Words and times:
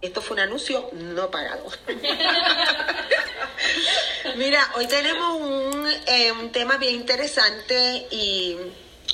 Esto 0.00 0.22
fue 0.22 0.36
un 0.36 0.40
anuncio 0.40 0.88
no 0.92 1.30
pagado. 1.30 1.66
Mira, 4.36 4.70
hoy 4.76 4.86
tenemos 4.86 5.40
un, 5.40 5.86
eh, 6.06 6.32
un 6.32 6.52
tema 6.52 6.76
bien 6.76 6.94
interesante 6.94 8.06
y 8.10 8.56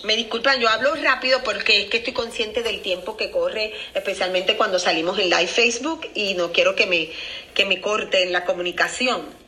me 0.03 0.17
disculpan, 0.17 0.61
yo 0.61 0.69
hablo 0.69 0.95
rápido 0.97 1.43
porque 1.43 1.83
es 1.83 1.91
que 1.91 1.99
estoy 1.99 2.13
consciente 2.13 2.63
del 2.63 2.83
tiempo 2.83 3.17
que 3.17 3.31
corre, 3.31 3.73
especialmente 3.95 4.57
cuando 4.57 4.79
salimos 4.79 5.19
en 5.19 5.31
live 5.31 5.47
Facebook 5.47 6.11
y 6.15 6.35
no 6.35 6.53
quiero 6.53 6.75
que 6.75 6.87
me, 6.87 7.11
que 7.55 7.65
me 7.65 7.81
corten 7.81 8.33
la 8.33 8.45
comunicación. 8.45 9.44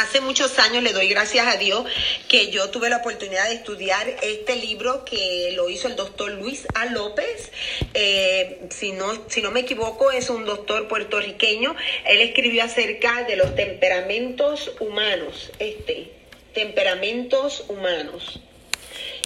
Hace 0.00 0.22
muchos 0.22 0.58
años 0.58 0.82
le 0.82 0.94
doy 0.94 1.08
gracias 1.08 1.46
a 1.46 1.58
Dios 1.58 1.84
que 2.26 2.50
yo 2.50 2.70
tuve 2.70 2.88
la 2.88 2.96
oportunidad 2.96 3.50
de 3.50 3.56
estudiar 3.56 4.08
este 4.22 4.56
libro 4.56 5.04
que 5.04 5.52
lo 5.54 5.68
hizo 5.68 5.88
el 5.88 5.96
doctor 5.96 6.30
Luis 6.30 6.66
A. 6.74 6.86
López. 6.86 7.52
Eh, 7.92 8.62
si, 8.70 8.92
no, 8.92 9.28
si 9.28 9.42
no 9.42 9.50
me 9.50 9.60
equivoco, 9.60 10.10
es 10.10 10.30
un 10.30 10.46
doctor 10.46 10.88
puertorriqueño. 10.88 11.76
Él 12.06 12.22
escribió 12.22 12.64
acerca 12.64 13.24
de 13.24 13.36
los 13.36 13.54
temperamentos 13.54 14.72
humanos. 14.80 15.50
Este, 15.58 16.10
temperamentos 16.54 17.64
humanos 17.68 18.40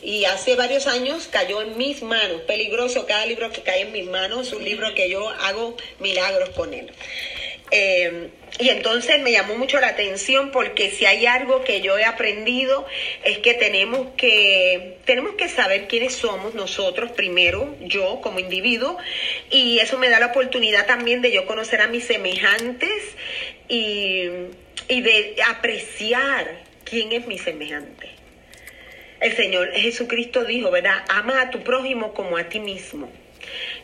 y 0.03 0.27
hace 0.27 0.55
varios 0.55 0.87
años 0.87 1.29
cayó 1.31 1.63
en 1.63 1.79
mis 1.79 2.03
manos. 2.03 2.43
Peligroso 2.43 3.07
cada 3.07 3.25
libro 3.27 3.51
que 3.51 3.63
cae 3.63 3.83
en 3.83 3.93
mis 3.93 4.07
manos, 4.07 4.49
es 4.49 4.53
un 4.53 4.65
libro 4.65 4.93
que 4.95 5.09
yo 5.09 5.29
hago 5.29 5.77
milagros 6.01 6.51
con 6.51 6.75
él. 6.75 6.93
Eh, 7.71 8.31
y 8.59 8.69
entonces 8.69 9.21
me 9.21 9.33
llamó 9.33 9.57
mucho 9.57 9.81
la 9.81 9.89
atención 9.89 10.51
porque 10.53 10.91
si 10.91 11.07
hay 11.07 11.27
algo 11.27 11.65
que 11.65 11.81
yo 11.81 11.99
he 11.99 12.05
aprendido 12.05 12.87
es 13.25 13.39
que 13.39 13.55
tenemos 13.55 14.09
que 14.17 14.99
tenemos 15.05 15.35
que 15.35 15.49
saber 15.49 15.89
quiénes 15.89 16.15
somos 16.15 16.55
nosotros 16.55 17.11
primero, 17.11 17.75
yo 17.81 18.21
como 18.21 18.39
individuo, 18.39 18.97
y 19.51 19.81
eso 19.81 19.99
me 19.99 20.09
da 20.09 20.21
la 20.21 20.27
oportunidad 20.27 20.87
también 20.87 21.21
de 21.21 21.33
yo 21.33 21.47
conocer 21.47 21.81
a 21.81 21.89
mis 21.89 22.05
semejantes 22.05 23.03
y, 23.69 24.29
y 24.89 25.01
de 25.01 25.37
apreciar 25.49 26.63
quién 26.85 27.13
es 27.13 27.27
mi 27.27 27.39
semejante. 27.39 28.09
El 29.21 29.35
Señor 29.35 29.73
Jesucristo 29.73 30.45
dijo, 30.45 30.71
¿verdad? 30.71 31.05
Ama 31.09 31.41
a 31.41 31.51
tu 31.51 31.65
prójimo 31.65 32.15
como 32.15 32.37
a 32.37 32.45
ti 32.45 32.61
mismo. 32.61 33.11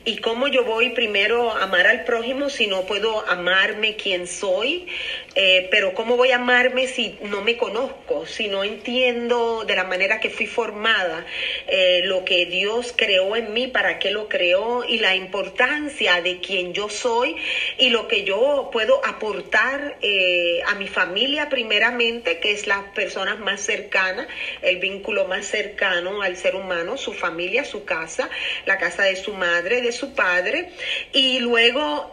¿Y 0.04 0.18
cómo 0.18 0.48
yo 0.48 0.64
voy 0.64 0.90
primero 0.90 1.52
a 1.52 1.64
amar 1.64 1.86
al 1.86 2.04
prójimo 2.04 2.48
si 2.48 2.66
no 2.66 2.86
puedo 2.86 3.28
amarme 3.28 3.96
quien 3.96 4.26
soy? 4.26 4.86
Eh, 5.34 5.68
pero 5.70 5.94
¿cómo 5.94 6.16
voy 6.16 6.32
a 6.32 6.36
amarme 6.36 6.88
si 6.88 7.16
no 7.22 7.40
me 7.40 7.56
conozco, 7.56 8.26
si 8.26 8.48
no 8.48 8.64
entiendo 8.64 9.64
de 9.64 9.76
la 9.76 9.84
manera 9.84 10.18
que 10.18 10.28
fui 10.30 10.46
formada 10.46 11.24
eh, 11.68 12.00
lo 12.04 12.24
que 12.24 12.46
Dios 12.46 12.92
creó 12.96 13.36
en 13.36 13.52
mí, 13.52 13.68
para 13.68 13.98
qué 13.98 14.10
lo 14.10 14.28
creó 14.28 14.84
y 14.84 14.98
la 14.98 15.14
importancia 15.14 16.20
de 16.20 16.40
quien 16.40 16.72
yo 16.72 16.88
soy 16.88 17.36
y 17.78 17.90
lo 17.90 18.08
que 18.08 18.24
yo 18.24 18.70
puedo 18.72 19.04
aportar 19.04 19.96
eh, 20.02 20.62
a 20.66 20.74
mi 20.74 20.88
familia 20.88 21.48
primeramente, 21.48 22.40
que 22.40 22.52
es 22.52 22.66
las 22.66 22.82
personas 22.94 23.38
más 23.38 23.60
cercanas, 23.60 24.26
el 24.62 24.78
vínculo 24.78 25.26
más 25.26 25.46
cercano 25.46 26.22
al 26.22 26.36
ser 26.36 26.56
humano, 26.56 26.96
su 26.96 27.12
familia, 27.12 27.64
su 27.64 27.84
casa, 27.84 28.30
la 28.66 28.78
casa 28.78 29.04
de 29.04 29.16
su 29.16 29.32
madre, 29.32 29.59
de 29.62 29.92
su 29.92 30.14
padre, 30.14 30.70
y 31.12 31.38
luego 31.40 32.10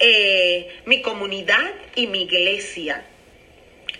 mi 0.85 1.01
comunidad 1.01 1.71
y 1.95 2.07
mi 2.07 2.23
iglesia 2.23 3.03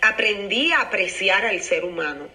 aprendí 0.00 0.72
a 0.72 0.82
apreciar 0.82 1.44
al 1.44 1.60
ser 1.60 1.84
humano, 1.84 2.28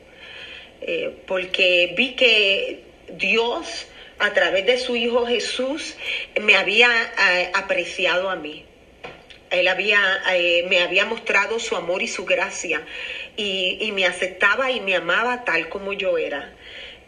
eh, 0.81 1.16
porque 1.28 1.94
vi 1.95 2.16
que 2.16 2.84
Dios 3.09 3.88
a 4.19 4.34
través 4.34 4.66
de 4.66 4.78
su 4.78 4.95
Hijo 4.95 5.25
Jesús 5.25 5.95
me 6.39 6.56
había 6.56 6.89
eh, 6.91 7.52
apreciado 7.53 8.30
a 8.30 8.36
mí. 8.36 8.66
Él 9.50 9.67
había, 9.67 10.23
eh, 10.34 10.66
me 10.67 10.81
había 10.81 11.06
mostrado 11.06 11.59
su 11.59 11.75
amor 11.75 12.02
y 12.02 12.08
su 12.08 12.25
gracia 12.25 12.81
y 13.36 13.91
me 13.94 14.06
aceptaba 14.06 14.72
y 14.72 14.80
me 14.80 14.95
amaba 14.95 15.44
tal 15.44 15.69
como 15.69 15.94
yo 15.94 16.18
era. 16.18 16.53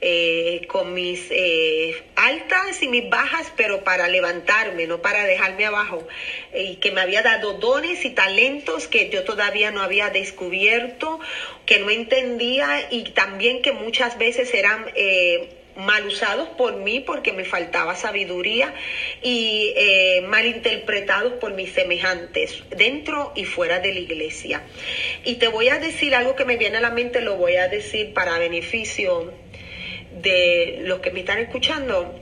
Eh, 0.02 0.66
con 0.68 0.94
mis 0.94 1.28
eh, 1.32 1.96
altas 2.16 2.84
y 2.84 2.88
mis 2.88 3.10
bajas, 3.10 3.52
pero 3.56 3.84
para 3.84 4.08
levantarme, 4.08 4.88
no 4.88 5.02
para 5.02 5.26
dejarme 5.26 5.66
abajo. 5.66 6.06
y 6.54 6.76
que 6.76 6.92
me 6.92 7.02
había 7.02 7.22
dado 7.22 7.54
dones 7.54 8.04
y 8.06 8.10
talentos 8.10 8.88
que 8.88 9.10
yo 9.10 9.24
todavía 9.24 9.72
no 9.72 9.82
había 9.82 10.10
descubierto, 10.10 11.20
que 11.66 11.80
no 11.80 11.90
entendía 11.90 12.88
y 12.92 13.04
también 13.12 13.62
que 13.62 13.72
muchas 13.72 14.18
veces 14.18 14.54
eran... 14.54 14.86
Eh, 14.96 15.50
mal 15.76 16.06
usados 16.06 16.48
por 16.50 16.78
mí 16.78 17.02
porque 17.02 17.34
me 17.34 17.44
faltaba 17.44 17.96
sabiduría 17.96 18.74
y 19.22 19.74
eh, 19.76 20.22
mal 20.26 20.46
interpretados 20.46 21.34
por 21.34 21.54
mis 21.54 21.74
semejantes 21.74 22.64
dentro 22.76 23.34
y 23.36 23.46
fuera 23.46 23.80
de 23.80 23.94
la 23.94 24.00
iglesia. 24.00 24.64
Y 25.24 25.36
te 25.36 25.48
voy 25.48 25.70
a 25.70 25.80
decir 25.80 26.16
algo 26.16 26.36
que 26.36 26.46
me 26.46 26.58
viene 26.58 26.78
a 26.78 26.82
la 26.82 26.92
mente, 26.92 27.22
lo 27.22 27.36
voy 27.36 27.58
a 27.58 27.68
decir 27.68 28.14
para 28.14 28.40
beneficio 28.40 29.34
de 30.22 30.80
los 30.82 31.00
que 31.00 31.12
me 31.12 31.22
están 31.22 31.40
escuchando, 31.40 32.16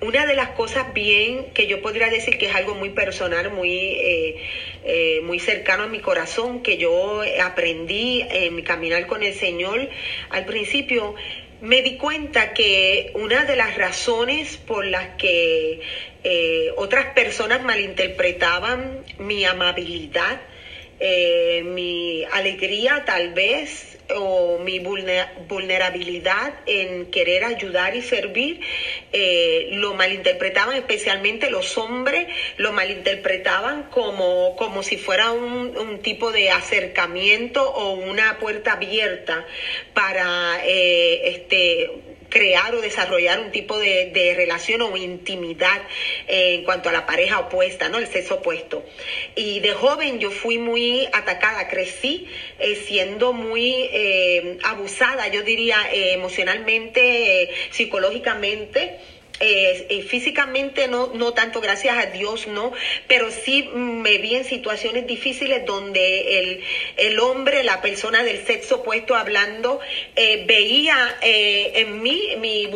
una 0.00 0.26
de 0.26 0.34
las 0.34 0.50
cosas 0.50 0.92
bien 0.94 1.46
que 1.54 1.66
yo 1.66 1.82
podría 1.82 2.08
decir 2.08 2.38
que 2.38 2.46
es 2.46 2.54
algo 2.54 2.74
muy 2.74 2.90
personal, 2.90 3.50
muy, 3.50 3.70
eh, 3.72 4.36
eh, 4.84 5.20
muy 5.22 5.40
cercano 5.40 5.84
a 5.84 5.86
mi 5.88 6.00
corazón, 6.00 6.62
que 6.62 6.76
yo 6.76 7.22
aprendí 7.42 8.24
en 8.30 8.54
mi 8.54 8.62
caminar 8.62 9.06
con 9.06 9.22
el 9.22 9.34
Señor 9.34 9.88
al 10.30 10.44
principio, 10.44 11.14
me 11.60 11.82
di 11.82 11.96
cuenta 11.96 12.52
que 12.54 13.10
una 13.14 13.44
de 13.44 13.56
las 13.56 13.76
razones 13.76 14.56
por 14.56 14.84
las 14.84 15.16
que 15.16 15.80
eh, 16.22 16.72
otras 16.76 17.06
personas 17.14 17.62
malinterpretaban 17.62 19.04
mi 19.18 19.44
amabilidad, 19.44 20.40
mi 21.00 22.24
alegría 22.32 23.04
tal 23.06 23.32
vez, 23.32 23.98
o 24.14 24.58
mi 24.58 24.78
vulnerabilidad 24.78 26.54
en 26.66 27.06
querer 27.10 27.44
ayudar 27.44 27.94
y 27.94 28.02
servir, 28.02 28.60
eh, 29.12 29.68
lo 29.72 29.94
malinterpretaban, 29.94 30.76
especialmente 30.76 31.50
los 31.50 31.76
hombres, 31.78 32.26
lo 32.56 32.72
malinterpretaban 32.72 33.84
como, 33.84 34.56
como 34.56 34.82
si 34.82 34.96
fuera 34.96 35.32
un, 35.32 35.76
un 35.76 35.98
tipo 36.00 36.32
de 36.32 36.50
acercamiento 36.50 37.70
o 37.70 37.92
una 37.92 38.38
puerta 38.38 38.72
abierta 38.72 39.46
para 39.94 40.60
eh, 40.64 41.28
este 41.28 41.90
crear 42.28 42.74
o 42.74 42.80
desarrollar 42.80 43.40
un 43.40 43.50
tipo 43.50 43.78
de, 43.78 44.10
de 44.12 44.34
relación 44.34 44.82
o 44.82 44.96
intimidad 44.96 45.82
eh, 46.26 46.54
en 46.54 46.64
cuanto 46.64 46.88
a 46.88 46.92
la 46.92 47.06
pareja 47.06 47.38
opuesta, 47.38 47.88
¿no? 47.88 47.98
El 47.98 48.06
sexo 48.06 48.36
opuesto. 48.36 48.84
Y 49.34 49.60
de 49.60 49.72
joven 49.72 50.18
yo 50.18 50.30
fui 50.30 50.58
muy 50.58 51.06
atacada, 51.12 51.68
crecí 51.68 52.26
eh, 52.58 52.74
siendo 52.74 53.32
muy 53.32 53.88
eh, 53.92 54.58
abusada, 54.62 55.28
yo 55.28 55.42
diría, 55.42 55.78
emocionalmente, 55.92 57.50
psicológicamente 57.70 58.98
eh, 59.40 60.04
físicamente 60.08 60.88
no, 60.88 61.10
no 61.14 61.32
tanto, 61.32 61.60
gracias 61.60 61.96
a 61.96 62.06
Dios, 62.06 62.46
no, 62.46 62.72
pero 63.06 63.30
sí 63.30 63.68
me 63.74 64.18
vi 64.18 64.34
en 64.36 64.44
situaciones 64.44 65.06
difíciles 65.06 65.64
donde 65.64 66.40
el, 66.40 66.64
el 66.96 67.20
hombre, 67.20 67.62
la 67.62 67.80
persona 67.80 68.22
del 68.22 68.44
sexo 68.44 68.76
opuesto 68.76 69.14
hablando, 69.14 69.80
eh, 70.16 70.44
veía 70.46 71.16
eh, 71.22 71.72
en 71.76 72.02
mí 72.02 72.20
mi 72.38 72.66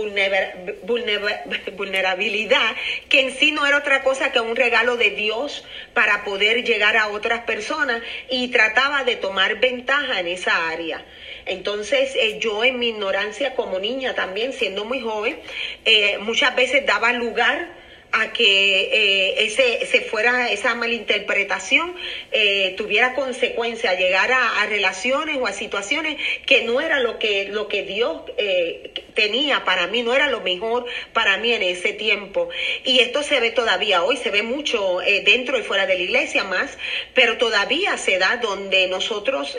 vulnerabilidad, 1.72 2.76
que 3.08 3.20
en 3.20 3.34
sí 3.34 3.50
no 3.52 3.66
era 3.66 3.78
otra 3.78 4.02
cosa 4.02 4.32
que 4.32 4.40
un 4.40 4.56
regalo 4.56 4.96
de 4.96 5.10
Dios 5.10 5.64
para 5.94 6.24
poder 6.24 6.64
llegar 6.64 6.96
a 6.96 7.08
otras 7.08 7.44
personas 7.44 8.02
y 8.30 8.48
trataba 8.48 9.04
de 9.04 9.16
tomar 9.16 9.60
ventaja 9.60 10.20
en 10.20 10.28
esa 10.28 10.68
área. 10.68 11.04
Entonces 11.46 12.14
eh, 12.14 12.38
yo 12.38 12.64
en 12.64 12.78
mi 12.78 12.88
ignorancia 12.88 13.54
como 13.54 13.78
niña 13.78 14.14
también, 14.14 14.52
siendo 14.52 14.84
muy 14.84 15.00
joven, 15.00 15.38
eh, 15.84 16.18
muchas 16.18 16.54
veces 16.54 16.86
daba 16.86 17.12
lugar 17.12 17.81
a 18.12 18.32
que 18.32 18.80
eh, 18.92 19.44
ese, 19.44 19.86
se 19.86 20.02
fuera 20.02 20.50
esa 20.50 20.74
malinterpretación 20.74 21.94
eh, 22.30 22.74
tuviera 22.76 23.14
consecuencia, 23.14 23.94
llegar 23.94 24.30
a, 24.32 24.66
relaciones 24.66 25.38
o 25.38 25.46
a 25.46 25.52
situaciones 25.52 26.18
que 26.46 26.62
no 26.62 26.80
era 26.80 27.00
lo 27.00 27.18
que, 27.18 27.48
lo 27.48 27.68
que 27.68 27.82
Dios 27.82 28.22
eh, 28.36 28.92
tenía 29.14 29.64
para 29.64 29.86
mí, 29.86 30.02
no 30.02 30.14
era 30.14 30.28
lo 30.28 30.40
mejor 30.40 30.86
para 31.12 31.36
mí 31.38 31.52
en 31.52 31.62
ese 31.62 31.92
tiempo. 31.92 32.48
Y 32.84 33.00
esto 33.00 33.22
se 33.22 33.40
ve 33.40 33.50
todavía 33.50 34.04
hoy, 34.04 34.16
se 34.16 34.30
ve 34.30 34.42
mucho 34.42 34.98
dentro 35.24 35.58
y 35.58 35.62
fuera 35.62 35.86
de 35.86 35.96
la 35.96 36.02
iglesia 36.02 36.44
más, 36.44 36.78
pero 37.14 37.38
todavía 37.38 37.96
se 37.98 38.18
da 38.18 38.36
donde 38.36 38.86
nosotros 38.86 39.58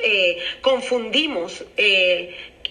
confundimos 0.62 1.66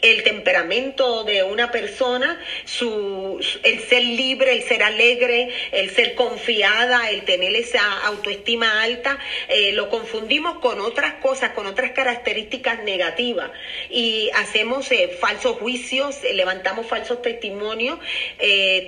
el 0.02 0.25
temperamento 0.25 1.22
de 1.22 1.44
una 1.44 1.70
persona, 1.70 2.40
su, 2.64 3.40
el 3.62 3.81
ser 3.81 4.02
libre, 4.02 4.52
el 4.52 4.62
ser 4.62 4.82
alegre, 4.82 5.49
el 5.70 5.90
ser 5.90 6.16
confiada, 6.16 7.08
el 7.10 7.22
tener 7.22 7.54
esa 7.54 8.00
autoestima 8.06 8.82
alta, 8.82 9.19
eh, 9.49 9.72
lo 9.72 9.88
confundimos 9.88 10.58
con 10.58 10.81
otras 10.81 11.14
cosas, 11.14 11.50
con 11.50 11.66
otras 11.66 11.93
características 11.93 12.82
negativas. 12.82 13.52
Y 13.90 14.28
hacemos 14.34 14.90
eh, 14.90 15.16
falsos 15.20 15.56
juicios, 15.58 16.25
eh, 16.25 16.34
levantamos 16.34 16.87
falsos 16.87 17.22
testimonios, 17.22 17.99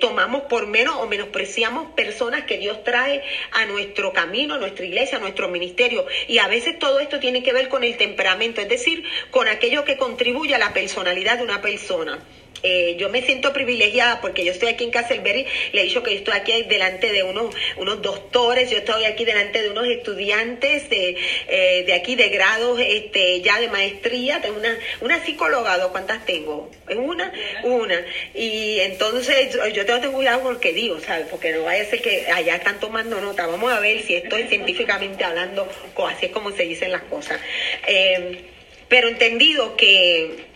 tomamos 0.01 0.43
por 0.43 0.67
menos 0.67 0.95
o 0.97 1.07
menospreciamos 1.07 1.93
personas 1.93 2.43
que 2.43 2.57
Dios 2.57 2.83
trae 2.83 3.23
a 3.51 3.65
nuestro 3.65 4.11
camino, 4.11 4.55
a 4.55 4.57
nuestra 4.57 4.85
iglesia, 4.85 5.17
a 5.17 5.21
nuestro 5.21 5.47
ministerio. 5.47 6.05
Y 6.27 6.39
a 6.39 6.47
veces 6.47 6.77
todo 6.77 6.99
esto 6.99 7.19
tiene 7.19 7.41
que 7.41 7.53
ver 7.53 7.69
con 7.69 7.85
el 7.85 7.95
temperamento, 7.95 8.59
es 8.59 8.67
decir, 8.67 9.03
con 9.31 9.47
aquello 9.47 9.85
que 9.85 9.95
contribuye 9.95 10.53
a 10.55 10.57
la 10.57 10.73
personalidad 11.05 11.37
de 11.37 11.43
una 11.43 11.61
persona. 11.61 12.19
Eh, 12.63 12.95
yo 12.97 13.09
me 13.09 13.21
siento 13.21 13.53
privilegiada 13.53 14.21
porque 14.21 14.43
yo 14.43 14.51
estoy 14.51 14.69
aquí 14.69 14.85
en 14.85 14.89
Castleberry, 14.89 15.45
le 15.71 15.81
he 15.81 15.83
dicho 15.83 16.01
que 16.01 16.11
yo 16.13 16.17
estoy 16.17 16.33
aquí 16.33 16.63
delante 16.63 17.11
de 17.11 17.21
unos, 17.21 17.53
unos 17.77 18.01
doctores, 18.01 18.71
yo 18.71 18.77
estoy 18.79 19.05
aquí 19.05 19.23
delante 19.23 19.61
de 19.61 19.69
unos 19.69 19.87
estudiantes 19.87 20.89
de, 20.89 21.15
eh, 21.47 21.83
de 21.85 21.93
aquí 21.93 22.15
de 22.15 22.29
grados 22.29 22.79
este, 22.83 23.41
ya 23.41 23.59
de 23.59 23.67
maestría, 23.67 24.41
tengo 24.41 24.57
una, 24.57 24.75
una 25.01 25.23
psicóloga, 25.23 25.77
¿cuántas 25.89 26.25
tengo? 26.25 26.71
¿En 26.87 26.99
una? 26.99 27.31
Una. 27.65 28.03
Y 28.33 28.79
entonces 28.79 29.53
yo 29.73 29.85
tengo 29.85 29.99
que 29.99 30.07
tener 30.07 30.11
cuidado 30.11 30.41
con 30.41 30.53
lo 30.55 30.59
que 30.59 30.73
digo, 30.73 30.99
¿sabes? 31.01 31.27
Porque 31.29 31.51
no 31.51 31.63
vaya 31.63 31.83
a 31.83 31.85
ser 31.85 32.01
que 32.01 32.25
allá 32.31 32.55
están 32.55 32.79
tomando 32.79 33.21
nota, 33.21 33.45
vamos 33.45 33.71
a 33.71 33.79
ver 33.79 34.01
si 34.01 34.15
estoy 34.15 34.47
científicamente 34.47 35.23
hablando, 35.23 35.69
así 36.07 36.27
es 36.27 36.31
como 36.31 36.51
se 36.51 36.63
dicen 36.63 36.91
las 36.91 37.03
cosas. 37.03 37.39
Eh, 37.85 38.39
pero 38.87 39.07
entendido 39.07 39.75
que 39.75 40.54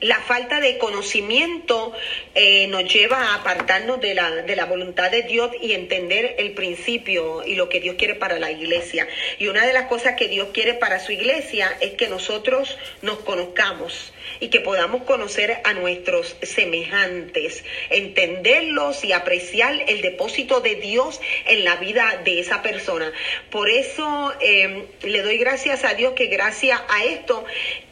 la 0.00 0.20
falta 0.20 0.60
de 0.60 0.78
conocimiento 0.78 1.92
eh, 2.34 2.66
nos 2.68 2.92
lleva 2.92 3.18
a 3.18 3.34
apartarnos 3.36 4.00
de 4.00 4.14
la, 4.14 4.30
de 4.30 4.56
la 4.56 4.66
voluntad 4.66 5.10
de 5.10 5.22
Dios 5.22 5.50
y 5.60 5.72
entender 5.72 6.36
el 6.38 6.52
principio 6.52 7.44
y 7.46 7.54
lo 7.54 7.68
que 7.68 7.80
Dios 7.80 7.96
quiere 7.96 8.14
para 8.14 8.38
la 8.38 8.50
iglesia. 8.50 9.08
Y 9.38 9.48
una 9.48 9.66
de 9.66 9.72
las 9.72 9.86
cosas 9.86 10.14
que 10.16 10.28
Dios 10.28 10.48
quiere 10.52 10.74
para 10.74 11.00
su 11.00 11.12
iglesia 11.12 11.76
es 11.80 11.92
que 11.92 12.08
nosotros 12.08 12.78
nos 13.02 13.18
conozcamos 13.20 14.12
y 14.40 14.48
que 14.48 14.60
podamos 14.60 15.04
conocer 15.04 15.60
a 15.64 15.72
nuestros 15.72 16.36
semejantes, 16.42 17.64
entenderlos 17.90 19.04
y 19.04 19.12
apreciar 19.12 19.84
el 19.88 20.02
depósito 20.02 20.60
de 20.60 20.74
Dios 20.74 21.20
en 21.46 21.64
la 21.64 21.76
vida 21.76 22.20
de 22.24 22.40
esa 22.40 22.62
persona. 22.62 23.12
Por 23.50 23.70
eso 23.70 24.34
eh, 24.40 24.86
le 25.02 25.22
doy 25.22 25.38
gracias 25.38 25.84
a 25.84 25.94
Dios 25.94 26.12
que 26.14 26.26
gracias 26.26 26.80
a 26.88 27.04
esto 27.04 27.44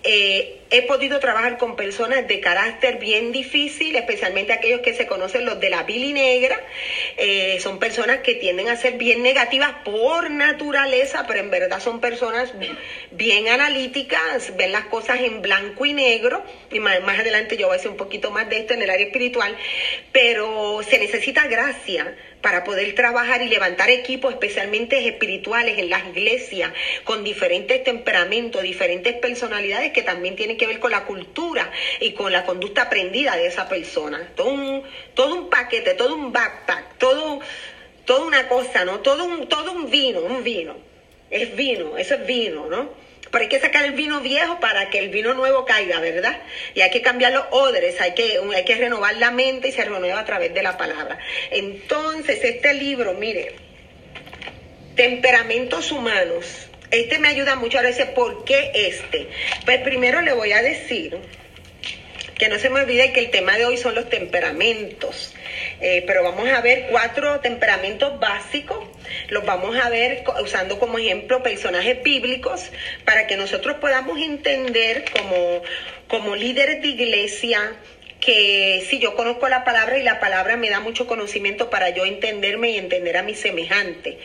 eh, 0.03 0.61
he 0.71 0.83
podido 0.83 1.21
trabajar 1.21 1.59
con 1.59 1.77
personas 1.77 2.27
de 2.27 2.41
carácter 2.41 2.99
bien 2.99 3.33
difícil, 3.33 3.97
especialmente 3.97 4.53
aquellos 4.53 4.81
que 4.81 4.95
se 4.95 5.07
conocen 5.07 5.45
los 5.45 5.61
de 5.61 5.71
la 5.71 5.83
bili 5.85 6.13
negra. 6.13 6.61
Eh, 7.17 7.59
son 7.61 7.79
personas 7.79 8.19
que 8.19 8.35
tienden 8.35 8.69
a 8.69 8.77
ser 8.77 8.95
bien 8.95 9.23
negativas 9.23 9.73
por 9.85 10.31
naturaleza, 10.31 11.27
pero 11.27 11.41
en 11.41 11.51
verdad 11.51 11.81
son 11.81 12.01
personas 12.01 12.53
bien 13.11 13.49
analíticas, 13.49 14.57
ven 14.57 14.73
las 14.73 14.87
cosas 14.87 15.21
en 15.21 15.43
blanco 15.43 15.87
y 15.87 15.93
negro. 15.93 16.43
Y 16.71 16.81
más, 16.81 16.99
adelante 17.19 17.57
yo 17.57 17.67
voy 17.67 17.75
a 17.75 17.77
decir 17.77 17.91
un 17.91 17.97
poquito 17.97 18.31
más 18.31 18.49
de 18.49 18.59
esto 18.59 18.75
en 18.75 18.83
el 18.83 18.91
área 18.91 19.07
espiritual, 19.07 19.57
pero 20.13 20.81
se 20.89 20.99
necesita 20.99 21.47
gracia 21.47 22.17
para 22.45 22.63
poder 22.63 22.95
trabajar 22.95 23.41
y 23.41 23.49
levantar 23.49 23.89
equipos 23.89 24.35
especialmente 24.35 25.09
espirituales 25.09 25.79
en 25.79 25.89
las 25.89 26.07
iglesias 26.09 26.73
con 27.03 27.25
diferentes 27.25 27.83
temperamentos, 27.83 28.63
diferentes 28.63 29.15
personalidades 29.15 29.93
que 29.93 30.03
también 30.03 30.37
tienen 30.37 30.59
que 30.59 30.67
ver 30.67 30.79
con 30.79 30.91
la 30.91 31.07
cultura 31.07 31.73
y 32.01 32.13
con 32.13 32.33
la 32.33 32.45
conducta 32.45 32.83
aprendida 32.83 33.35
de 33.39 33.47
esa 33.47 33.67
persona. 33.67 34.29
Todo 34.37 34.49
un, 34.49 34.83
todo 35.15 35.35
un 35.35 35.49
paquete, 35.49 35.95
todo 35.95 36.15
un 36.15 36.35
backpack, 36.35 36.99
todo, 36.99 37.41
toda 38.05 38.27
una 38.27 38.47
cosa, 38.47 38.85
¿no? 38.85 39.01
Todo 39.01 39.25
un, 39.25 39.49
todo 39.49 39.73
un 39.73 39.91
vino, 39.91 40.21
un 40.21 40.45
vino. 40.45 40.77
Es 41.31 41.57
vino, 41.57 41.97
eso 41.97 42.17
es 42.17 42.27
vino, 42.27 42.67
¿no? 42.67 42.91
Pero 43.35 43.43
hay 43.43 43.49
que 43.49 43.59
sacar 43.59 43.85
el 43.85 43.95
vino 43.95 44.21
viejo 44.21 44.61
para 44.61 44.91
que 44.91 45.01
el 45.01 45.09
vino 45.09 45.35
nuevo 45.35 45.65
caiga, 45.65 45.99
¿verdad? 45.99 46.39
Y 46.73 46.83
hay 46.83 46.91
que 46.91 47.03
cambiar 47.03 47.33
los 47.33 47.47
odres, 47.51 48.01
hay 48.01 48.15
que, 48.15 48.39
hay 48.55 48.65
que 48.65 48.77
renovar 48.77 49.17
la 49.17 49.33
mente 49.33 49.67
y 49.67 49.73
se 49.73 49.85
renueva 49.85 50.21
a 50.21 50.25
través 50.25 50.55
de 50.55 50.63
la 50.63 50.77
palabra. 50.77 51.19
Entonces, 51.51 52.45
este 52.45 52.75
libro, 52.75 53.15
mire, 53.15 53.57
temperamentos 54.95 55.91
humanos. 55.91 56.69
Este 56.93 57.19
me 57.19 57.27
ayuda 57.27 57.57
mucho 57.57 57.81
a 57.81 57.83
veces, 57.83 58.07
¿por 58.11 58.45
qué 58.45 58.71
este? 58.73 59.27
Pues 59.65 59.81
primero 59.81 60.21
le 60.21 60.33
voy 60.33 60.53
a 60.53 60.63
decir 60.63 61.19
que 62.39 62.49
no 62.49 62.61
se 62.61 62.71
me 62.71 62.83
olvide 62.83 63.13
que 63.13 63.19
el 63.19 63.31
tema 63.33 63.59
de 63.59 63.65
hoy 63.65 63.79
son 63.79 63.97
los 63.97 64.09
temperamentos. 64.09 65.35
Eh, 65.81 66.05
pero 66.07 66.23
vamos 66.23 66.49
a 66.49 66.61
ver 66.61 66.87
cuatro 66.91 67.41
temperamentos 67.41 68.19
básicos. 68.21 68.79
Los 69.29 69.45
vamos 69.45 69.77
a 69.77 69.89
ver 69.91 70.25
usando 70.43 70.79
como 70.79 70.99
ejemplo 70.99 71.43
personajes 71.43 72.03
bíblicos 72.03 72.71
para 73.05 73.27
que 73.27 73.37
nosotros 73.37 73.77
podamos 73.81 74.19
entender 74.19 75.05
como, 75.13 75.63
como 76.09 76.37
líderes 76.37 76.81
de 76.83 76.89
iglesia 76.89 77.77
que 78.25 78.83
si 78.89 78.99
yo 78.99 79.15
conozco 79.15 79.49
la 79.49 79.65
palabra 79.65 79.99
y 79.99 80.03
la 80.03 80.19
palabra 80.19 80.57
me 80.57 80.71
da 80.71 80.81
mucho 80.81 81.07
conocimiento 81.07 81.69
para 81.69 81.91
yo 81.91 82.07
entenderme 82.07 82.71
y 82.71 82.79
entender 82.79 83.17
a 83.19 83.23
mi 83.23 83.35
semejante. 83.35 84.19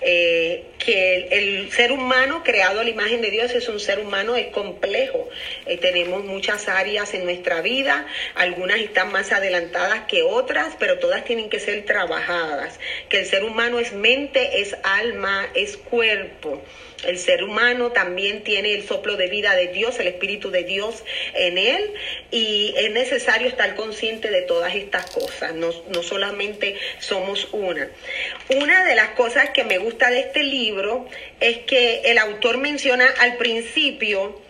Eh, 0.00 0.64
que 0.78 1.28
el, 1.30 1.72
ser 1.72 1.92
humano 1.92 2.42
creado 2.44 2.80
a 2.80 2.84
la 2.84 2.90
imagen 2.90 3.20
de 3.20 3.30
Dios 3.30 3.52
es 3.52 3.68
un 3.68 3.80
ser 3.80 4.00
humano, 4.00 4.36
es 4.36 4.48
complejo. 4.48 5.28
Eh, 5.66 5.78
tenemos 5.78 6.24
muchas 6.24 6.68
áreas 6.68 7.14
en 7.14 7.24
nuestra 7.24 7.62
vida, 7.62 8.06
algunas 8.34 8.80
están 8.80 9.12
más 9.12 9.32
adelantadas 9.32 10.02
que 10.08 10.22
otras, 10.22 10.74
pero 10.78 10.98
todas 10.98 11.24
tienen 11.24 11.48
que 11.48 11.58
ser 11.58 11.84
trabajadas. 11.84 12.78
Que 13.08 13.20
el 13.20 13.26
ser 13.26 13.44
humano 13.44 13.78
es 13.78 13.92
mente, 13.92 14.60
es 14.60 14.76
alma, 14.82 15.48
es 15.54 15.76
cuerpo. 15.76 16.62
El 17.04 17.18
ser 17.18 17.44
humano 17.44 17.92
también 17.92 18.42
tiene 18.42 18.74
el 18.74 18.86
soplo 18.86 19.16
de 19.16 19.28
vida 19.28 19.54
de 19.54 19.68
Dios, 19.68 19.98
el 20.00 20.08
Espíritu 20.08 20.50
de 20.50 20.64
Dios 20.64 21.04
en 21.34 21.58
él 21.58 21.92
y 22.30 22.74
es 22.76 22.90
necesario 22.90 23.48
estar 23.48 23.76
consciente 23.76 24.30
de 24.30 24.42
todas 24.42 24.74
estas 24.74 25.10
cosas, 25.10 25.54
no, 25.54 25.70
no 25.94 26.02
solamente 26.02 26.76
somos 26.98 27.48
una. 27.52 27.88
Una 28.56 28.84
de 28.84 28.94
las 28.96 29.10
cosas 29.10 29.50
que 29.50 29.64
me 29.64 29.78
gusta 29.78 30.10
de 30.10 30.20
este 30.20 30.42
libro 30.42 31.08
es 31.40 31.58
que 31.58 32.02
el 32.06 32.18
autor 32.18 32.58
menciona 32.58 33.06
al 33.20 33.36
principio 33.36 34.40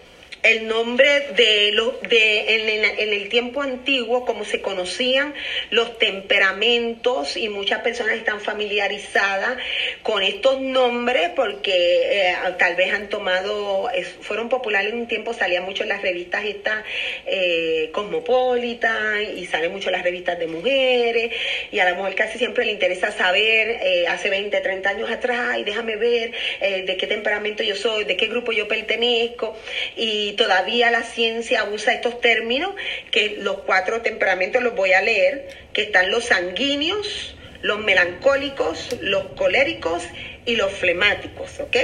el 0.49 0.67
nombre 0.67 1.29
de 1.37 1.73
los 1.73 2.01
de 2.03 2.55
en, 2.55 3.13
el 3.13 3.29
tiempo 3.29 3.61
antiguo 3.63 4.25
como 4.25 4.45
se 4.45 4.61
conocían 4.61 5.35
los 5.71 5.99
temperamentos 5.99 7.37
y 7.37 7.49
muchas 7.49 7.83
personas 7.83 8.17
están 8.17 8.41
familiarizadas 8.41 9.59
con 10.03 10.23
estos 10.23 10.61
nombres 10.61 11.31
porque 11.37 12.31
eh, 12.31 12.35
tal 12.59 12.77
vez 12.77 12.93
han 12.93 13.09
tomado 13.09 13.91
fueron 14.23 14.49
populares 14.49 14.93
en 14.93 15.01
un 15.01 15.09
tiempo 15.09 15.35
salían 15.35 15.65
mucho 15.65 15.83
en 15.83 15.91
las 15.91 16.03
revistas 16.03 16.45
estas 16.45 16.85
eh, 17.27 17.91
cosmopolitan 17.93 19.37
y 19.37 19.47
salen 19.47 19.73
mucho 19.73 19.89
en 19.89 19.93
las 19.93 20.03
revistas 20.03 20.39
de 20.39 20.47
mujeres 20.47 21.33
y 21.71 21.79
a 21.79 21.85
la 21.85 21.95
mujer 21.95 22.15
casi 22.15 22.39
siempre 22.39 22.65
le 22.65 22.73
interesa 22.73 23.13
saber 23.13 23.81
eh, 23.83 24.07
hace 24.09 24.31
20 24.31 24.59
30 24.61 24.89
años 24.89 25.11
atrás 25.11 25.59
y 25.59 25.65
déjame 25.65 25.97
ver 25.97 26.33
eh, 26.61 26.83
de 26.83 26.97
qué 26.97 27.07
temperamento 27.07 27.63
yo 27.63 27.77
soy 27.77 28.05
de 28.05 28.17
qué 28.17 28.27
grupo 28.27 28.53
yo 28.53 28.67
pertenezco 28.67 29.57
y 29.97 30.33
todavía 30.39 30.91
la 30.91 31.03
ciencia 31.03 31.65
usa 31.65 31.93
estos 31.93 32.23
términos, 32.23 32.75
que 33.11 33.37
los 33.41 33.59
cuatro 33.59 34.01
temperamentos 34.01 34.63
los 34.63 34.75
voy 34.75 34.95
a 34.95 35.03
leer, 35.03 35.51
que 35.75 35.83
están 35.83 36.11
los 36.11 36.25
sanguíneos, 36.25 37.37
los 37.61 37.79
melancólicos, 37.81 38.97
los 39.03 39.25
coléricos 39.37 40.03
y 40.47 40.57
los 40.57 40.73
flemáticos, 40.73 41.61
¿ok? 41.61 41.77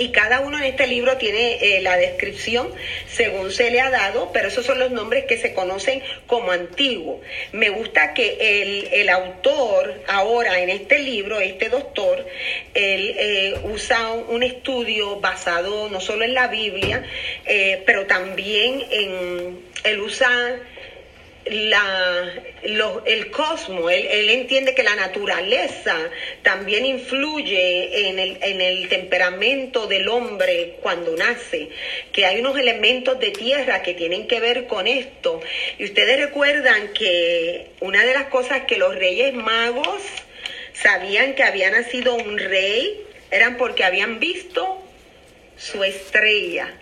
Y 0.00 0.12
cada 0.12 0.40
uno 0.40 0.56
en 0.56 0.64
este 0.64 0.86
libro 0.86 1.18
tiene 1.18 1.58
eh, 1.60 1.82
la 1.82 1.98
descripción 1.98 2.72
según 3.06 3.52
se 3.52 3.70
le 3.70 3.80
ha 3.80 3.90
dado, 3.90 4.30
pero 4.32 4.48
esos 4.48 4.64
son 4.64 4.78
los 4.78 4.90
nombres 4.90 5.26
que 5.26 5.36
se 5.36 5.52
conocen 5.52 6.02
como 6.26 6.52
antiguos. 6.52 7.20
Me 7.52 7.68
gusta 7.68 8.14
que 8.14 8.62
el, 8.62 9.10
autor 9.10 10.02
ahora 10.06 10.60
en 10.60 10.70
este 10.70 11.00
libro, 11.00 11.40
este 11.40 11.68
doctor, 11.68 12.26
él 12.74 13.14
eh, 13.18 13.54
usa 13.64 14.12
un, 14.12 14.42
estudio 14.42 15.20
basado 15.20 15.90
no 15.90 16.00
solo 16.00 16.24
en 16.24 16.32
la 16.32 16.46
Biblia, 16.46 17.04
eh, 17.44 17.82
pero 17.84 18.06
también 18.06 18.82
en, 18.90 19.60
él 19.84 20.00
usa 20.00 20.56
la, 21.50 22.32
el 22.62 23.30
cosmos, 23.30 23.92
él, 23.92 24.30
entiende 24.30 24.74
que 24.74 24.82
la 24.82 24.94
naturaleza 24.94 25.96
también 26.42 26.86
influye 26.86 28.08
en 28.08 28.18
el, 28.18 28.38
en 28.42 28.60
el 28.60 28.88
temperamento 28.88 29.86
del 29.86 30.08
hombre 30.08 30.76
cuando 30.80 31.16
nace, 31.16 31.68
que 32.12 32.26
hay 32.26 32.40
unos 32.40 32.58
elementos 32.58 33.18
de 33.18 33.30
tierra 33.30 33.82
que 33.82 33.94
tienen 33.94 34.26
que 34.26 34.40
ver 34.40 34.66
con 34.66 34.86
esto. 34.86 35.40
Y 35.78 35.84
ustedes 35.84 36.20
recuerdan 36.20 36.92
que 36.92 37.72
una 37.80 38.04
de 38.04 38.14
las 38.14 38.24
cosas 38.24 38.62
que 38.66 38.76
los 38.76 38.94
reyes 38.94 39.34
magos 39.34 40.02
sabían 40.72 41.34
que 41.34 41.42
había 41.42 41.70
nacido 41.70 42.14
un 42.14 42.38
rey, 42.38 43.02
eran 43.30 43.56
porque 43.56 43.84
habían 43.84 44.18
visto 44.18 44.82
su 45.56 45.84
estrella. 45.84 46.74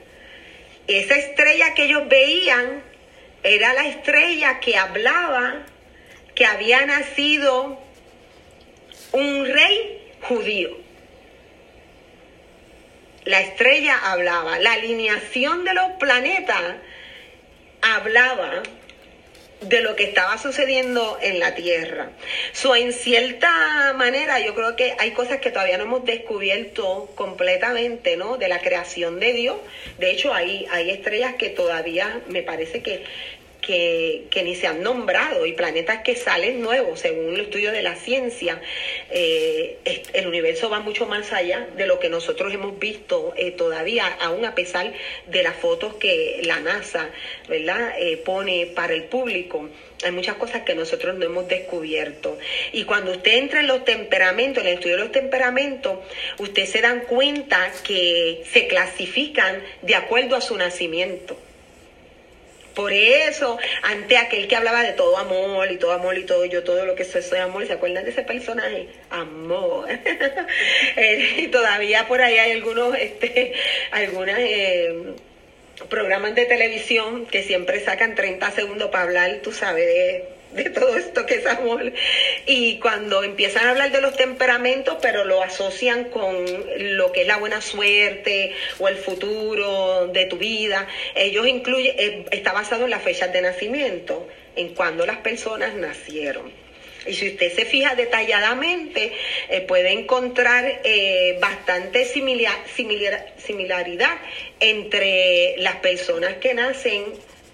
Esa 0.86 1.16
estrella 1.16 1.74
que 1.74 1.84
ellos 1.84 2.08
veían 2.08 2.82
era 3.42 3.72
la 3.72 3.86
estrella 3.86 4.60
que 4.60 4.76
hablaba 4.76 5.66
que 6.34 6.46
había 6.46 6.84
nacido 6.86 7.80
un 9.12 9.44
rey 9.46 10.12
judío. 10.22 10.76
La 13.24 13.40
estrella 13.40 13.98
hablaba, 14.12 14.58
la 14.58 14.72
alineación 14.72 15.64
de 15.64 15.74
los 15.74 15.92
planetas 15.98 16.76
hablaba 17.82 18.62
de 19.60 19.80
lo 19.80 19.96
que 19.96 20.04
estaba 20.04 20.38
sucediendo 20.38 21.18
en 21.20 21.40
la 21.40 21.54
Tierra. 21.54 22.10
So, 22.52 22.76
en 22.76 22.92
cierta 22.92 23.92
manera, 23.96 24.38
yo 24.40 24.54
creo 24.54 24.76
que 24.76 24.94
hay 24.98 25.10
cosas 25.10 25.40
que 25.40 25.50
todavía 25.50 25.78
no 25.78 25.84
hemos 25.84 26.04
descubierto 26.04 27.10
completamente, 27.14 28.16
¿no? 28.16 28.36
De 28.36 28.48
la 28.48 28.60
creación 28.60 29.18
de 29.18 29.32
Dios. 29.32 29.56
De 29.98 30.10
hecho, 30.10 30.32
hay, 30.32 30.66
hay 30.70 30.90
estrellas 30.90 31.34
que 31.34 31.50
todavía 31.50 32.20
me 32.28 32.42
parece 32.42 32.82
que 32.82 33.04
que, 33.68 34.42
ni 34.42 34.54
se 34.54 34.66
han 34.66 34.82
nombrado 34.82 35.44
y 35.44 35.52
planetas 35.52 36.02
que 36.02 36.16
salen 36.16 36.62
nuevos, 36.62 37.00
según 37.00 37.34
el 37.34 37.40
estudio 37.40 37.70
de 37.70 37.82
la 37.82 37.96
ciencia. 37.96 38.62
Eh, 39.10 39.76
el 40.14 40.26
universo 40.26 40.70
va 40.70 40.80
mucho 40.80 41.04
más 41.06 41.34
allá 41.34 41.68
de 41.76 41.86
lo 41.86 41.98
que 41.98 42.08
nosotros 42.08 42.54
hemos 42.54 42.78
visto 42.78 43.34
eh, 43.36 43.50
todavía, 43.50 44.06
aún 44.06 44.46
a 44.46 44.54
pesar 44.54 44.94
de 45.26 45.42
las 45.42 45.54
fotos 45.56 45.94
que 45.96 46.40
la 46.44 46.60
NASA 46.60 47.10
¿verdad? 47.46 47.92
Eh, 47.98 48.16
pone 48.16 48.72
para 48.74 48.94
el 48.94 49.04
público. 49.04 49.68
Hay 50.02 50.12
muchas 50.12 50.36
cosas 50.36 50.62
que 50.62 50.74
nosotros 50.74 51.18
no 51.18 51.26
hemos 51.26 51.46
descubierto. 51.46 52.38
Y 52.72 52.84
cuando 52.84 53.10
usted 53.10 53.32
entra 53.32 53.60
en 53.60 53.66
los 53.66 53.84
temperamentos, 53.84 54.62
en 54.62 54.68
el 54.68 54.74
estudio 54.74 54.96
de 54.96 55.02
los 55.02 55.12
temperamentos, 55.12 55.98
usted 56.38 56.64
se 56.64 56.80
dan 56.80 57.00
cuenta 57.00 57.70
que 57.86 58.44
se 58.50 58.66
clasifican 58.66 59.62
de 59.82 59.94
acuerdo 59.94 60.36
a 60.36 60.40
su 60.40 60.56
nacimiento. 60.56 61.36
Por 62.78 62.92
eso, 62.92 63.58
ante 63.82 64.16
aquel 64.16 64.46
que 64.46 64.54
hablaba 64.54 64.84
de 64.84 64.92
todo 64.92 65.18
amor 65.18 65.68
y 65.72 65.78
todo 65.78 65.90
amor 65.90 66.16
y 66.16 66.22
todo 66.22 66.44
yo, 66.44 66.62
todo 66.62 66.86
lo 66.86 66.94
que 66.94 67.04
soy, 67.04 67.22
soy 67.22 67.40
amor, 67.40 67.66
¿se 67.66 67.72
acuerdan 67.72 68.04
de 68.04 68.10
ese 68.10 68.22
personaje? 68.22 68.86
Amor. 69.10 69.88
Eh, 70.96 71.48
todavía 71.50 72.06
por 72.06 72.22
ahí 72.22 72.38
hay 72.38 72.52
algunos, 72.52 72.96
este, 72.96 73.52
algunas 73.90 74.38
eh, 74.38 74.94
programas 75.88 76.36
de 76.36 76.46
televisión 76.46 77.26
que 77.26 77.42
siempre 77.42 77.80
sacan 77.80 78.14
30 78.14 78.52
segundos 78.52 78.90
para 78.90 79.02
hablar, 79.02 79.40
tú 79.42 79.50
sabes, 79.50 79.84
de 79.84 80.37
de 80.52 80.70
todo 80.70 80.96
esto 80.96 81.26
que 81.26 81.36
es 81.36 81.46
amor. 81.46 81.92
Y 82.46 82.78
cuando 82.78 83.22
empiezan 83.22 83.66
a 83.66 83.70
hablar 83.70 83.92
de 83.92 84.00
los 84.00 84.16
temperamentos, 84.16 84.96
pero 85.00 85.24
lo 85.24 85.42
asocian 85.42 86.04
con 86.04 86.44
lo 86.96 87.12
que 87.12 87.22
es 87.22 87.26
la 87.26 87.36
buena 87.36 87.60
suerte 87.60 88.54
o 88.78 88.88
el 88.88 88.96
futuro 88.96 90.08
de 90.08 90.26
tu 90.26 90.38
vida, 90.38 90.86
ellos 91.14 91.46
incluyen, 91.46 91.94
eh, 91.98 92.24
está 92.30 92.52
basado 92.52 92.84
en 92.84 92.90
las 92.90 93.02
fechas 93.02 93.32
de 93.32 93.42
nacimiento, 93.42 94.28
en 94.56 94.74
cuando 94.74 95.06
las 95.06 95.18
personas 95.18 95.74
nacieron. 95.74 96.50
Y 97.06 97.14
si 97.14 97.28
usted 97.28 97.52
se 97.52 97.64
fija 97.64 97.94
detalladamente, 97.94 99.12
eh, 99.48 99.60
puede 99.62 99.92
encontrar 99.92 100.80
eh, 100.84 101.38
bastante 101.40 102.04
similaridad 102.04 104.18
entre 104.60 105.54
las 105.58 105.76
personas 105.76 106.34
que 106.34 106.54
nacen 106.54 107.04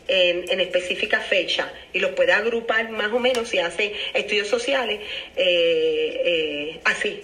en, 0.09 0.51
en 0.51 0.61
específica 0.61 1.21
fecha 1.21 1.73
y 1.93 1.99
los 1.99 2.13
puede 2.13 2.33
agrupar 2.33 2.91
más 2.91 3.13
o 3.13 3.19
menos 3.19 3.49
si 3.49 3.59
hace 3.59 3.95
estudios 4.13 4.49
sociales 4.49 5.01
eh, 5.37 6.21
eh, 6.25 6.81
así. 6.85 7.23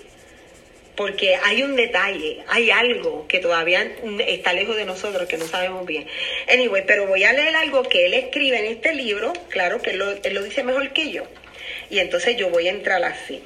Porque 0.97 1.37
hay 1.37 1.63
un 1.63 1.77
detalle, 1.77 2.43
hay 2.49 2.71
algo 2.71 3.27
que 3.27 3.39
todavía 3.39 3.91
está 4.27 4.53
lejos 4.53 4.77
de 4.77 4.85
nosotros, 4.85 5.27
que 5.29 5.39
no 5.39 5.47
sabemos 5.47 5.87
bien. 5.87 6.07
Anyway, 6.53 6.85
pero 6.87 7.07
voy 7.07 7.25
a 7.25 7.33
leer 7.33 7.57
algo 7.57 7.85
que 7.85 8.05
él 8.05 8.13
escribe 8.13 8.59
en 8.59 8.67
este 8.67 8.95
libro, 8.95 9.33
claro 9.49 9.81
que 9.81 9.95
lo, 9.95 10.11
él 10.11 10.35
lo 10.35 10.43
dice 10.43 10.63
mejor 10.63 10.93
que 10.93 11.11
yo. 11.11 11.25
Y 11.89 12.01
entonces 12.01 12.37
yo 12.37 12.51
voy 12.51 12.69
a 12.69 12.71
entrar 12.71 13.03
así 13.03 13.41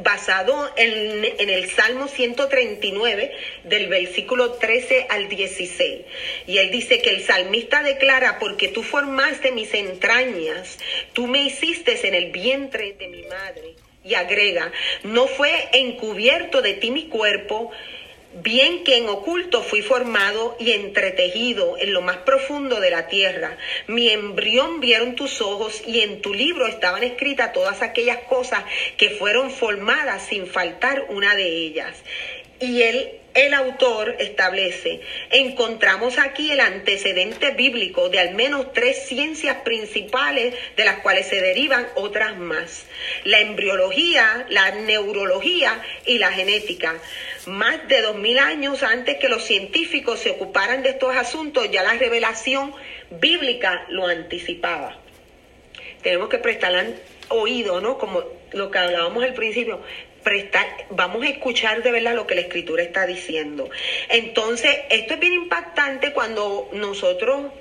basado 0.00 0.72
en, 0.76 1.50
el 1.50 1.70
Salmo 1.70 2.08
139 2.08 3.32
del 3.64 3.88
versículo 3.88 4.52
13 4.52 5.06
al 5.08 5.28
16. 5.28 6.00
Y 6.46 6.58
él 6.58 6.70
dice 6.70 7.00
que 7.00 7.10
el 7.10 7.22
salmista 7.22 7.82
declara, 7.82 8.38
porque 8.38 8.68
tú 8.68 8.82
formaste 8.82 9.52
mis 9.52 9.72
entrañas, 9.74 10.78
tú 11.12 11.26
me 11.26 11.42
hiciste 11.42 12.06
en 12.06 12.14
el 12.14 12.32
vientre 12.32 12.94
de 12.98 13.08
mi 13.08 13.22
madre. 13.24 13.74
Y 14.04 14.14
agrega, 14.14 14.70
no 15.02 15.26
fue 15.26 15.50
encubierto 15.72 16.60
de 16.60 16.74
ti 16.74 16.90
mi 16.90 17.04
cuerpo, 17.04 17.70
Bien 18.36 18.82
que 18.82 18.96
en 18.96 19.08
oculto 19.08 19.62
fui 19.62 19.80
formado 19.80 20.56
y 20.58 20.72
entretejido 20.72 21.76
en 21.78 21.92
lo 21.92 22.02
más 22.02 22.16
profundo 22.18 22.80
de 22.80 22.90
la 22.90 23.06
tierra. 23.06 23.56
Mi 23.86 24.10
embrión 24.10 24.80
vieron 24.80 25.14
tus 25.14 25.40
ojos 25.40 25.82
y 25.86 26.00
en 26.00 26.20
tu 26.20 26.34
libro 26.34 26.66
estaban 26.66 27.04
escritas 27.04 27.52
todas 27.52 27.80
aquellas 27.80 28.18
cosas 28.24 28.64
que 28.96 29.10
fueron 29.10 29.52
formadas 29.52 30.26
sin 30.26 30.48
faltar 30.48 31.06
una 31.10 31.36
de 31.36 31.46
ellas. 31.46 32.02
Y 32.58 32.82
él 32.82 33.20
el 33.34 33.52
autor 33.52 34.16
establece, 34.20 35.00
encontramos 35.30 36.18
aquí 36.18 36.52
el 36.52 36.60
antecedente 36.60 37.50
bíblico 37.50 38.08
de 38.08 38.20
al 38.20 38.34
menos 38.34 38.72
tres 38.72 39.06
ciencias 39.06 39.56
principales 39.64 40.54
de 40.76 40.84
las 40.84 41.00
cuales 41.00 41.26
se 41.26 41.40
derivan 41.40 41.86
otras 41.96 42.36
más. 42.36 42.86
La 43.24 43.40
embriología, 43.40 44.46
la 44.48 44.70
neurología 44.70 45.82
y 46.06 46.18
la 46.18 46.30
genética. 46.30 46.94
Más 47.46 47.86
de 47.88 48.02
dos 48.02 48.16
mil 48.16 48.38
años 48.38 48.82
antes 48.82 49.16
que 49.16 49.28
los 49.28 49.44
científicos 49.44 50.20
se 50.20 50.30
ocuparan 50.30 50.82
de 50.82 50.90
estos 50.90 51.16
asuntos, 51.16 51.70
ya 51.70 51.82
la 51.82 51.94
revelación 51.94 52.72
bíblica 53.10 53.84
lo 53.88 54.06
anticipaba. 54.06 54.96
Tenemos 56.02 56.28
que 56.28 56.38
prestar 56.38 56.72
oído, 57.28 57.80
¿no? 57.80 57.98
Como 57.98 58.22
lo 58.52 58.70
que 58.70 58.78
hablábamos 58.78 59.24
al 59.24 59.34
principio, 59.34 59.80
vamos 60.90 61.22
a 61.24 61.28
escuchar 61.28 61.82
de 61.82 61.90
verdad 61.92 62.14
lo 62.14 62.26
que 62.26 62.34
la 62.34 62.42
escritura 62.42 62.82
está 62.82 63.06
diciendo. 63.06 63.68
Entonces, 64.08 64.76
esto 64.90 65.14
es 65.14 65.20
bien 65.20 65.34
impactante 65.34 66.12
cuando 66.12 66.68
nosotros 66.72 67.52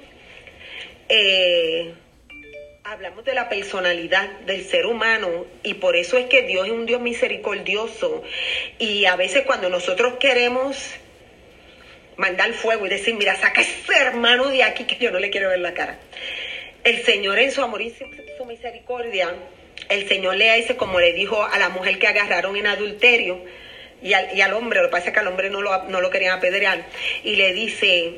eh, 1.10 1.94
hablamos 2.84 3.24
de 3.26 3.34
la 3.34 3.50
personalidad 3.50 4.30
del 4.42 4.64
ser 4.64 4.86
humano 4.86 5.46
y 5.64 5.76
por 5.76 5.96
eso 5.96 6.18
es 6.18 6.26
que 6.26 6.44
Dios 6.44 6.68
es 6.68 6.74
un 6.74 6.86
Dios 6.86 7.02
misericordioso 7.02 8.24
y 8.80 9.06
a 9.06 9.16
veces 9.16 9.44
cuando 9.46 9.70
nosotros 9.70 10.16
queremos 10.20 10.78
mandar 12.18 12.54
fuego 12.54 12.86
y 12.86 12.90
decir, 12.90 13.16
mira, 13.16 13.36
saca 13.36 13.62
ese 13.62 13.94
hermano 14.00 14.50
de 14.50 14.64
aquí 14.64 14.86
que 14.86 14.98
yo 14.98 15.12
no 15.12 15.20
le 15.20 15.30
quiero 15.30 15.50
ver 15.50 15.60
la 15.60 15.74
cara. 15.74 16.00
El 16.84 17.04
Señor 17.04 17.40
en 17.40 17.52
su 17.52 17.62
amor 17.62 17.82
y 17.82 17.94
su 18.38 18.46
misericordia 18.46 19.34
el 19.90 20.08
Señor 20.08 20.36
le 20.36 20.56
dice, 20.56 20.76
como 20.76 21.00
le 21.00 21.14
dijo 21.14 21.44
a 21.44 21.58
la 21.60 21.70
mujer 21.70 22.00
que 22.00 22.08
agarraron 22.08 22.56
en 22.56 22.68
adulterio 22.68 23.42
y 24.04 24.14
al, 24.14 24.54
hombre, 24.54 24.82
lo 24.82 24.88
que 24.88 24.92
pasa 24.92 25.08
es 25.08 25.14
que 25.14 25.20
al 25.22 25.28
hombre 25.28 25.50
no 25.50 25.62
lo, 25.62 25.84
no 25.84 26.02
lo 26.02 26.10
querían 26.10 26.38
apedrear, 26.38 26.86
y 27.24 27.38
le 27.38 27.54
dice, 27.54 28.16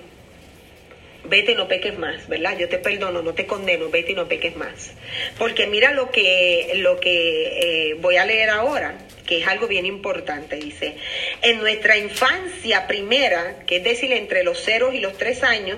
vete 1.26 1.52
y 1.52 1.56
no 1.56 1.68
peques 1.68 1.98
más, 1.98 2.28
¿verdad? 2.28 2.58
Yo 2.58 2.68
te 2.68 2.80
perdono, 2.80 3.22
no 3.22 3.34
te 3.34 3.46
condeno, 3.46 3.90
vete 3.90 4.14
y 4.14 4.16
no 4.16 4.28
peques 4.28 4.56
más. 4.56 4.94
Porque 5.38 5.68
mira 5.68 5.92
lo 5.92 6.10
que, 6.10 6.72
lo 6.78 7.00
que 7.00 7.90
eh, 7.92 7.94
voy 7.96 8.18
a 8.18 8.26
leer 8.26 8.50
ahora, 8.50 8.98
que 9.28 9.40
es 9.40 9.48
algo 9.48 9.68
bien 9.68 9.86
importante, 9.86 10.56
dice, 10.56 10.96
en 11.44 11.60
nuestra 11.60 11.98
infancia 11.98 12.88
primera, 12.88 13.58
que 13.68 13.78
es 13.78 13.84
decir, 13.84 14.12
entre 14.12 14.44
los 14.44 14.64
ceros 14.64 14.96
y 14.96 15.00
los 15.00 15.18
tres 15.18 15.44
años, 15.44 15.78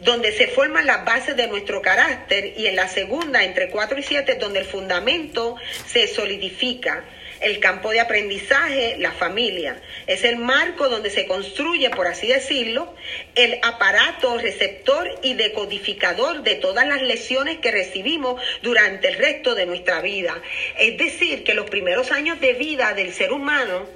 donde 0.00 0.32
se 0.32 0.46
forman 0.48 0.86
las 0.86 1.04
bases 1.04 1.36
de 1.36 1.46
nuestro 1.46 1.82
carácter, 1.82 2.54
y 2.56 2.66
en 2.66 2.76
la 2.76 2.88
segunda, 2.88 3.44
entre 3.44 3.70
cuatro 3.70 3.98
y 3.98 4.02
siete, 4.02 4.34
donde 4.34 4.60
el 4.60 4.66
fundamento 4.66 5.56
se 5.86 6.06
solidifica 6.06 7.04
el 7.40 7.60
campo 7.60 7.90
de 7.90 8.00
aprendizaje, 8.00 8.96
la 8.98 9.12
familia. 9.12 9.80
Es 10.06 10.24
el 10.24 10.36
marco 10.36 10.88
donde 10.88 11.10
se 11.10 11.26
construye, 11.26 11.90
por 11.90 12.06
así 12.06 12.28
decirlo, 12.28 12.94
el 13.34 13.58
aparato 13.62 14.38
receptor 14.38 15.18
y 15.22 15.34
decodificador 15.34 16.42
de 16.42 16.56
todas 16.56 16.86
las 16.86 17.02
lesiones 17.02 17.58
que 17.58 17.70
recibimos 17.70 18.40
durante 18.62 19.08
el 19.08 19.16
resto 19.16 19.54
de 19.54 19.66
nuestra 19.66 20.00
vida. 20.00 20.40
Es 20.78 20.96
decir, 20.98 21.44
que 21.44 21.54
los 21.54 21.68
primeros 21.68 22.10
años 22.10 22.40
de 22.40 22.54
vida 22.54 22.94
del 22.94 23.12
ser 23.12 23.32
humano 23.32 23.86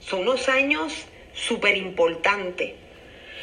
son 0.00 0.20
unos 0.20 0.48
años 0.48 0.92
súper 1.34 1.76
importantes. 1.76 2.72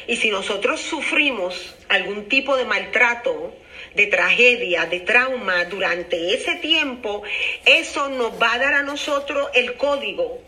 Y 0.08 0.16
si 0.16 0.30
nosotros 0.30 0.80
sufrimos 0.80 1.76
algún 1.88 2.28
tipo 2.30 2.56
de 2.56 2.64
maltrato, 2.64 3.54
de 3.94 4.06
tragedia, 4.06 4.86
de 4.86 5.00
trauma 5.00 5.66
durante 5.66 6.34
ese 6.34 6.56
tiempo, 6.56 7.22
eso 7.66 8.08
nos 8.08 8.32
va 8.40 8.54
a 8.54 8.58
dar 8.58 8.72
a 8.74 8.82
nosotros 8.82 9.50
el 9.54 9.74
código 9.74 10.40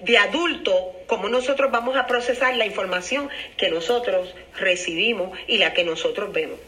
de 0.00 0.16
adulto, 0.16 0.92
como 1.06 1.28
nosotros 1.28 1.72
vamos 1.72 1.96
a 1.96 2.06
procesar 2.06 2.56
la 2.56 2.66
información 2.66 3.28
que 3.56 3.68
nosotros 3.68 4.32
recibimos 4.56 5.36
y 5.48 5.58
la 5.58 5.72
que 5.72 5.82
nosotros 5.82 6.32
vemos. 6.32 6.58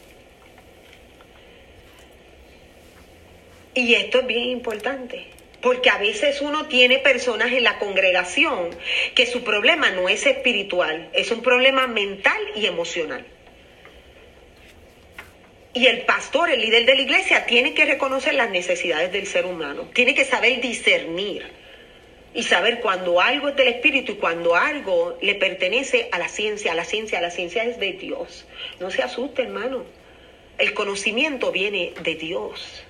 Y 3.74 3.94
esto 3.94 4.20
es 4.20 4.26
bien 4.26 4.48
importante, 4.48 5.26
porque 5.66 5.90
a 5.90 5.98
veces 5.98 6.42
uno 6.42 6.66
tiene 6.66 7.00
personas 7.00 7.50
en 7.50 7.64
la 7.64 7.80
congregación 7.80 8.70
que 9.16 9.26
su 9.26 9.42
problema 9.42 9.90
no 9.90 10.08
es 10.08 10.24
espiritual, 10.24 11.10
es 11.12 11.32
un 11.32 11.42
problema 11.42 11.88
mental 11.88 12.38
y 12.54 12.66
emocional. 12.66 13.26
Y 15.74 15.88
el 15.88 16.02
pastor, 16.02 16.50
el 16.50 16.60
líder 16.60 16.86
de 16.86 16.94
la 16.94 17.02
iglesia, 17.02 17.46
tiene 17.46 17.74
que 17.74 17.84
reconocer 17.84 18.34
las 18.34 18.48
necesidades 18.48 19.10
del 19.10 19.26
ser 19.26 19.44
humano, 19.44 19.90
tiene 19.92 20.14
que 20.14 20.24
saber 20.24 20.60
discernir 20.60 21.50
y 22.32 22.44
saber 22.44 22.78
cuando 22.78 23.20
algo 23.20 23.48
es 23.48 23.56
del 23.56 23.66
Espíritu 23.66 24.12
y 24.12 24.16
cuando 24.18 24.54
algo 24.54 25.18
le 25.20 25.34
pertenece 25.34 26.08
a 26.12 26.20
la 26.20 26.28
ciencia, 26.28 26.70
a 26.70 26.74
la 26.76 26.84
ciencia, 26.84 27.18
a 27.18 27.22
la 27.22 27.32
ciencia 27.32 27.64
es 27.64 27.80
de 27.80 27.94
Dios. 27.94 28.46
No 28.78 28.92
se 28.92 29.02
asuste, 29.02 29.42
hermano. 29.42 29.84
El 30.58 30.74
conocimiento 30.74 31.50
viene 31.50 31.92
de 32.04 32.14
Dios. 32.14 32.85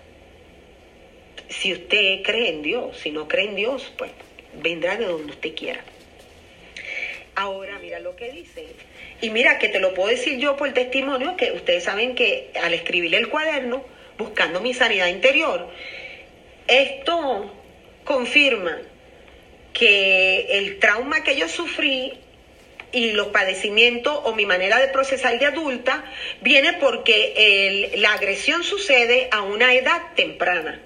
Si 1.49 1.73
usted 1.73 2.23
cree 2.23 2.51
en 2.51 2.63
Dios, 2.63 2.99
si 2.99 3.11
no 3.11 3.29
cree 3.29 3.47
en 3.47 3.57
Dios, 3.57 3.93
pues 3.97 4.11
vendrá 4.55 4.97
de 4.97 5.07
donde 5.07 5.33
usted 5.33 5.55
quiera. 5.55 5.81
Ahora 7.35 7.79
mira 7.81 8.01
lo 8.01 8.17
que 8.17 8.33
dice. 8.33 8.67
Y 9.21 9.31
mira 9.31 9.59
que 9.59 9.69
te 9.69 9.79
lo 9.79 9.95
puedo 9.95 10.09
decir 10.09 10.39
yo 10.39 10.57
por 10.57 10.73
testimonio, 10.73 11.37
que 11.37 11.53
ustedes 11.53 11.85
saben 11.85 12.15
que 12.15 12.51
al 12.63 12.75
escribir 12.75 13.15
el 13.15 13.29
cuaderno, 13.29 13.85
buscando 14.19 14.61
mi 14.61 14.75
sanidad 14.75 15.09
interior, 15.09 15.69
esto 16.67 17.53
confirma 18.05 18.79
que 19.73 20.59
el 20.59 20.79
trauma 20.79 21.23
que 21.23 21.37
yo 21.37 21.49
sufrí 21.49 22.15
y 22.93 23.13
los 23.13 23.29
padecimientos 23.29 24.19
o 24.25 24.35
mi 24.35 24.47
manera 24.47 24.79
de 24.79 24.89
procesar 24.89 25.39
de 25.39 25.45
adulta 25.45 26.05
viene 26.41 26.75
porque 26.75 27.93
la 27.97 28.15
agresión 28.15 28.65
sucede 28.65 29.29
a 29.31 29.43
una 29.43 29.75
edad 29.75 30.15
temprana. 30.15 30.81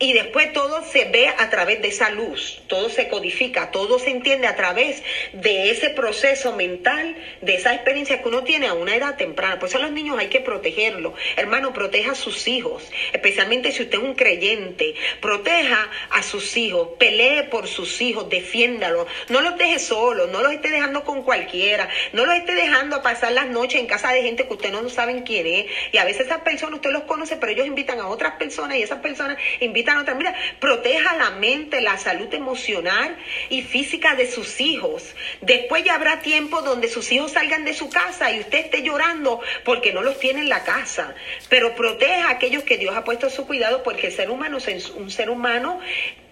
Y 0.00 0.12
después 0.12 0.52
todo 0.52 0.84
se 0.84 1.06
ve 1.06 1.28
a 1.28 1.50
través 1.50 1.82
de 1.82 1.88
esa 1.88 2.10
luz, 2.10 2.62
todo 2.68 2.88
se 2.88 3.08
codifica, 3.08 3.72
todo 3.72 3.98
se 3.98 4.10
entiende 4.10 4.46
a 4.46 4.54
través 4.54 5.02
de 5.32 5.70
ese 5.70 5.90
proceso 5.90 6.54
mental, 6.54 7.16
de 7.40 7.56
esa 7.56 7.74
experiencia 7.74 8.22
que 8.22 8.28
uno 8.28 8.44
tiene 8.44 8.68
a 8.68 8.74
una 8.74 8.94
edad 8.94 9.16
temprana. 9.16 9.58
Por 9.58 9.68
eso 9.68 9.78
a 9.78 9.82
los 9.82 9.90
niños 9.90 10.16
hay 10.18 10.28
que 10.28 10.40
protegerlos. 10.40 11.14
Hermano, 11.36 11.72
proteja 11.72 12.12
a 12.12 12.14
sus 12.14 12.46
hijos, 12.46 12.88
especialmente 13.12 13.72
si 13.72 13.82
usted 13.82 13.98
es 13.98 14.04
un 14.04 14.14
creyente. 14.14 14.94
Proteja 15.20 15.90
a 16.10 16.22
sus 16.22 16.56
hijos, 16.56 16.90
pelee 16.98 17.44
por 17.44 17.66
sus 17.66 18.00
hijos, 18.00 18.28
defiéndalos. 18.28 19.08
No 19.28 19.40
los 19.40 19.58
deje 19.58 19.80
solos, 19.80 20.30
no 20.30 20.42
los 20.42 20.52
esté 20.52 20.70
dejando 20.70 21.02
con 21.02 21.24
cualquiera, 21.24 21.88
no 22.12 22.24
los 22.24 22.36
esté 22.36 22.54
dejando 22.54 22.96
a 22.96 23.02
pasar 23.02 23.32
las 23.32 23.48
noches 23.48 23.80
en 23.80 23.88
casa 23.88 24.12
de 24.12 24.22
gente 24.22 24.46
que 24.46 24.54
usted 24.54 24.70
no 24.70 24.88
sabe 24.88 25.22
quién 25.24 25.46
es. 25.46 25.66
Y 25.92 25.98
a 25.98 26.04
veces 26.04 26.26
esas 26.26 26.42
personas 26.42 26.76
usted 26.76 26.90
los 26.90 27.02
conoce, 27.02 27.36
pero 27.36 27.50
ellos 27.50 27.66
invitan 27.66 27.98
a 27.98 28.08
otras 28.08 28.34
personas 28.34 28.76
y 28.76 28.82
esas 28.82 29.00
personas 29.00 29.38
invitan 29.60 29.87
Mira, 29.88 30.34
proteja 30.60 31.16
la 31.16 31.30
mente, 31.30 31.80
la 31.80 31.96
salud 31.96 32.32
emocional 32.34 33.16
y 33.48 33.62
física 33.62 34.14
de 34.14 34.30
sus 34.30 34.60
hijos. 34.60 35.14
Después 35.40 35.82
ya 35.82 35.94
habrá 35.94 36.20
tiempo 36.20 36.60
donde 36.60 36.88
sus 36.88 37.10
hijos 37.10 37.32
salgan 37.32 37.64
de 37.64 37.72
su 37.72 37.88
casa 37.88 38.30
y 38.30 38.40
usted 38.40 38.58
esté 38.58 38.82
llorando 38.82 39.40
porque 39.64 39.94
no 39.94 40.02
los 40.02 40.18
tiene 40.20 40.40
en 40.40 40.50
la 40.50 40.62
casa. 40.62 41.14
Pero 41.48 41.74
proteja 41.74 42.28
a 42.28 42.32
aquellos 42.32 42.64
que 42.64 42.76
Dios 42.76 42.94
ha 42.96 43.04
puesto 43.04 43.28
a 43.28 43.30
su 43.30 43.46
cuidado 43.46 43.82
porque 43.82 44.08
el 44.08 44.12
ser 44.12 44.30
humano 44.30 44.58
es 44.58 44.90
un 44.90 45.10
ser 45.10 45.30
humano 45.30 45.80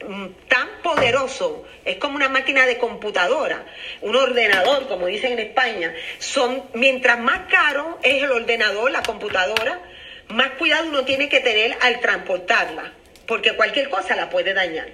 mm, 0.06 0.26
tan 0.48 0.68
poderoso, 0.82 1.64
es 1.86 1.96
como 1.96 2.16
una 2.16 2.28
máquina 2.28 2.66
de 2.66 2.76
computadora, 2.76 3.64
un 4.02 4.14
ordenador, 4.16 4.86
como 4.86 5.06
dicen 5.06 5.32
en 5.32 5.38
España. 5.38 5.94
Son, 6.18 6.62
mientras 6.75 7.18
más 7.18 7.50
caro 7.50 7.98
es 8.02 8.22
el 8.22 8.30
ordenador, 8.30 8.90
la 8.90 9.02
computadora, 9.02 9.80
más 10.28 10.50
cuidado 10.58 10.88
uno 10.88 11.04
tiene 11.06 11.30
que 11.30 11.40
tener 11.40 11.75
al 11.80 12.00
transportarla 12.00 12.92
porque 13.26 13.54
cualquier 13.56 13.88
cosa 13.88 14.16
la 14.16 14.30
puede 14.30 14.54
dañar. 14.54 14.88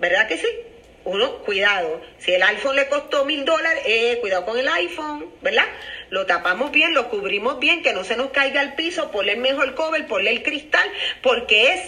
¿Verdad 0.00 0.28
que 0.28 0.36
sí? 0.36 0.48
Uno, 1.04 1.38
cuidado. 1.38 2.02
Si 2.18 2.32
el 2.32 2.42
iPhone 2.42 2.76
le 2.76 2.88
costó 2.88 3.24
mil 3.24 3.44
dólares, 3.44 3.82
eh, 3.86 4.18
cuidado 4.20 4.44
con 4.44 4.58
el 4.58 4.68
iPhone, 4.68 5.32
¿verdad? 5.40 5.64
Lo 6.10 6.26
tapamos 6.26 6.70
bien, 6.70 6.92
lo 6.92 7.08
cubrimos 7.08 7.58
bien, 7.58 7.82
que 7.82 7.92
no 7.92 8.04
se 8.04 8.16
nos 8.16 8.30
caiga 8.30 8.60
al 8.60 8.74
piso, 8.74 9.10
ponle 9.10 9.32
el 9.32 9.74
cover, 9.74 10.06
ponle 10.06 10.30
el 10.30 10.42
cristal, 10.42 10.88
porque 11.22 11.72
es 11.72 11.80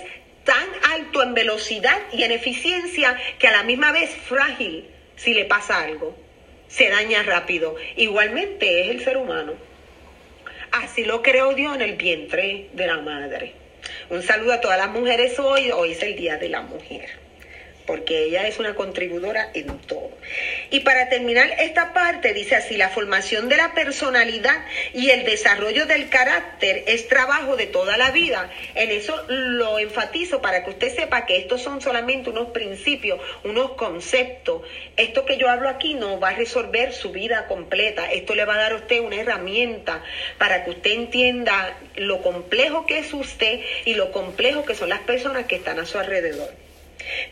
tan 0.44 0.66
alto 0.90 1.22
en 1.22 1.34
velocidad 1.34 1.98
y 2.12 2.22
en 2.22 2.32
eficiencia 2.32 3.16
que 3.38 3.48
a 3.48 3.52
la 3.52 3.62
misma 3.62 3.92
vez 3.92 4.10
frágil 4.10 4.88
si 5.16 5.34
le 5.34 5.44
pasa 5.44 5.82
algo. 5.82 6.16
Se 6.68 6.88
daña 6.88 7.22
rápido. 7.22 7.76
Igualmente 7.96 8.82
es 8.82 8.88
el 8.88 9.04
ser 9.04 9.16
humano. 9.16 9.54
Así 10.72 11.04
lo 11.04 11.20
creó 11.20 11.52
Dios 11.52 11.74
en 11.74 11.82
el 11.82 11.96
vientre 11.96 12.70
de 12.72 12.86
la 12.86 12.98
madre. 12.98 13.54
Un 14.10 14.22
saludo 14.22 14.52
a 14.52 14.60
todas 14.60 14.78
las 14.78 14.90
mujeres 14.90 15.38
hoy. 15.38 15.70
Hoy 15.70 15.92
es 15.92 16.02
el 16.02 16.16
Día 16.16 16.36
de 16.36 16.48
la 16.48 16.62
Mujer 16.62 17.08
porque 17.90 18.26
ella 18.26 18.46
es 18.46 18.60
una 18.60 18.76
contribuidora 18.76 19.50
en 19.52 19.66
todo. 19.80 20.12
Y 20.72 20.80
para 20.80 21.08
terminar 21.08 21.50
esta 21.58 21.92
parte, 21.92 22.32
dice 22.32 22.54
así, 22.54 22.76
la 22.76 22.90
formación 22.90 23.48
de 23.48 23.56
la 23.56 23.74
personalidad 23.74 24.64
y 24.94 25.10
el 25.10 25.24
desarrollo 25.24 25.86
del 25.86 26.08
carácter 26.08 26.84
es 26.86 27.08
trabajo 27.08 27.56
de 27.56 27.66
toda 27.66 27.96
la 27.96 28.12
vida. 28.12 28.50
En 28.76 28.92
eso 28.92 29.24
lo 29.26 29.80
enfatizo 29.80 30.40
para 30.40 30.62
que 30.62 30.70
usted 30.70 30.94
sepa 30.94 31.26
que 31.26 31.38
estos 31.38 31.60
son 31.60 31.80
solamente 31.80 32.30
unos 32.30 32.50
principios, 32.50 33.20
unos 33.42 33.72
conceptos. 33.72 34.62
Esto 34.96 35.24
que 35.24 35.38
yo 35.38 35.48
hablo 35.48 35.68
aquí 35.68 35.94
no 35.94 36.20
va 36.20 36.28
a 36.28 36.34
resolver 36.34 36.92
su 36.92 37.10
vida 37.10 37.48
completa. 37.48 38.10
Esto 38.12 38.36
le 38.36 38.44
va 38.44 38.54
a 38.54 38.58
dar 38.58 38.72
a 38.72 38.76
usted 38.76 39.00
una 39.00 39.16
herramienta 39.16 40.04
para 40.38 40.62
que 40.64 40.70
usted 40.70 40.92
entienda 40.92 41.76
lo 41.96 42.22
complejo 42.22 42.86
que 42.86 42.98
es 42.98 43.12
usted 43.12 43.60
y 43.84 43.94
lo 43.94 44.12
complejo 44.12 44.64
que 44.64 44.76
son 44.76 44.88
las 44.88 45.00
personas 45.00 45.46
que 45.46 45.56
están 45.56 45.80
a 45.80 45.86
su 45.86 45.98
alrededor. 45.98 46.69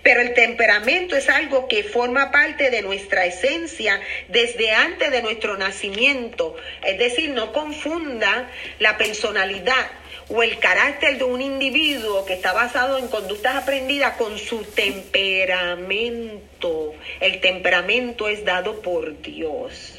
Pero 0.03 0.21
el 0.21 0.35
temperamento 0.35 1.17
es 1.17 1.29
algo 1.29 1.69
que 1.69 1.85
forma 1.85 2.31
parte 2.31 2.71
de 2.71 2.83
nuestra 2.83 3.27
esencia 3.27 4.01
desde 4.29 4.71
antes 4.73 5.11
de 5.11 5.23
nuestro 5.23 5.57
nacimiento. 5.57 6.57
Es 6.85 6.99
decir, 6.99 7.31
no 7.31 7.53
confunda 7.53 8.51
la 8.79 8.99
personalidad 8.99 9.91
o 10.29 10.43
el 10.43 10.59
carácter 10.59 11.17
de 11.19 11.25
un 11.25 11.41
individuo 11.41 12.27
que 12.27 12.35
está 12.35 12.53
basado 12.53 12.99
en 12.99 13.09
conductas 13.09 13.57
aprendidas 13.57 14.17
con 14.17 14.39
su 14.39 14.63
temperamento. 14.65 16.95
El 17.21 17.41
temperamento 17.41 18.29
es 18.29 18.45
dado 18.45 18.83
por 18.83 19.23
Dios 19.23 19.98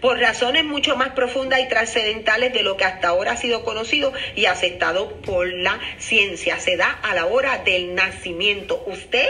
por 0.00 0.18
razones 0.18 0.64
mucho 0.64 0.96
más 0.96 1.10
profundas 1.10 1.60
y 1.60 1.68
trascendentales 1.68 2.52
de 2.52 2.62
lo 2.62 2.76
que 2.76 2.84
hasta 2.84 3.08
ahora 3.08 3.32
ha 3.32 3.36
sido 3.36 3.64
conocido 3.64 4.12
y 4.34 4.46
aceptado 4.46 5.20
por 5.22 5.52
la 5.52 5.78
ciencia. 5.98 6.58
Se 6.58 6.76
da 6.76 6.90
a 6.90 7.14
la 7.14 7.26
hora 7.26 7.58
del 7.58 7.94
nacimiento. 7.94 8.82
¿Usted 8.86 9.28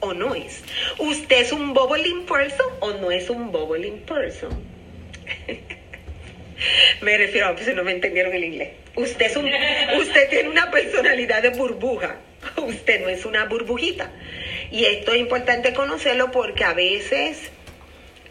o 0.00 0.14
no 0.14 0.34
es? 0.34 0.62
¿Usted 0.98 1.40
es 1.40 1.52
un 1.52 1.74
bubbling 1.74 2.26
person 2.26 2.66
o 2.80 2.92
no 2.92 3.10
es 3.10 3.30
un 3.30 3.52
bubbling 3.52 4.00
person? 4.00 4.50
me 7.00 7.18
refiero 7.18 7.48
a 7.48 7.56
si 7.58 7.72
no 7.72 7.84
me 7.84 7.92
entendieron 7.92 8.32
el 8.32 8.44
inglés. 8.44 8.70
Usted, 8.94 9.26
es 9.26 9.36
un, 9.36 9.50
usted 9.98 10.28
tiene 10.30 10.48
una 10.48 10.70
personalidad 10.70 11.42
de 11.42 11.50
burbuja. 11.50 12.16
Usted 12.56 13.02
no 13.02 13.08
es 13.08 13.24
una 13.24 13.44
burbujita. 13.44 14.10
Y 14.70 14.84
esto 14.84 15.12
es 15.12 15.18
importante 15.18 15.74
conocerlo 15.74 16.30
porque 16.30 16.64
a 16.64 16.72
veces 16.72 17.50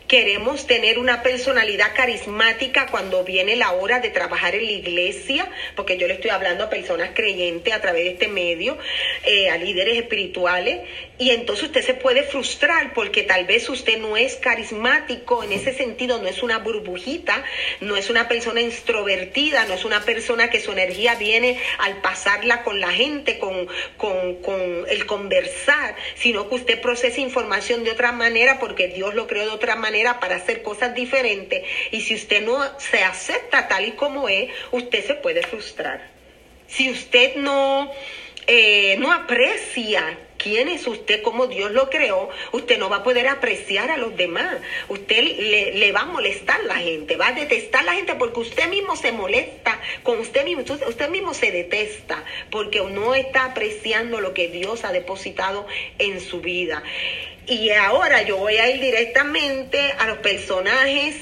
Queremos 0.07 0.67
tener 0.67 0.99
una 0.99 1.23
personalidad 1.23 1.95
carismática 1.95 2.85
cuando 2.91 3.23
viene 3.23 3.55
la 3.55 3.71
hora 3.71 3.99
de 3.99 4.11
trabajar 4.11 4.53
en 4.53 4.63
la 4.63 4.71
iglesia, 4.71 5.49
porque 5.75 5.97
yo 5.97 6.07
le 6.07 6.13
estoy 6.13 6.29
hablando 6.29 6.63
a 6.63 6.69
personas 6.69 7.09
creyentes 7.15 7.73
a 7.73 7.81
través 7.81 8.03
de 8.03 8.11
este 8.11 8.27
medio, 8.27 8.77
eh, 9.23 9.49
a 9.49 9.57
líderes 9.57 9.97
espirituales, 9.97 10.81
y 11.17 11.31
entonces 11.31 11.65
usted 11.65 11.81
se 11.81 11.95
puede 11.95 12.21
frustrar 12.21 12.93
porque 12.93 13.23
tal 13.23 13.45
vez 13.45 13.67
usted 13.67 13.97
no 13.97 14.15
es 14.15 14.35
carismático 14.35 15.43
en 15.43 15.53
ese 15.53 15.73
sentido, 15.73 16.21
no 16.21 16.27
es 16.27 16.43
una 16.43 16.59
burbujita, 16.59 17.43
no 17.81 17.97
es 17.97 18.11
una 18.11 18.27
persona 18.27 18.61
extrovertida, 18.61 19.65
no 19.65 19.73
es 19.73 19.85
una 19.85 20.01
persona 20.01 20.51
que 20.51 20.59
su 20.59 20.71
energía 20.71 21.15
viene 21.15 21.57
al 21.79 22.01
pasarla 22.01 22.61
con 22.61 22.79
la 22.79 22.91
gente, 22.91 23.39
con, 23.39 23.67
con, 23.97 24.35
con 24.35 24.85
el 24.87 25.07
conversar, 25.07 25.95
sino 26.13 26.47
que 26.47 26.55
usted 26.55 26.79
procesa 26.79 27.21
información 27.21 27.83
de 27.83 27.89
otra 27.89 28.11
manera 28.11 28.59
porque 28.59 28.87
Dios 28.89 29.15
lo 29.15 29.25
creó 29.25 29.45
de 29.45 29.51
otra 29.51 29.75
manera 29.75 29.94
para 30.19 30.36
hacer 30.36 30.62
cosas 30.62 30.93
diferentes 30.93 31.63
y 31.91 32.01
si 32.01 32.15
usted 32.15 32.43
no 32.45 32.60
se 32.79 33.03
acepta 33.03 33.67
tal 33.67 33.86
y 33.86 33.91
como 33.91 34.27
es, 34.29 34.51
usted 34.71 35.05
se 35.05 35.15
puede 35.15 35.41
frustrar. 35.43 36.10
Si 36.67 36.89
usted 36.89 37.36
no, 37.36 37.91
eh, 38.47 38.97
no 38.99 39.12
aprecia 39.12 40.17
quién 40.45 40.67
es 40.67 40.86
usted, 40.86 41.23
como 41.23 41.47
Dios 41.47 41.71
lo 41.71 41.89
creó, 41.89 42.29
usted 42.51 42.77
no 42.77 42.88
va 42.88 42.97
a 42.97 43.03
poder 43.03 43.27
apreciar 43.27 43.89
a 43.89 43.97
los 43.97 44.15
demás. 44.15 44.58
Usted 44.89 45.23
le, 45.23 45.91
va 45.91 46.01
a 46.01 46.05
molestar 46.05 46.62
a 46.62 46.65
la 46.65 46.75
gente, 46.75 47.15
va 47.15 47.29
a 47.29 47.31
detestar 47.31 47.81
a 47.81 47.86
la 47.86 47.93
gente 47.95 48.13
porque 48.13 48.41
usted 48.41 48.69
mismo 48.69 48.95
se 48.95 49.12
molesta 49.12 49.81
con 50.03 50.19
usted 50.19 50.45
mismo. 50.45 50.63
usted 50.88 51.10
mismo 51.10 51.34
se 51.34 51.51
detesta 51.51 52.23
porque 52.51 52.79
no 52.79 53.15
está 53.15 53.45
apreciando 53.45 54.21
lo 54.21 54.36
que 54.36 54.47
Dios 54.49 54.86
ha 54.86 54.91
depositado 54.91 55.65
en 55.97 56.21
su 56.21 56.41
vida. 56.41 56.84
Y 57.47 57.71
ahora 57.71 58.21
yo 58.21 58.38
voy 58.38 58.58
a 58.58 58.69
ir 58.69 58.79
directamente 58.79 59.79
a 59.97 60.05
los 60.05 60.19
personajes 60.19 61.15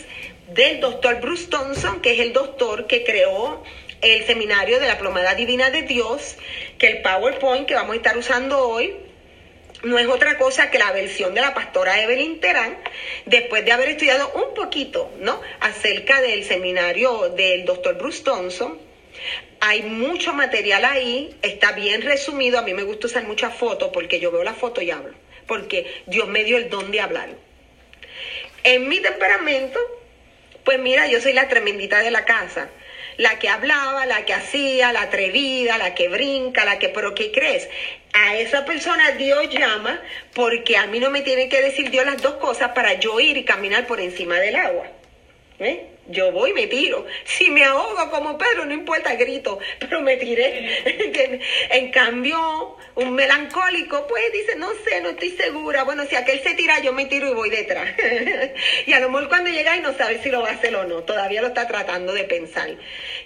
del 0.54 0.82
doctor 0.82 1.22
Bruce 1.22 1.48
Thompson, 1.48 2.02
que 2.02 2.12
es 2.12 2.20
el 2.20 2.34
doctor 2.34 2.88
que 2.88 3.06
creó 3.06 3.64
el 4.02 4.26
seminario 4.26 4.82
de 4.82 4.88
la 4.88 4.98
plomada 4.98 5.34
divina 5.34 5.70
de 5.70 5.84
Dios, 5.84 6.36
que 6.78 6.88
el 6.88 7.02
PowerPoint 7.02 7.66
que 7.66 7.74
vamos 7.74 7.94
a 7.94 7.96
estar 7.96 8.18
usando 8.18 8.68
hoy 8.68 8.94
no 9.84 10.00
es 10.00 10.08
otra 10.08 10.38
cosa 10.38 10.72
que 10.72 10.80
la 10.80 10.91
versión 10.91 11.34
de 11.34 11.41
la 11.41 11.54
pastora 11.54 12.02
Evelyn 12.02 12.39
Terán, 12.39 12.78
después 13.26 13.65
de 13.65 13.74
haber 13.74 13.89
estudiado 13.89 14.32
un 14.34 14.54
poquito, 14.54 15.12
¿no? 15.19 15.41
Acerca 15.60 16.22
del 16.22 16.46
seminario 16.46 17.30
del 17.30 17.65
doctor 17.65 17.98
Bruce 17.98 18.24
Thompson 18.24 18.80
Hay 19.60 19.84
mucho 19.84 20.34
material 20.34 20.86
ahí, 20.86 21.36
está 21.41 21.74
bien 21.74 22.02
resumido. 22.02 22.60
A 22.60 22.63
mí 22.63 22.74
me 22.74 22.84
gusta 22.84 23.08
usar 23.08 23.24
muchas 23.24 23.54
fotos 23.56 23.91
porque 23.93 24.19
yo 24.19 24.32
veo 24.32 24.43
la 24.43 24.54
foto 24.54 24.82
y 24.82 24.91
hablo. 24.91 25.13
Porque 25.48 26.04
Dios 26.08 26.28
me 26.28 26.43
dio 26.43 26.58
el 26.58 26.69
don 26.69 26.91
de 26.91 27.02
hablar. 27.02 27.30
En 28.63 28.88
mi 28.88 29.00
temperamento, 29.00 29.80
pues 30.63 30.80
mira, 30.80 31.08
yo 31.08 31.19
soy 31.22 31.34
la 31.34 31.50
tremendita 31.50 32.00
de 32.00 32.12
la 32.12 32.26
casa. 32.26 32.69
La 33.17 33.39
que 33.39 33.49
hablaba, 33.49 34.06
la 34.06 34.26
que 34.26 34.34
hacía, 34.34 34.91
la 34.91 35.04
atrevida, 35.04 35.78
la 35.78 35.93
que 35.95 36.08
brinca, 36.08 36.65
la 36.65 36.80
que, 36.80 36.89
pero 36.89 37.13
¿qué 37.13 37.32
crees? 37.32 37.69
A 38.13 38.36
esa 38.38 38.65
persona 38.65 39.12
Dios 39.12 39.49
llama 39.49 39.99
porque 40.34 40.78
a 40.78 40.88
mí 40.88 40.99
no 40.99 41.10
me 41.10 41.21
tiene 41.21 41.49
que 41.49 41.62
decir 41.62 41.89
Dios 41.89 42.06
las 42.06 42.21
dos 42.21 42.36
cosas 42.36 42.71
para 42.73 42.93
yo 42.93 43.19
ir 43.19 43.38
y 43.38 43.45
caminar 43.45 43.88
por 43.88 43.99
encima 43.99 44.39
del 44.39 44.56
agua. 44.56 44.88
¿Eh? 45.60 45.89
Yo 46.08 46.32
voy 46.32 46.52
y 46.52 46.54
me 46.54 46.68
tiro. 46.68 47.06
Si 47.24 47.50
me 47.50 47.63
ahogo 47.63 48.10
como 48.12 48.38
Pedro, 48.38 48.66
no 48.66 48.74
importa, 48.74 49.16
grito, 49.16 49.60
pero 49.80 50.02
me 50.02 50.18
tiré. 50.18 51.39
en 51.70 51.92
cambio, 51.92 52.78
un 52.96 53.13
melancólico, 53.13 54.06
pues 54.08 54.34
dice, 54.34 54.56
no 54.58 54.70
sé, 54.84 55.00
no 55.02 55.10
estoy 55.10 55.30
segura. 55.30 55.84
Bueno, 55.84 56.04
si 56.06 56.16
aquel 56.16 56.42
se 56.42 56.56
tira, 56.56 56.80
yo 56.80 56.92
me 56.92 57.06
tiro 57.06 57.30
y 57.30 57.34
voy 57.34 57.50
detrás. 57.50 57.89
y 58.86 58.94
a 58.94 59.00
lo 59.00 59.10
mejor 59.10 59.30
cuando 59.30 59.50
llega 59.50 59.78
y 59.78 59.82
no 59.82 59.94
sabe 59.94 60.22
si 60.22 60.30
lo 60.30 60.42
va 60.42 60.50
a 60.50 60.54
hacer 60.54 60.76
o 60.76 60.84
no, 60.84 61.04
todavía 61.04 61.42
lo 61.42 61.48
está 61.48 61.68
tratando 61.68 62.13
de 62.13 62.26
pensar. 62.26 62.70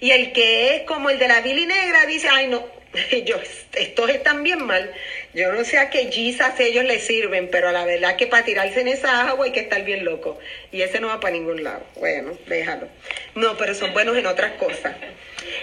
Y 0.00 0.12
el 0.12 0.32
que 0.32 0.76
es 0.76 0.82
como 0.82 1.10
el 1.10 1.18
de 1.18 1.28
la 1.28 1.40
Billy 1.40 1.66
Negra 1.66 2.06
dice, 2.06 2.28
ay 2.30 2.46
no, 2.46 2.64
yo, 3.24 3.36
estos 3.74 4.10
están 4.10 4.42
bien 4.42 4.64
mal. 4.64 4.92
Yo 5.34 5.52
no 5.52 5.62
sé 5.64 5.78
a 5.78 5.90
qué 5.90 6.10
Jesus 6.10 6.58
ellos 6.58 6.84
les 6.84 7.06
sirven, 7.06 7.48
pero 7.50 7.70
la 7.70 7.84
verdad 7.84 8.16
que 8.16 8.26
para 8.26 8.44
tirarse 8.44 8.80
en 8.80 8.88
esa 8.88 9.28
agua 9.28 9.44
hay 9.44 9.52
que 9.52 9.60
estar 9.60 9.84
bien 9.84 10.04
loco. 10.04 10.38
Y 10.72 10.82
ese 10.82 11.00
no 11.00 11.08
va 11.08 11.20
para 11.20 11.34
ningún 11.34 11.62
lado. 11.62 11.84
Bueno, 11.96 12.36
déjalo. 12.46 12.88
No, 13.34 13.56
pero 13.56 13.74
son 13.74 13.92
buenos 13.92 14.16
en 14.16 14.26
otras 14.26 14.52
cosas. 14.52 14.96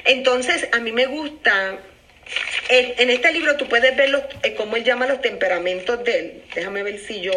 Entonces, 0.06 0.68
a 0.72 0.80
mí 0.80 0.92
me 0.92 1.08
gusta 1.08 1.80
en, 2.70 3.10
este 3.10 3.32
libro 3.32 3.58
tú 3.58 3.68
puedes 3.68 3.96
ver 3.96 4.10
los, 4.10 4.24
eh, 4.44 4.54
cómo 4.56 4.76
él 4.76 4.84
llama 4.84 5.06
los 5.06 5.22
temperamentos 5.22 6.04
de 6.04 6.20
él. 6.20 6.44
Déjame 6.56 6.84
ver 6.84 7.00
si 7.00 7.22
yo, 7.22 7.34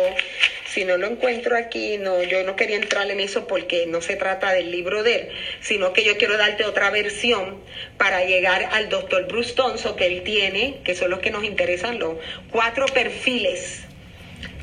si 0.66 0.84
no 0.84 0.96
lo 0.96 1.06
encuentro 1.06 1.56
aquí, 1.56 1.98
no, 1.98 2.22
yo 2.22 2.42
no 2.44 2.56
quería 2.56 2.76
entrar 2.76 3.10
en 3.10 3.20
eso 3.20 3.46
porque 3.46 3.86
no 3.86 4.00
se 4.00 4.16
trata 4.16 4.52
del 4.52 4.70
libro 4.70 5.02
de 5.02 5.14
él, 5.14 5.28
sino 5.60 5.92
que 5.92 6.04
yo 6.04 6.16
quiero 6.16 6.36
darte 6.36 6.64
otra 6.64 6.90
versión 6.90 7.60
para 7.98 8.24
llegar 8.24 8.68
al 8.72 8.88
doctor 8.88 9.26
Bruce 9.26 9.54
Thompson 9.54 9.96
que 9.96 10.06
él 10.06 10.22
tiene, 10.22 10.78
que 10.84 10.94
son 10.94 11.10
los 11.10 11.20
que 11.20 11.30
nos 11.30 11.44
interesan, 11.44 11.98
los 11.98 12.16
cuatro 12.50 12.86
perfiles 12.86 13.82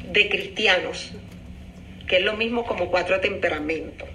de 0.03 0.29
cristianos, 0.29 1.11
que 2.07 2.17
es 2.17 2.23
lo 2.23 2.33
mismo 2.33 2.65
como 2.65 2.89
cuatro 2.89 3.19
temperamentos. 3.19 4.07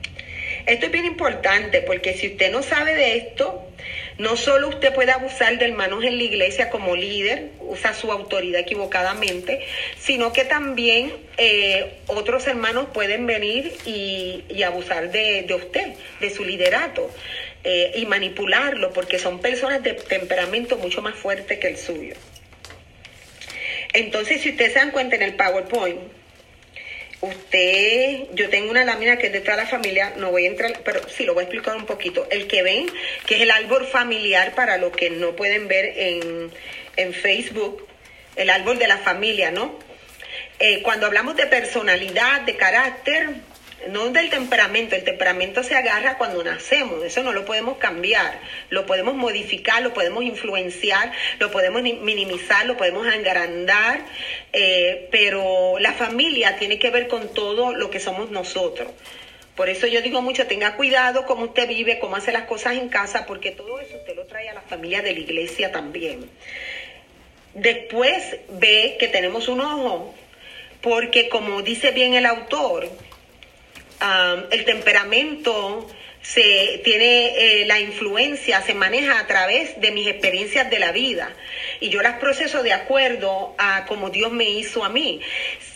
Esto 0.66 0.86
es 0.86 0.92
bien 0.92 1.06
importante 1.06 1.80
porque 1.82 2.14
si 2.14 2.28
usted 2.28 2.50
no 2.50 2.62
sabe 2.62 2.94
de 2.94 3.16
esto, 3.16 3.66
no 4.20 4.36
solo 4.36 4.68
usted 4.68 4.92
puede 4.92 5.12
abusar 5.12 5.58
de 5.58 5.64
hermanos 5.64 6.04
en 6.04 6.18
la 6.18 6.24
iglesia 6.24 6.68
como 6.68 6.94
líder, 6.94 7.52
usa 7.60 7.94
su 7.94 8.12
autoridad 8.12 8.60
equivocadamente, 8.60 9.64
sino 9.98 10.30
que 10.32 10.44
también 10.44 11.12
eh, 11.38 12.00
otros 12.06 12.46
hermanos 12.46 12.88
pueden 12.92 13.24
venir 13.24 13.72
y, 13.86 14.62
abusar 14.62 15.10
de, 15.10 15.46
usted, 15.54 15.94
de 16.20 16.30
su 16.30 16.44
liderato. 16.44 17.10
Eh, 17.62 17.92
y 17.96 18.06
manipularlo 18.06 18.90
porque 18.94 19.18
son 19.18 19.38
personas 19.38 19.82
de 19.82 19.92
temperamento 19.92 20.78
mucho 20.78 21.02
más 21.02 21.14
fuerte 21.14 21.58
que 21.58 21.68
el 21.68 21.76
suyo. 21.76 22.14
Entonces, 23.92 24.40
si 24.40 24.50
ustedes 24.50 24.72
se 24.72 24.78
dan 24.78 24.92
cuenta 24.92 25.16
en 25.16 25.22
el 25.22 25.34
PowerPoint, 25.34 26.00
usted, 27.20 28.28
yo 28.32 28.48
tengo 28.48 28.70
una 28.70 28.84
lámina 28.84 29.16
que 29.16 29.26
es 29.26 29.32
de 29.32 29.40
toda 29.40 29.56
la 29.56 29.66
familia, 29.66 30.14
no 30.16 30.30
voy 30.30 30.46
a 30.46 30.48
entrar, 30.48 30.80
pero 30.84 31.06
sí 31.08 31.24
lo 31.24 31.34
voy 31.34 31.42
a 31.42 31.44
explicar 31.44 31.76
un 31.76 31.86
poquito. 31.86 32.26
El 32.30 32.46
que 32.46 32.62
ven, 32.62 32.86
que 33.26 33.36
es 33.36 33.42
el 33.42 33.50
árbol 33.50 33.86
familiar 33.86 34.54
para 34.54 34.78
los 34.78 34.92
que 34.92 35.10
no 35.10 35.36
pueden 35.36 35.68
ver 35.68 35.92
en, 35.96 36.50
en 36.96 37.12
Facebook, 37.12 37.86
el 38.36 38.50
árbol 38.50 38.78
de 38.78 38.88
la 38.88 38.98
familia, 38.98 39.50
¿no? 39.50 39.78
Eh, 40.58 40.82
cuando 40.82 41.06
hablamos 41.06 41.36
de 41.36 41.46
personalidad, 41.46 42.42
de 42.42 42.56
carácter, 42.56 43.30
no 43.88 44.10
del 44.10 44.30
temperamento, 44.30 44.94
el 44.94 45.04
temperamento 45.04 45.62
se 45.62 45.74
agarra 45.74 46.18
cuando 46.18 46.42
nacemos, 46.44 47.02
eso 47.04 47.22
no 47.22 47.32
lo 47.32 47.44
podemos 47.44 47.78
cambiar, 47.78 48.40
lo 48.68 48.86
podemos 48.86 49.14
modificar, 49.14 49.82
lo 49.82 49.94
podemos 49.94 50.22
influenciar, 50.24 51.12
lo 51.38 51.50
podemos 51.50 51.82
minimizar, 51.82 52.66
lo 52.66 52.76
podemos 52.76 53.06
agrandar, 53.06 54.00
eh, 54.52 55.08
pero 55.10 55.78
la 55.78 55.92
familia 55.92 56.56
tiene 56.56 56.78
que 56.78 56.90
ver 56.90 57.08
con 57.08 57.32
todo 57.32 57.72
lo 57.72 57.90
que 57.90 58.00
somos 58.00 58.30
nosotros. 58.30 58.88
Por 59.56 59.68
eso 59.68 59.86
yo 59.86 60.00
digo 60.00 60.22
mucho, 60.22 60.46
tenga 60.46 60.76
cuidado 60.76 61.26
cómo 61.26 61.44
usted 61.46 61.68
vive, 61.68 61.98
cómo 61.98 62.16
hace 62.16 62.32
las 62.32 62.44
cosas 62.44 62.74
en 62.74 62.88
casa, 62.88 63.26
porque 63.26 63.50
todo 63.50 63.80
eso 63.80 63.96
usted 63.96 64.16
lo 64.16 64.26
trae 64.26 64.48
a 64.48 64.54
la 64.54 64.62
familia 64.62 65.02
de 65.02 65.12
la 65.12 65.20
iglesia 65.20 65.72
también. 65.72 66.30
Después 67.54 68.36
ve 68.48 68.96
que 68.98 69.08
tenemos 69.08 69.48
un 69.48 69.60
ojo, 69.60 70.14
porque 70.80 71.28
como 71.28 71.62
dice 71.62 71.90
bien 71.90 72.14
el 72.14 72.26
autor, 72.26 72.88
el 74.50 74.64
temperamento 74.64 75.86
se 76.22 76.80
tiene 76.84 77.62
eh, 77.62 77.66
la 77.66 77.80
influencia, 77.80 78.60
se 78.62 78.74
maneja 78.74 79.18
a 79.18 79.26
través 79.26 79.80
de 79.80 79.90
mis 79.90 80.06
experiencias 80.06 80.68
de 80.70 80.78
la 80.78 80.92
vida 80.92 81.34
y 81.80 81.88
yo 81.88 82.02
las 82.02 82.18
proceso 82.18 82.62
de 82.62 82.72
acuerdo 82.72 83.54
a 83.58 83.86
como 83.86 84.10
Dios 84.10 84.30
me 84.30 84.48
hizo 84.50 84.84
a 84.84 84.90
mí. 84.90 85.20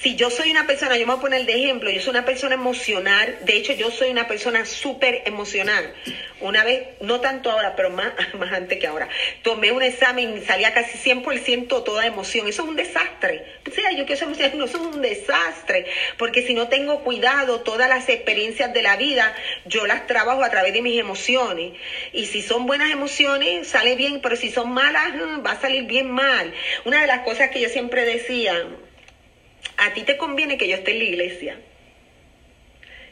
Si 0.00 0.16
yo 0.16 0.28
soy 0.28 0.50
una 0.50 0.66
persona, 0.66 0.96
yo 0.96 1.06
me 1.06 1.14
voy 1.14 1.18
a 1.18 1.22
poner 1.22 1.46
de 1.46 1.54
ejemplo, 1.54 1.90
yo 1.90 2.00
soy 2.00 2.10
una 2.10 2.26
persona 2.26 2.54
emocional, 2.54 3.38
de 3.42 3.56
hecho 3.56 3.72
yo 3.72 3.90
soy 3.90 4.10
una 4.10 4.28
persona 4.28 4.66
súper 4.66 5.22
emocional. 5.24 5.94
Una 6.40 6.62
vez, 6.62 6.88
no 7.00 7.20
tanto 7.20 7.50
ahora, 7.50 7.74
pero 7.74 7.88
más, 7.88 8.12
más 8.38 8.52
antes 8.52 8.78
que 8.78 8.86
ahora, 8.86 9.08
tomé 9.42 9.72
un 9.72 9.82
examen 9.82 10.36
y 10.36 10.44
salía 10.44 10.74
casi 10.74 10.98
100% 10.98 11.84
toda 11.84 12.04
emoción. 12.04 12.46
Eso 12.48 12.64
es 12.64 12.68
un 12.68 12.76
desastre. 12.76 13.46
O 13.66 13.70
sea, 13.70 13.92
yo 13.92 14.04
quiero 14.04 14.16
ser 14.18 14.28
emocional, 14.28 14.52
no, 14.58 14.64
eso 14.66 14.76
es 14.76 14.94
un 14.94 15.00
desastre, 15.00 15.86
porque 16.18 16.46
si 16.46 16.52
no 16.52 16.68
tengo 16.68 17.02
cuidado, 17.02 17.60
todas 17.60 17.88
las 17.88 18.08
experiencias 18.10 18.74
de 18.74 18.82
la 18.82 18.96
vida, 18.96 19.34
yo 19.64 19.86
las 19.86 20.06
trabajo 20.06 20.33
a 20.42 20.50
través 20.50 20.72
de 20.72 20.82
mis 20.82 20.98
emociones. 20.98 21.74
Y 22.12 22.26
si 22.26 22.42
son 22.42 22.66
buenas 22.66 22.90
emociones, 22.90 23.68
sale 23.68 23.94
bien, 23.94 24.20
pero 24.20 24.36
si 24.36 24.50
son 24.50 24.72
malas, 24.72 25.12
va 25.44 25.52
a 25.52 25.60
salir 25.60 25.84
bien 25.84 26.10
mal. 26.10 26.52
Una 26.84 27.00
de 27.02 27.06
las 27.06 27.20
cosas 27.20 27.50
que 27.50 27.60
yo 27.60 27.68
siempre 27.68 28.04
decía, 28.04 28.66
a 29.76 29.92
ti 29.92 30.02
te 30.02 30.16
conviene 30.16 30.58
que 30.58 30.68
yo 30.68 30.76
esté 30.76 30.92
en 30.92 30.98
la 30.98 31.04
iglesia. 31.04 31.58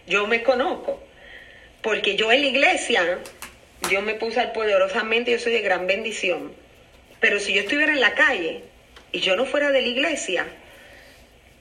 Yo 0.07 0.27
me 0.27 0.43
conozco, 0.43 1.03
porque 1.81 2.17
yo 2.17 2.33
en 2.33 2.41
la 2.41 2.49
iglesia, 2.49 3.19
Dios 3.89 4.03
me 4.03 4.15
puso 4.15 4.41
poderosamente, 4.53 5.31
yo 5.31 5.39
soy 5.39 5.53
de 5.53 5.61
gran 5.61 5.87
bendición. 5.87 6.53
Pero 7.21 7.39
si 7.39 7.55
yo 7.55 7.61
estuviera 7.61 7.93
en 7.93 8.01
la 8.01 8.15
calle 8.15 8.63
y 9.13 9.21
yo 9.21 9.37
no 9.37 9.45
fuera 9.45 9.71
de 9.71 9.81
la 9.81 9.87
iglesia, 9.87 10.47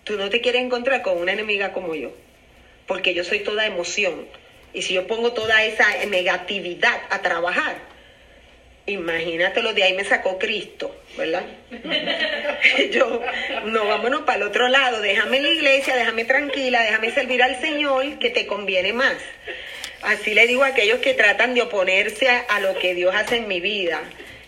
tú 0.03 0.17
no 0.17 0.29
te 0.29 0.41
quieres 0.41 0.63
encontrar 0.63 1.03
con 1.03 1.17
una 1.17 1.33
enemiga 1.33 1.71
como 1.71 1.93
yo, 1.93 2.11
porque 2.87 3.13
yo 3.13 3.23
soy 3.23 3.41
toda 3.41 3.67
emoción. 3.67 4.25
Y 4.73 4.81
si 4.81 4.93
yo 4.93 5.07
pongo 5.07 5.33
toda 5.33 5.63
esa 5.63 5.85
negatividad 6.05 7.01
a 7.09 7.21
trabajar, 7.21 7.75
imagínate 8.85 9.61
lo 9.61 9.73
de 9.73 9.83
ahí 9.83 9.93
me 9.93 10.03
sacó 10.03 10.37
Cristo, 10.39 10.95
¿verdad? 11.17 11.43
Yo, 12.91 13.21
no, 13.65 13.87
vámonos 13.87 14.21
para 14.21 14.37
el 14.37 14.43
otro 14.43 14.67
lado, 14.69 15.01
déjame 15.01 15.37
en 15.37 15.43
la 15.43 15.49
iglesia, 15.49 15.95
déjame 15.95 16.25
tranquila, 16.25 16.81
déjame 16.83 17.11
servir 17.11 17.43
al 17.43 17.59
Señor, 17.59 18.17
que 18.19 18.29
te 18.29 18.47
conviene 18.47 18.93
más. 18.93 19.15
Así 20.01 20.33
le 20.33 20.47
digo 20.47 20.63
a 20.63 20.67
aquellos 20.67 20.99
que 20.99 21.13
tratan 21.13 21.53
de 21.53 21.61
oponerse 21.61 22.27
a 22.27 22.59
lo 22.59 22.77
que 22.79 22.95
Dios 22.95 23.13
hace 23.13 23.37
en 23.37 23.47
mi 23.47 23.59
vida. 23.59 24.01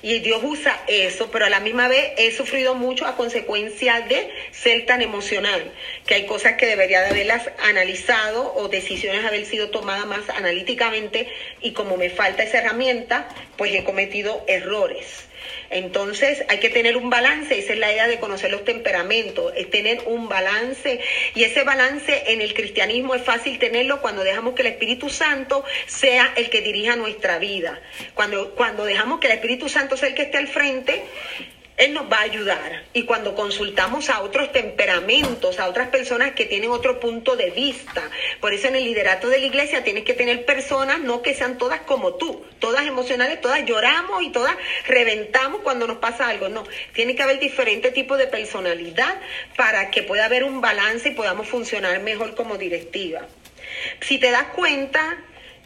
Y 0.04 0.20
Dios 0.20 0.42
usa 0.44 0.84
eso, 0.88 1.32
pero 1.32 1.46
a 1.46 1.50
la 1.50 1.62
misma 1.62 1.88
vez 1.88 2.12
he 2.18 2.30
sufrido 2.34 2.76
mucho 2.76 3.08
a 3.08 3.16
consecuencia 3.16 4.02
de 4.02 4.30
ser 4.52 4.86
tan 4.86 5.02
emocional, 5.02 5.72
que 6.06 6.16
hay 6.16 6.26
cosas 6.26 6.56
que 6.58 6.66
debería 6.66 7.02
de 7.02 7.12
haberlas 7.12 7.50
analizado 7.60 8.54
o 8.54 8.68
decisiones 8.68 9.24
haber 9.24 9.46
sido 9.46 9.70
tomadas 9.70 10.06
más 10.06 10.30
analíticamente 10.30 11.30
y 11.62 11.72
como 11.72 11.96
me 11.96 12.10
falta 12.10 12.44
esa 12.44 12.58
herramienta, 12.58 13.30
pues 13.56 13.74
he 13.74 13.86
cometido 13.86 14.44
errores. 14.46 15.26
Entonces 15.70 16.44
hay 16.50 16.60
que 16.60 16.70
tener 16.70 16.98
un 16.98 17.10
balance, 17.10 17.58
esa 17.58 17.74
es 17.74 17.80
la 17.80 17.92
idea 17.92 18.08
de 18.08 18.20
conocer 18.20 18.52
los 18.52 18.64
temperamentos, 18.64 19.54
es 19.56 19.70
tener 19.70 20.04
un 20.06 20.30
balance 20.30 21.00
y 21.36 21.44
ese 21.44 21.64
balance 21.64 22.32
en 22.32 22.42
el 22.42 22.54
cristianismo 22.54 23.16
es 23.16 23.24
fácil 23.24 23.58
tenerlo 23.60 24.02
cuando 24.02 24.24
dejamos 24.24 24.54
que 24.54 24.62
el 24.62 24.70
Espíritu 24.70 25.10
Santo 25.10 25.64
sea 25.86 26.34
el 26.36 26.50
que 26.50 26.62
dirija 26.62 26.96
nuestra 26.96 27.40
vida. 27.40 27.82
Cuando, 28.14 28.56
cuando 28.56 28.86
dejamos 28.86 29.20
que 29.20 29.28
el 29.28 29.34
Espíritu 29.34 29.70
Santo 29.70 29.98
sea 29.98 30.10
el 30.10 30.16
que 30.16 30.24
esté 30.24 30.38
al 30.38 30.48
frente, 30.48 31.04
él 31.78 31.94
nos 31.94 32.12
va 32.12 32.18
a 32.18 32.22
ayudar. 32.22 32.84
Y 32.94 33.04
cuando 33.04 33.36
consultamos 33.36 34.10
a 34.10 34.22
otros 34.22 34.52
temperamentos, 34.52 35.60
a 35.60 35.68
otras 35.68 35.90
personas 35.90 36.34
que 36.34 36.46
tienen 36.46 36.70
otro 36.70 37.00
punto 37.00 37.36
de 37.36 37.50
vista, 37.50 38.04
por 38.40 38.54
eso 38.54 38.68
en 38.68 38.76
el 38.76 38.84
liderato 38.84 39.30
de 39.30 39.40
la 39.40 39.46
iglesia 39.46 39.84
tienes 39.84 40.04
que 40.04 40.14
tener 40.14 40.46
personas, 40.46 41.00
no 41.00 41.22
que 41.22 41.34
sean 41.34 41.58
todas 41.58 41.82
como 41.82 42.16
tú, 42.16 42.44
todas 42.60 42.86
emocionales, 42.86 43.42
todas 43.42 43.66
lloramos 43.66 44.22
y 44.24 44.32
todas 44.32 44.56
reventamos 44.88 45.62
cuando 45.62 45.88
nos 45.88 45.98
pasa 45.98 46.28
algo. 46.28 46.50
No, 46.50 46.64
tiene 46.94 47.16
que 47.16 47.24
haber 47.24 47.40
diferentes 47.40 47.94
tipos 47.94 48.18
de 48.18 48.28
personalidad 48.28 49.20
para 49.58 49.90
que 49.90 50.04
pueda 50.04 50.26
haber 50.26 50.44
un 50.44 50.62
balance 50.62 51.10
y 51.10 51.14
podamos 51.14 51.48
funcionar 51.48 52.00
mejor 52.02 52.36
como 52.36 52.58
directiva. 52.58 53.28
Si 54.02 54.20
te 54.20 54.30
das 54.30 54.48
cuenta, 54.56 55.18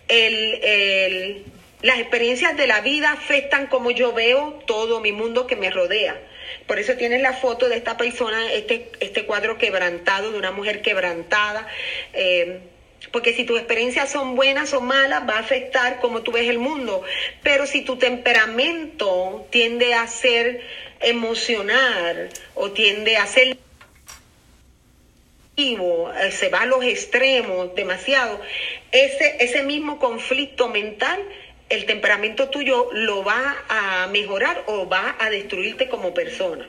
el, 0.08 0.60
el 0.64 1.46
Las 1.82 2.00
experiencias 2.00 2.58
de 2.58 2.66
la 2.66 2.82
vida 2.82 3.12
afectan 3.12 3.68
como 3.68 3.92
yo 3.92 4.12
veo 4.12 4.60
todo 4.66 5.00
mi 5.00 5.12
mundo 5.12 5.46
que 5.46 5.56
me 5.56 5.70
rodea. 5.70 6.20
Por 6.66 6.80
eso 6.80 6.96
tienes 6.96 7.22
la 7.22 7.34
foto 7.34 7.70
de 7.70 7.78
esta 7.78 7.98
persona, 7.98 8.52
este, 8.52 8.92
este 9.00 9.26
cuadro 9.26 9.58
quebrantado, 9.58 10.32
de 10.32 10.40
una 10.40 10.52
mujer 10.52 10.82
quebrantada. 10.82 11.68
Eh, 12.14 12.62
porque 13.12 13.34
si 13.34 13.44
tus 13.44 13.60
experiencias 13.60 14.12
son 14.12 14.36
buenas 14.36 14.74
o 14.74 14.82
malas, 14.82 15.30
va 15.30 15.36
a 15.36 15.40
afectar 15.40 16.00
cómo 16.00 16.24
tú 16.24 16.32
ves 16.32 16.50
el 16.50 16.58
mundo. 16.58 17.04
Pero 17.44 17.68
si 17.68 17.82
tu 17.82 17.98
temperamento 17.98 19.48
tiende 19.52 19.94
a 19.94 20.08
ser 20.08 20.62
emocional 21.00 22.30
o 22.56 22.72
tiende 22.72 23.18
a 23.18 23.28
ser 23.28 23.58
eh, 25.60 26.32
se 26.32 26.50
va 26.50 26.62
a 26.62 26.66
los 26.68 26.84
extremos 26.84 27.74
demasiado, 27.74 28.40
ese, 28.92 29.38
ese 29.40 29.64
mismo 29.64 29.98
conflicto 29.98 30.70
mental 30.70 31.20
el 31.70 31.86
temperamento 31.86 32.50
tuyo 32.50 32.90
lo 32.94 33.24
va 33.24 33.66
a 33.68 34.08
mejorar 34.08 34.64
o 34.68 34.88
va 34.88 35.16
a 35.20 35.30
destruirte 35.30 35.90
como 35.90 36.14
persona. 36.14 36.68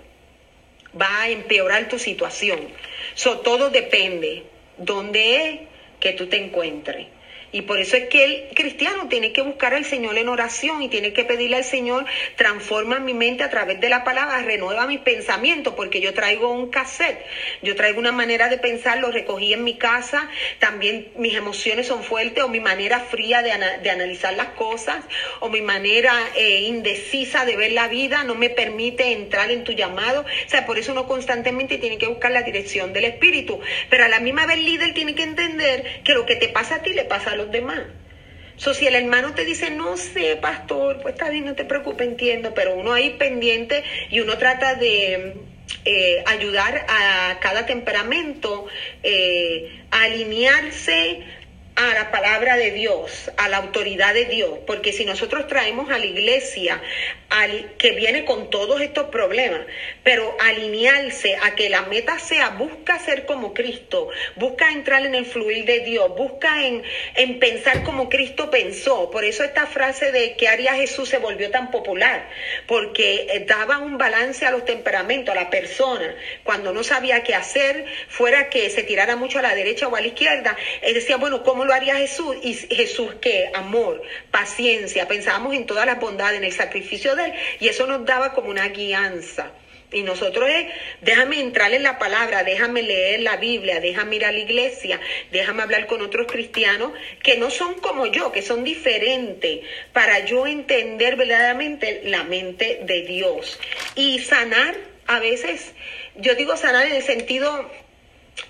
Va 1.00 1.22
a 1.22 1.28
empeorar 1.28 1.88
tu 1.88 1.98
situación. 1.98 2.68
So, 3.14 3.40
todo 3.40 3.70
depende 3.70 4.44
dónde 4.76 5.44
es 5.44 5.61
que 6.00 6.12
tú 6.12 6.26
te 6.26 6.37
encuentres. 6.37 7.06
Y 7.52 7.62
por 7.62 7.78
eso 7.78 7.96
es 7.96 8.08
que 8.08 8.24
el 8.24 8.48
cristiano 8.54 9.08
tiene 9.08 9.32
que 9.32 9.42
buscar 9.42 9.74
al 9.74 9.84
Señor 9.84 10.18
en 10.18 10.28
oración 10.28 10.82
y 10.82 10.88
tiene 10.88 11.12
que 11.12 11.24
pedirle 11.24 11.56
al 11.56 11.64
Señor, 11.64 12.04
transforma 12.37 12.98
mi 12.98 13.14
mente 13.14 13.42
a 13.42 13.50
través 13.50 13.80
de 13.80 13.88
la 13.88 14.04
palabra, 14.04 14.42
renueva 14.42 14.87
mis 14.87 15.00
pensamientos, 15.00 15.74
porque 15.74 16.00
yo 16.00 16.12
traigo 16.12 16.50
un 16.50 16.70
cassette, 16.70 17.24
yo 17.62 17.74
traigo 17.74 17.98
una 17.98 18.12
manera 18.12 18.48
de 18.48 18.58
pensar, 18.58 18.98
lo 18.98 19.11
recogí 19.11 19.52
en 19.52 19.64
mi 19.64 19.74
casa, 19.78 20.28
también 20.58 21.08
mis 21.16 21.34
emociones 21.34 21.87
son 21.87 22.04
fuertes 22.04 22.44
o 22.44 22.48
mi 22.48 22.61
manera 22.61 23.00
fría 23.00 23.42
de, 23.42 23.52
analizar 23.88 24.34
las 24.34 24.48
cosas 24.48 25.04
o 25.40 25.48
mi 25.48 25.62
manera 25.62 26.12
eh, 26.37 26.61
indecisa 26.61 27.44
de 27.44 27.56
ver 27.56 27.72
la 27.72 27.88
vida 27.88 28.24
no 28.24 28.34
me 28.34 28.50
permite 28.50 29.12
entrar 29.12 29.50
en 29.50 29.64
tu 29.64 29.72
llamado. 29.72 30.22
O 30.22 30.48
sea, 30.48 30.66
por 30.66 30.78
eso 30.78 30.92
uno 30.92 31.06
constantemente 31.06 31.78
tiene 31.78 31.98
que 31.98 32.06
buscar 32.06 32.30
la 32.30 32.42
dirección 32.42 32.92
del 32.92 33.04
Espíritu. 33.04 33.61
Pero 33.88 34.04
a 34.04 34.08
la 34.08 34.20
misma 34.20 34.46
vez 34.46 34.58
el 34.58 34.64
líder 34.64 34.94
tiene 34.94 35.14
que 35.14 35.22
entender 35.22 36.02
que 36.04 36.14
lo 36.14 36.26
que 36.26 36.37
te 36.37 36.48
pasa 36.48 36.76
a 36.76 36.82
ti 36.82 36.92
le 36.92 37.04
pasa 37.04 37.32
a 37.32 37.37
los 37.38 37.51
demás. 37.51 37.81
So, 38.57 38.74
si 38.74 38.87
el 38.87 38.96
hermano 38.96 39.35
te 39.35 39.44
dice, 39.44 39.70
no 39.70 39.96
sé, 39.96 40.37
pastor, 40.37 41.01
pues 41.01 41.14
está 41.14 41.31
bien, 41.31 41.44
no 41.44 41.55
te 41.55 41.64
preocupes, 41.64 42.09
entiendo, 42.09 42.55
pero 42.55 42.74
uno 42.74 42.92
ahí 42.92 43.11
pendiente 43.11 43.85
y 44.11 44.18
uno 44.18 44.37
trata 44.37 44.74
de 44.74 45.35
eh, 45.85 46.24
ayudar 46.27 46.85
a 46.88 47.38
cada 47.40 47.66
temperamento 47.66 48.66
eh, 49.05 49.85
a 49.92 50.03
alinearse 50.03 51.22
a 51.78 51.94
la 51.94 52.10
palabra 52.10 52.56
de 52.56 52.72
Dios, 52.72 53.30
a 53.36 53.48
la 53.48 53.58
autoridad 53.58 54.12
de 54.12 54.24
Dios, 54.24 54.50
porque 54.66 54.92
si 54.92 55.04
nosotros 55.04 55.46
traemos 55.46 55.90
a 55.90 55.98
la 55.98 56.06
iglesia 56.06 56.82
al, 57.30 57.76
que 57.78 57.92
viene 57.92 58.24
con 58.24 58.50
todos 58.50 58.80
estos 58.80 59.10
problemas, 59.10 59.60
pero 60.02 60.36
alinearse 60.40 61.36
a 61.36 61.54
que 61.54 61.68
la 61.70 61.82
meta 61.82 62.18
sea 62.18 62.50
busca 62.50 62.98
ser 62.98 63.26
como 63.26 63.54
Cristo, 63.54 64.08
busca 64.34 64.72
entrar 64.72 65.06
en 65.06 65.14
el 65.14 65.24
fluir 65.24 65.66
de 65.66 65.80
Dios, 65.80 66.08
busca 66.16 66.64
en, 66.66 66.82
en 67.14 67.38
pensar 67.38 67.84
como 67.84 68.08
Cristo 68.08 68.50
pensó. 68.50 69.08
Por 69.10 69.24
eso 69.24 69.44
esta 69.44 69.66
frase 69.66 70.10
de 70.10 70.34
que 70.36 70.48
haría 70.48 70.74
Jesús 70.74 71.08
se 71.08 71.18
volvió 71.18 71.48
tan 71.52 71.70
popular, 71.70 72.28
porque 72.66 73.28
eh, 73.30 73.44
daba 73.46 73.78
un 73.78 73.98
balance 73.98 74.44
a 74.44 74.50
los 74.50 74.64
temperamentos, 74.64 75.32
a 75.32 75.40
la 75.40 75.48
persona. 75.48 76.12
Cuando 76.42 76.72
no 76.72 76.82
sabía 76.82 77.22
qué 77.22 77.36
hacer, 77.36 77.84
fuera 78.08 78.48
que 78.48 78.68
se 78.68 78.82
tirara 78.82 79.14
mucho 79.14 79.38
a 79.38 79.42
la 79.42 79.54
derecha 79.54 79.86
o 79.86 79.94
a 79.94 80.00
la 80.00 80.08
izquierda, 80.08 80.56
él 80.82 80.94
decía, 80.94 81.18
bueno, 81.18 81.44
¿cómo 81.44 81.67
lo 81.68 81.74
haría 81.74 81.96
Jesús? 81.96 82.35
Y 82.42 82.54
Jesús, 82.54 83.14
¿qué? 83.20 83.50
Amor, 83.54 84.02
paciencia. 84.31 85.07
Pensábamos 85.07 85.54
en 85.54 85.66
todas 85.66 85.87
las 85.87 86.00
bondades, 86.00 86.38
en 86.38 86.44
el 86.44 86.52
sacrificio 86.52 87.14
de 87.14 87.26
Él, 87.26 87.33
y 87.61 87.68
eso 87.68 87.87
nos 87.87 88.04
daba 88.07 88.33
como 88.33 88.48
una 88.48 88.68
guianza. 88.68 89.52
Y 89.92 90.02
nosotros 90.02 90.48
es, 90.50 90.66
déjame 91.00 91.40
entrar 91.40 91.72
en 91.72 91.83
la 91.83 91.98
palabra, 91.98 92.42
déjame 92.42 92.83
leer 92.83 93.20
la 93.20 93.37
Biblia, 93.37 93.81
déjame 93.81 94.16
ir 94.16 94.24
a 94.24 94.33
la 94.33 94.38
iglesia, 94.38 95.00
déjame 95.31 95.62
hablar 95.62 95.87
con 95.87 96.02
otros 96.02 96.26
cristianos 96.26 96.92
que 97.22 97.37
no 97.37 97.50
son 97.50 97.74
como 97.74 98.07
yo, 98.07 98.33
que 98.33 98.42
son 98.42 98.64
diferentes, 98.64 99.61
para 99.92 100.24
yo 100.24 100.46
entender 100.46 101.16
verdaderamente 101.16 102.02
la 102.04 102.24
mente 102.24 102.81
de 102.83 103.02
Dios. 103.02 103.59
Y 103.94 104.18
sanar, 104.20 104.74
a 105.07 105.20
veces, 105.20 105.72
yo 106.16 106.35
digo 106.35 106.57
sanar 106.57 106.87
en 106.87 106.94
el 106.94 107.02
sentido 107.02 107.70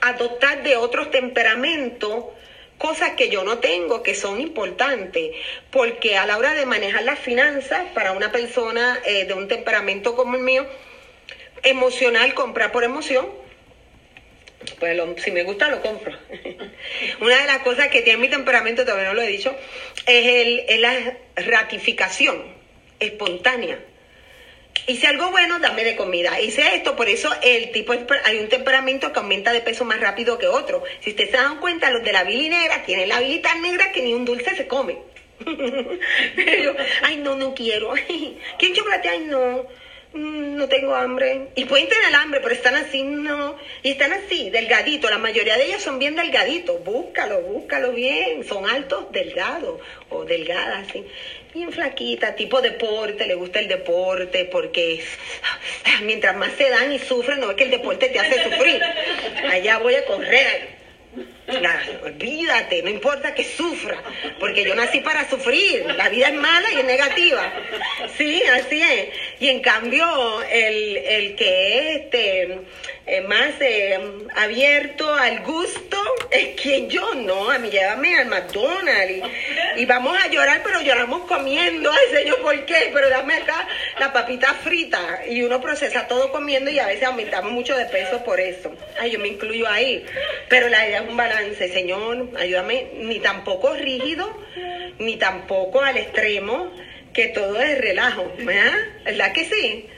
adoptar 0.00 0.62
de 0.62 0.76
otros 0.76 1.10
temperamentos 1.10 2.24
cosas 2.78 3.10
que 3.12 3.28
yo 3.28 3.44
no 3.44 3.58
tengo 3.58 4.02
que 4.02 4.14
son 4.14 4.40
importantes, 4.40 5.34
porque 5.70 6.16
a 6.16 6.26
la 6.26 6.38
hora 6.38 6.54
de 6.54 6.64
manejar 6.64 7.02
las 7.02 7.18
finanzas 7.18 7.82
para 7.92 8.12
una 8.12 8.32
persona 8.32 9.00
eh, 9.04 9.24
de 9.24 9.34
un 9.34 9.48
temperamento 9.48 10.14
como 10.14 10.36
el 10.36 10.42
mío, 10.42 10.66
emocional, 11.62 12.34
comprar 12.34 12.72
por 12.72 12.84
emoción, 12.84 13.28
pues 14.78 14.96
si 15.22 15.30
me 15.30 15.42
gusta 15.42 15.68
lo 15.68 15.80
compro. 15.82 16.16
una 17.20 17.40
de 17.40 17.46
las 17.46 17.58
cosas 17.58 17.88
que 17.88 18.02
tiene 18.02 18.18
mi 18.18 18.28
temperamento, 18.28 18.84
todavía 18.84 19.08
no 19.08 19.14
lo 19.14 19.22
he 19.22 19.28
dicho, 19.28 19.54
es, 20.06 20.26
el, 20.26 20.64
es 20.68 20.80
la 20.80 21.16
ratificación 21.36 22.56
espontánea 23.00 23.78
hice 24.86 25.06
algo 25.06 25.30
bueno, 25.30 25.58
dame 25.58 25.84
de 25.84 25.96
comida. 25.96 26.40
Hice 26.40 26.74
esto, 26.74 26.96
por 26.96 27.08
eso 27.08 27.30
el 27.42 27.70
tipo, 27.72 27.94
hay 28.24 28.38
un 28.38 28.48
temperamento 28.48 29.12
que 29.12 29.18
aumenta 29.18 29.52
de 29.52 29.60
peso 29.60 29.84
más 29.84 30.00
rápido 30.00 30.38
que 30.38 30.46
otro. 30.46 30.82
Si 31.00 31.10
ustedes 31.10 31.30
se 31.30 31.36
dan 31.36 31.58
cuenta, 31.58 31.90
los 31.90 32.04
de 32.04 32.12
la 32.12 32.24
bili 32.24 32.48
negra 32.48 32.82
tienen 32.84 33.08
la 33.08 33.20
bili 33.20 33.40
tan 33.40 33.60
negra 33.62 33.92
que 33.92 34.02
ni 34.02 34.14
un 34.14 34.24
dulce 34.24 34.54
se 34.54 34.66
come. 34.66 34.98
Ay, 37.02 37.16
no, 37.18 37.36
no 37.36 37.54
quiero. 37.54 37.92
¿Quién 38.58 38.74
chocolate? 38.74 39.08
Ay, 39.08 39.20
no. 39.20 39.66
Mm, 40.12 40.56
no 40.56 40.68
tengo 40.68 40.94
hambre. 40.94 41.48
Y 41.54 41.66
pueden 41.66 41.88
tener 41.88 42.14
hambre, 42.14 42.40
pero 42.40 42.54
están 42.54 42.74
así, 42.76 43.02
no. 43.02 43.56
Y 43.82 43.90
están 43.90 44.12
así, 44.12 44.50
delgaditos. 44.50 45.10
La 45.10 45.18
mayoría 45.18 45.56
de 45.56 45.66
ellos 45.66 45.82
son 45.82 45.98
bien 45.98 46.16
delgaditos. 46.16 46.82
Búscalo, 46.82 47.40
búscalo 47.42 47.92
bien. 47.92 48.44
Son 48.44 48.68
altos, 48.68 49.12
delgados 49.12 49.80
o 50.08 50.24
delgadas, 50.24 50.88
así. 50.88 51.04
Bien 51.54 51.72
flaquita, 51.72 52.34
tipo 52.34 52.60
deporte, 52.60 53.26
le 53.26 53.34
gusta 53.34 53.58
el 53.58 53.68
deporte 53.68 54.44
porque 54.46 55.02
mientras 56.02 56.36
más 56.36 56.52
se 56.52 56.68
dan 56.68 56.92
y 56.92 56.98
sufren, 56.98 57.40
no 57.40 57.50
es 57.50 57.56
que 57.56 57.64
el 57.64 57.70
deporte 57.70 58.08
te 58.08 58.18
hace 58.18 58.42
sufrir. 58.44 58.80
Allá 59.50 59.78
voy 59.78 59.94
a 59.94 60.04
correr 60.04 60.78
olvídate, 62.02 62.82
no 62.82 62.90
importa 62.90 63.34
que 63.34 63.44
sufra, 63.44 64.02
porque 64.38 64.64
yo 64.64 64.74
nací 64.74 65.00
para 65.00 65.28
sufrir, 65.28 65.84
la 65.96 66.08
vida 66.08 66.28
es 66.28 66.34
mala 66.34 66.72
y 66.72 66.78
es 66.78 66.84
negativa. 66.84 67.52
Sí, 68.16 68.42
así 68.42 68.82
es. 68.82 69.08
Y 69.40 69.48
en 69.48 69.60
cambio, 69.60 70.42
el, 70.42 70.96
el 70.96 71.34
que 71.36 71.78
es 71.78 71.96
este, 72.02 72.58
eh, 73.08 73.22
más 73.22 73.60
eh, 73.60 73.98
abierto 74.36 75.12
al 75.14 75.40
gusto 75.40 75.96
es 76.30 76.60
quien 76.60 76.90
yo, 76.90 77.14
no, 77.14 77.50
a 77.50 77.58
mí 77.58 77.70
llévame 77.70 78.16
al 78.16 78.26
McDonald's 78.26 79.26
y, 79.76 79.86
vamos 79.86 80.16
a 80.22 80.28
llorar, 80.28 80.60
pero 80.62 80.82
lloramos 80.82 81.22
comiendo, 81.22 81.90
ay 81.90 82.16
señor, 82.18 82.42
¿por 82.42 82.66
qué? 82.66 82.90
Pero 82.92 83.08
dame 83.08 83.34
acá 83.34 83.66
la 83.98 84.12
papita 84.12 84.52
frita 84.54 85.22
y 85.26 85.42
uno 85.42 85.58
procesa 85.60 86.06
todo 86.06 86.30
comiendo 86.30 86.70
y 86.70 86.78
a 86.78 86.86
veces 86.86 87.04
aumentamos 87.04 87.50
mucho 87.50 87.76
de 87.76 87.86
peso 87.86 88.22
por 88.24 88.40
eso. 88.40 88.70
Ay, 89.00 89.12
yo 89.12 89.18
me 89.18 89.28
incluyo 89.28 89.66
ahí, 89.68 90.04
pero 90.50 90.68
la 90.68 90.86
idea 90.86 91.00
es 91.00 91.08
un 91.08 91.16
balance, 91.16 91.72
señor, 91.72 92.28
ayúdame, 92.38 92.90
ni 92.94 93.20
tampoco 93.20 93.72
rígido, 93.72 94.38
ni 94.98 95.16
tampoco 95.16 95.80
al 95.80 95.96
extremo, 95.96 96.70
que 97.14 97.28
todo 97.28 97.58
es 97.60 97.78
relajo, 97.78 98.30
¿verdad? 98.38 98.74
¿Verdad 99.04 99.32
que 99.32 99.44
sí? 99.46 99.88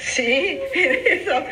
Sí, 0.00 0.60
eso. 0.74 1.44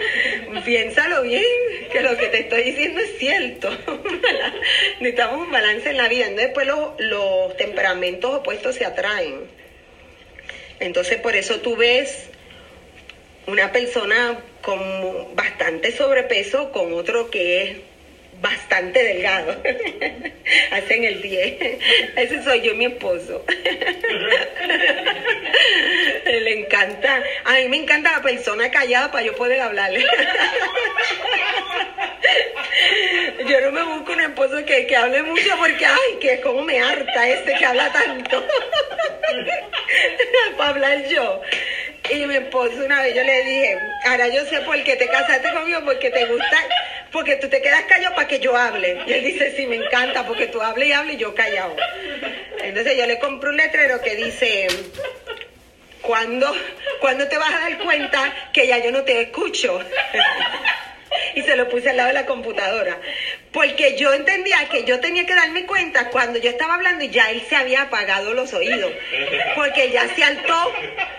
Piénsalo 0.64 1.23
bien, 1.23 1.45
que 1.93 2.01
lo 2.01 2.17
que 2.17 2.29
te 2.29 2.41
estoy 2.41 2.62
diciendo 2.62 3.01
es 3.01 3.19
cierto. 3.19 3.71
Necesitamos 5.01 5.47
un 5.47 5.53
balance 5.53 5.91
en 5.91 5.97
la 5.97 6.09
vida. 6.09 6.29
Después 6.31 6.67
los, 6.67 6.99
los 6.99 7.57
temperamentos 7.57 8.35
opuestos 8.35 8.77
se 8.77 8.85
atraen. 8.85 9.49
Entonces 10.81 11.19
por 11.21 11.35
eso 11.35 11.61
tú 11.61 11.77
ves 11.77 12.29
una 13.47 13.73
persona 13.73 14.41
con 14.61 15.35
bastante 15.35 15.91
sobrepeso 15.93 16.71
con 16.71 16.93
otro 16.93 17.31
que 17.31 17.62
es 17.62 17.77
bastante 18.40 19.03
delgado. 19.03 19.62
Hacen 20.70 21.05
el 21.05 21.20
10. 21.22 21.79
Ese 22.16 22.42
soy 22.42 22.62
yo, 22.62 22.74
mi 22.74 22.87
esposo. 22.87 23.44
Le 26.24 26.61
encanta. 26.61 27.22
A 27.44 27.55
mí 27.55 27.68
me 27.68 27.77
encanta 27.79 28.12
la 28.12 28.22
persona 28.22 28.70
callada 28.70 29.11
para 29.11 29.24
yo 29.24 29.35
poder 29.35 29.61
hablarle. 29.61 30.05
Yo 33.46 33.61
no 33.62 33.72
me 33.72 33.83
busco 33.83 34.12
un 34.12 34.20
esposo 34.20 34.64
que, 34.64 34.87
que 34.87 34.96
hable 34.96 35.22
mucho 35.22 35.57
porque, 35.57 35.87
ay, 35.87 36.18
que 36.20 36.40
como 36.40 36.62
me 36.62 36.79
harta 36.81 37.29
este 37.29 37.55
que 37.55 37.64
habla 37.64 37.90
tanto. 37.92 38.44
para 40.57 40.70
hablar 40.70 41.09
yo. 41.09 41.40
Y 42.11 42.27
mi 42.27 42.37
esposo 42.37 42.85
una 42.85 43.03
vez 43.03 43.15
yo 43.15 43.23
le 43.23 43.43
dije, 43.45 43.79
ahora 44.07 44.29
yo 44.29 44.45
sé 44.47 44.61
por 44.63 44.83
qué 44.83 44.97
te 44.97 45.09
casaste 45.09 45.53
conmigo, 45.53 45.81
porque 45.85 46.11
te 46.11 46.25
gusta, 46.27 46.59
porque 47.13 47.37
tú 47.37 47.49
te 47.49 47.61
quedas 47.61 47.83
callado 47.85 48.15
para 48.15 48.29
que 48.29 48.41
yo 48.41 48.57
hable. 48.57 49.03
Y 49.07 49.13
él 49.13 49.25
dice, 49.25 49.55
sí, 49.57 49.67
me 49.67 49.77
encanta, 49.77 50.27
porque 50.27 50.47
tú 50.47 50.63
hables 50.63 50.89
y 50.89 50.93
hables 50.93 51.17
y 51.17 51.19
yo 51.19 51.35
callado. 51.35 51.77
Entonces 52.63 52.97
yo 52.97 53.07
le 53.07 53.19
compré 53.19 53.51
un 53.51 53.57
letrero 53.57 54.01
que 54.01 54.17
dice, 54.17 54.69
¿cuándo, 56.01 56.51
¿cuándo 57.01 57.29
te 57.29 57.37
vas 57.37 57.53
a 57.53 57.61
dar 57.61 57.79
cuenta 57.79 58.35
que 58.53 58.67
ya 58.67 58.79
yo 58.79 58.91
no 58.91 59.05
te 59.05 59.21
escucho? 59.21 59.81
y 61.35 61.42
se 61.42 61.57
lo 61.57 61.68
puse 61.68 61.90
al 61.90 61.97
lado 61.97 62.09
de 62.09 62.14
la 62.14 62.27
computadora. 62.27 63.01
Porque 63.53 63.97
yo 63.97 64.12
entendía 64.12 64.68
que 64.71 64.85
yo 64.85 65.01
tenía 65.01 65.27
que 65.27 65.35
darme 65.35 65.66
cuenta 65.66 66.11
cuando 66.11 66.38
yo 66.38 66.51
estaba 66.51 66.75
hablando 66.75 67.05
y 67.05 67.11
ya 67.11 67.31
él 67.31 67.42
se 67.49 67.57
había 67.57 67.83
apagado 67.83 68.35
los 68.35 68.53
oídos. 68.55 68.92
Porque 69.55 69.90
ya 69.90 70.09
se 70.14 70.23
altó 70.23 70.73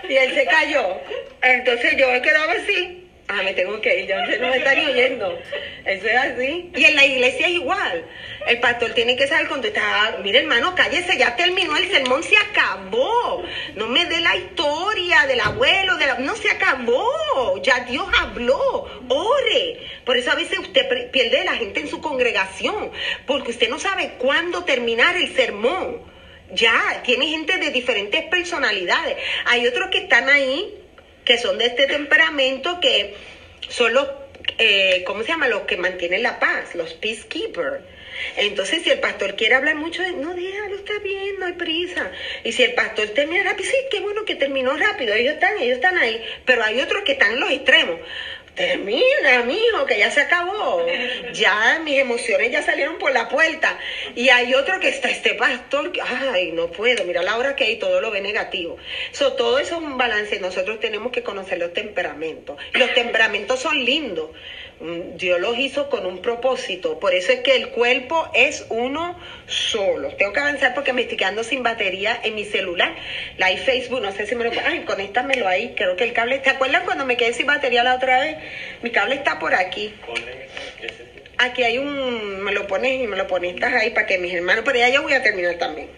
y 0.08 0.16
él 0.16 0.34
se 0.34 0.46
cayó. 0.46 1.00
Entonces 1.42 1.96
yo 1.96 2.10
me 2.10 2.22
quedaba 2.22 2.52
así 2.52 3.09
ah, 3.32 3.42
me 3.42 3.52
tengo 3.52 3.80
que 3.80 4.00
ir, 4.00 4.08
yo 4.08 4.16
no 4.16 4.48
me 4.48 4.56
están 4.56 4.78
oyendo. 4.78 5.38
Eso 5.84 6.06
es 6.06 6.16
así. 6.16 6.70
Y 6.74 6.84
en 6.84 6.96
la 6.96 7.06
iglesia 7.06 7.46
es 7.46 7.52
igual. 7.54 8.04
El 8.46 8.60
pastor 8.60 8.92
tiene 8.92 9.16
que 9.16 9.26
saber 9.26 9.48
cuando 9.48 9.68
está, 9.68 10.18
mire 10.22 10.40
hermano, 10.40 10.74
cállese, 10.74 11.16
ya 11.18 11.36
terminó 11.36 11.76
el 11.76 11.90
sermón, 11.90 12.22
se 12.22 12.36
acabó. 12.36 13.44
No 13.74 13.86
me 13.86 14.06
dé 14.06 14.20
la 14.20 14.36
historia 14.36 15.26
del 15.26 15.40
abuelo, 15.40 15.96
de 15.96 16.06
la... 16.06 16.18
no 16.18 16.34
se 16.36 16.50
acabó. 16.50 17.60
Ya 17.62 17.80
Dios 17.80 18.06
habló, 18.18 18.88
ore. 19.08 19.80
Por 20.04 20.16
eso 20.16 20.30
a 20.30 20.34
veces 20.34 20.58
usted 20.58 21.10
pierde 21.10 21.44
la 21.44 21.54
gente 21.54 21.80
en 21.80 21.88
su 21.88 22.00
congregación, 22.00 22.90
porque 23.26 23.50
usted 23.52 23.68
no 23.68 23.78
sabe 23.78 24.12
cuándo 24.18 24.64
terminar 24.64 25.16
el 25.16 25.34
sermón. 25.34 26.02
Ya, 26.52 27.02
tiene 27.04 27.28
gente 27.28 27.58
de 27.58 27.70
diferentes 27.70 28.24
personalidades. 28.24 29.16
Hay 29.44 29.66
otros 29.68 29.88
que 29.90 29.98
están 29.98 30.28
ahí 30.28 30.79
que 31.30 31.38
son 31.38 31.58
de 31.58 31.66
este 31.66 31.86
temperamento 31.86 32.80
que 32.80 33.14
son 33.68 33.94
los, 33.94 34.08
eh, 34.58 35.04
¿cómo 35.06 35.22
se 35.22 35.28
llama? 35.28 35.46
Los 35.46 35.62
que 35.62 35.76
mantienen 35.76 36.24
la 36.24 36.40
paz, 36.40 36.74
los 36.74 36.94
peacekeepers. 36.94 37.84
Entonces, 38.36 38.82
si 38.82 38.90
el 38.90 38.98
pastor 38.98 39.36
quiere 39.36 39.54
hablar 39.54 39.76
mucho, 39.76 40.02
no, 40.10 40.34
déjalo, 40.34 40.74
está 40.74 40.98
bien, 40.98 41.38
no 41.38 41.46
hay 41.46 41.52
prisa. 41.52 42.10
Y 42.42 42.50
si 42.50 42.64
el 42.64 42.74
pastor 42.74 43.10
termina 43.10 43.44
rápido, 43.44 43.70
sí, 43.70 43.76
qué 43.92 44.00
bueno 44.00 44.24
que 44.24 44.34
terminó 44.34 44.76
rápido, 44.76 45.14
ellos 45.14 45.34
están, 45.34 45.56
ellos 45.60 45.76
están 45.76 45.98
ahí. 45.98 46.20
Pero 46.44 46.64
hay 46.64 46.80
otros 46.80 47.04
que 47.04 47.12
están 47.12 47.34
en 47.34 47.38
los 47.38 47.50
extremos. 47.52 48.00
Termina, 48.60 49.42
mijo, 49.46 49.86
que 49.86 49.98
ya 49.98 50.10
se 50.10 50.20
acabó. 50.20 50.84
Ya 51.32 51.80
mis 51.82 51.98
emociones 51.98 52.52
ya 52.52 52.62
salieron 52.62 52.98
por 52.98 53.12
la 53.12 53.28
puerta. 53.28 53.78
Y 54.14 54.28
hay 54.28 54.54
otro 54.54 54.78
que 54.80 54.88
está, 54.88 55.08
este 55.08 55.34
pastor, 55.34 55.92
ay, 56.02 56.52
no 56.52 56.70
puedo, 56.70 57.04
mira 57.04 57.22
la 57.22 57.38
hora 57.38 57.56
que 57.56 57.64
hay, 57.64 57.76
todo 57.78 58.00
lo 58.00 58.10
ve 58.10 58.20
negativo. 58.20 58.76
Todo 59.18 59.58
eso 59.58 59.76
es 59.76 59.82
un 59.82 59.96
balance. 59.96 60.38
Nosotros 60.40 60.78
tenemos 60.80 61.10
que 61.10 61.22
conocer 61.22 61.58
los 61.58 61.72
temperamentos. 61.72 62.58
Los 62.74 62.92
temperamentos 62.92 63.60
son 63.60 63.82
lindos. 63.82 64.30
Mm, 64.80 65.16
Dios 65.16 65.38
los 65.38 65.58
hizo 65.58 65.90
con 65.90 66.06
un 66.06 66.22
propósito. 66.22 66.98
Por 66.98 67.14
eso 67.14 67.32
es 67.32 67.40
que 67.40 67.54
el 67.54 67.68
cuerpo 67.68 68.30
es 68.32 68.64
uno 68.70 69.18
solo. 69.46 70.08
Tengo 70.16 70.32
que 70.32 70.40
avanzar 70.40 70.74
porque 70.74 70.94
me 70.94 71.02
estoy 71.02 71.18
quedando 71.18 71.44
sin 71.44 71.62
batería 71.62 72.18
en 72.24 72.34
mi 72.34 72.46
celular. 72.46 72.94
La 73.36 73.46
hay 73.46 73.58
Facebook, 73.58 74.00
no 74.00 74.10
sé 74.12 74.26
si 74.26 74.34
me 74.34 74.44
lo... 74.44 74.52
Ay, 74.64 74.80
conéctamelo 74.80 75.46
ahí. 75.46 75.74
Creo 75.76 75.96
que 75.96 76.04
el 76.04 76.14
cable... 76.14 76.38
¿Te 76.38 76.50
acuerdas 76.50 76.84
cuando 76.84 77.04
me 77.04 77.18
quedé 77.18 77.34
sin 77.34 77.46
batería 77.46 77.84
la 77.84 77.94
otra 77.94 78.20
vez? 78.20 78.38
Mi 78.82 78.90
cable 78.90 79.16
está 79.16 79.38
por 79.38 79.54
aquí. 79.54 79.92
Aquí 81.36 81.62
hay 81.62 81.76
un... 81.76 82.40
Me 82.40 82.52
lo 82.52 82.66
pones 82.66 83.02
y 83.02 83.06
me 83.06 83.16
lo 83.16 83.26
pones. 83.26 83.62
Ahí 83.62 83.90
para 83.90 84.06
que 84.06 84.18
mis 84.18 84.32
hermanos... 84.32 84.64
Pero 84.64 84.78
ya 84.78 84.88
yo 84.88 85.02
voy 85.02 85.12
a 85.12 85.22
terminar 85.22 85.56
también. 85.56 85.88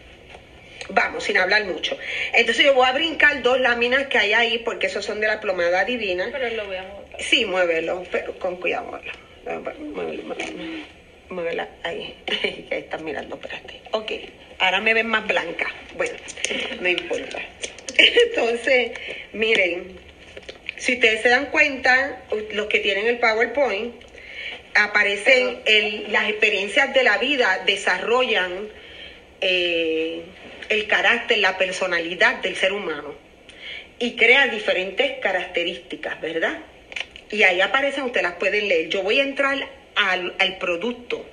Vamos, 0.88 1.22
sin 1.22 1.38
hablar 1.38 1.64
mucho. 1.66 1.96
Entonces 2.32 2.64
yo 2.66 2.74
voy 2.74 2.88
a 2.88 2.92
brincar 2.92 3.42
dos 3.42 3.60
láminas 3.60 4.08
que 4.08 4.18
hay 4.18 4.32
ahí 4.32 4.58
porque 4.58 4.88
esos 4.88 5.04
son 5.04 5.20
de 5.20 5.28
la 5.28 5.40
plomada 5.40 5.84
divina. 5.84 6.28
Pero 6.32 6.56
lo 6.56 6.66
voy 6.66 6.76
a 6.76 6.82
mover. 6.82 7.01
Sí, 7.18 7.44
muévelo, 7.44 8.04
pero 8.10 8.38
con 8.38 8.56
cuidado. 8.56 9.00
Muévelo, 9.44 10.22
muévela 11.28 11.68
ahí. 11.82 12.14
ahí 12.26 12.66
están 12.70 13.04
mirando, 13.04 13.36
espérate. 13.36 13.80
Ok, 13.92 14.12
ahora 14.58 14.80
me 14.80 14.94
ven 14.94 15.06
más 15.06 15.26
blanca. 15.26 15.66
Bueno, 15.96 16.16
no 16.80 16.88
importa. 16.88 17.40
Entonces, 17.96 18.92
miren, 19.32 19.98
si 20.76 20.94
ustedes 20.94 21.22
se 21.22 21.28
dan 21.28 21.46
cuenta, 21.46 22.22
los 22.52 22.66
que 22.66 22.80
tienen 22.80 23.06
el 23.06 23.18
PowerPoint, 23.18 23.94
aparecen 24.74 25.60
el, 25.66 26.10
las 26.10 26.28
experiencias 26.28 26.94
de 26.94 27.02
la 27.02 27.18
vida, 27.18 27.62
desarrollan 27.66 28.68
eh, 29.40 30.22
el 30.68 30.86
carácter, 30.86 31.38
la 31.38 31.58
personalidad 31.58 32.36
del 32.36 32.56
ser 32.56 32.72
humano 32.72 33.14
y 33.98 34.16
crean 34.16 34.50
diferentes 34.50 35.18
características, 35.20 36.20
¿verdad? 36.20 36.58
Y 37.32 37.44
ahí 37.44 37.62
aparecen, 37.62 38.04
ustedes 38.04 38.24
las 38.24 38.34
pueden 38.34 38.68
leer. 38.68 38.90
Yo 38.90 39.02
voy 39.02 39.18
a 39.18 39.22
entrar 39.22 39.66
al, 39.96 40.58
producto 40.60 41.24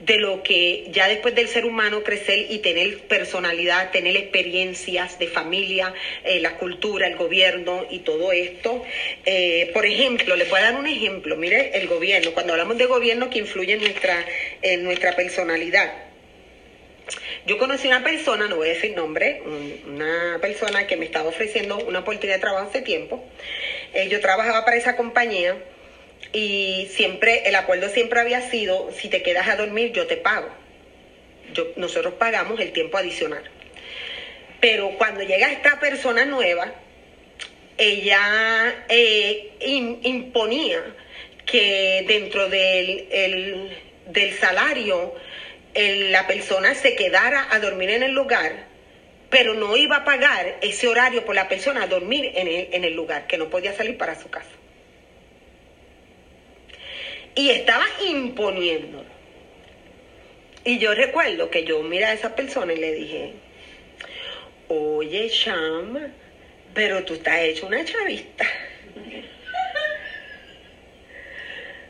de 0.00 0.18
lo 0.18 0.42
que 0.44 0.86
ya 0.92 1.08
después 1.08 1.34
del 1.34 1.48
ser 1.48 1.64
humano 1.64 2.04
crecer 2.04 2.46
y 2.50 2.58
tener 2.58 2.98
personalidad, 3.08 3.90
tener 3.90 4.16
experiencias 4.16 5.18
de 5.18 5.26
familia, 5.26 5.92
eh, 6.24 6.38
la 6.38 6.56
cultura, 6.56 7.08
el 7.08 7.16
gobierno 7.16 7.86
y 7.90 8.00
todo 8.00 8.30
esto. 8.30 8.84
Eh, 9.26 9.70
por 9.74 9.84
ejemplo, 9.84 10.36
les 10.36 10.48
voy 10.48 10.60
a 10.60 10.64
dar 10.64 10.76
un 10.76 10.86
ejemplo. 10.86 11.36
Mire, 11.36 11.76
el 11.76 11.88
gobierno, 11.88 12.32
cuando 12.32 12.52
hablamos 12.52 12.78
de 12.78 12.86
gobierno 12.86 13.30
que 13.30 13.40
influye 13.40 13.76
nuestra, 13.76 14.24
en 14.62 14.84
nuestra 14.84 15.16
personalidad. 15.16 16.13
Yo 17.46 17.58
conocí 17.58 17.88
una 17.88 18.02
persona, 18.02 18.48
no 18.48 18.56
voy 18.56 18.70
a 18.70 18.72
decir 18.72 18.96
nombre, 18.96 19.42
una 19.86 20.38
persona 20.40 20.86
que 20.86 20.96
me 20.96 21.04
estaba 21.04 21.28
ofreciendo 21.28 21.76
una 21.76 21.98
oportunidad 21.98 22.36
de 22.36 22.40
trabajo 22.40 22.68
hace 22.70 22.80
tiempo. 22.80 23.22
Eh, 23.92 24.08
yo 24.08 24.18
trabajaba 24.20 24.64
para 24.64 24.78
esa 24.78 24.96
compañía 24.96 25.54
y 26.32 26.88
siempre, 26.90 27.46
el 27.46 27.54
acuerdo 27.54 27.90
siempre 27.90 28.18
había 28.18 28.40
sido, 28.40 28.90
si 28.92 29.10
te 29.10 29.22
quedas 29.22 29.46
a 29.48 29.56
dormir, 29.56 29.92
yo 29.92 30.06
te 30.06 30.16
pago. 30.16 30.48
Nosotros 31.76 32.14
pagamos 32.14 32.58
el 32.60 32.72
tiempo 32.72 32.96
adicional. 32.96 33.42
Pero 34.60 34.92
cuando 34.96 35.20
llega 35.20 35.52
esta 35.52 35.78
persona 35.78 36.24
nueva, 36.24 36.72
ella 37.76 38.86
eh, 38.88 39.52
imponía 39.60 40.82
que 41.44 42.06
dentro 42.08 42.48
del, 42.48 43.70
del 44.06 44.32
salario 44.38 45.14
la 45.74 46.26
persona 46.26 46.74
se 46.74 46.94
quedara 46.94 47.48
a 47.50 47.58
dormir 47.58 47.90
en 47.90 48.02
el 48.02 48.12
lugar, 48.12 48.66
pero 49.30 49.54
no 49.54 49.76
iba 49.76 49.96
a 49.96 50.04
pagar 50.04 50.58
ese 50.60 50.86
horario 50.86 51.24
por 51.24 51.34
la 51.34 51.48
persona 51.48 51.82
a 51.82 51.86
dormir 51.86 52.30
en 52.34 52.46
el, 52.46 52.68
en 52.72 52.84
el 52.84 52.94
lugar, 52.94 53.26
que 53.26 53.36
no 53.36 53.50
podía 53.50 53.72
salir 53.72 53.98
para 53.98 54.14
su 54.14 54.30
casa. 54.30 54.50
Y 57.34 57.50
estaba 57.50 57.84
imponiéndolo. 58.06 59.12
Y 60.64 60.78
yo 60.78 60.94
recuerdo 60.94 61.50
que 61.50 61.64
yo 61.64 61.82
miré 61.82 62.06
a 62.06 62.12
esa 62.12 62.36
persona 62.36 62.72
y 62.72 62.76
le 62.76 62.92
dije, 62.92 63.32
oye, 64.68 65.28
Sham, 65.28 66.12
pero 66.72 67.04
tú 67.04 67.14
estás 67.14 67.40
hecho 67.40 67.66
una 67.66 67.84
chavista. 67.84 68.46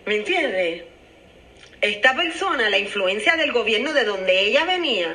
¿Me 0.07 0.17
entiendes? 0.17 0.85
Esta 1.85 2.17
persona, 2.17 2.71
la 2.71 2.79
influencia 2.79 3.37
del 3.37 3.53
gobierno 3.53 3.93
de 3.93 4.05
donde 4.05 4.41
ella 4.41 4.65
venía, 4.65 5.15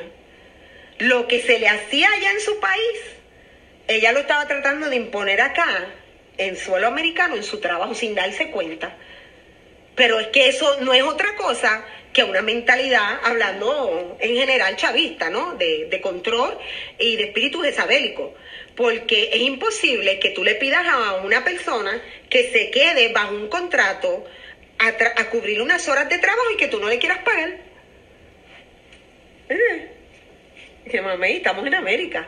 lo 0.98 1.26
que 1.26 1.42
se 1.42 1.58
le 1.58 1.68
hacía 1.68 2.08
allá 2.08 2.30
en 2.30 2.40
su 2.40 2.60
país, 2.60 3.00
ella 3.88 4.12
lo 4.12 4.20
estaba 4.20 4.46
tratando 4.46 4.88
de 4.88 4.94
imponer 4.94 5.40
acá, 5.40 5.86
en 6.38 6.56
suelo 6.56 6.86
americano, 6.86 7.34
en 7.34 7.42
su 7.42 7.58
trabajo, 7.58 7.94
sin 7.94 8.14
darse 8.14 8.52
cuenta. 8.52 8.96
Pero 9.96 10.20
es 10.20 10.28
que 10.28 10.48
eso 10.48 10.80
no 10.80 10.94
es 10.94 11.02
otra 11.02 11.34
cosa 11.34 11.84
que 12.12 12.22
una 12.22 12.40
mentalidad, 12.40 13.18
hablando 13.24 14.16
en 14.20 14.36
general 14.36 14.76
chavista, 14.76 15.28
¿no? 15.28 15.54
De, 15.54 16.00
control 16.00 16.56
y 17.00 17.16
de 17.16 17.24
espíritu 17.24 17.62
jezabélico. 17.62 18.34
Porque 18.76 19.30
es 19.32 19.40
imposible 19.40 20.20
que 20.20 20.30
tú 20.30 20.44
le 20.44 20.54
pidas 20.54 20.86
a 20.86 21.14
una 21.14 21.42
persona 21.42 22.00
que 22.28 22.50
se 22.50 22.70
quede 22.70 23.12
bajo 23.12 23.34
un 23.34 23.48
contrato 23.48 24.24
a, 24.80 25.24
cubrir 25.30 25.60
unas 25.60 25.86
horas 25.88 26.08
de 26.08 26.18
trabajo 26.18 26.50
y 26.54 26.56
que 26.56 26.68
tú 26.68 26.80
no 26.80 26.88
le 26.88 26.98
quieras 26.98 27.18
pagar. 27.18 27.50
¿Eh? 29.48 29.88
Que 30.90 31.00
mamá, 31.00 31.28
estamos 31.28 31.66
en 31.66 31.74
América. 31.74 32.26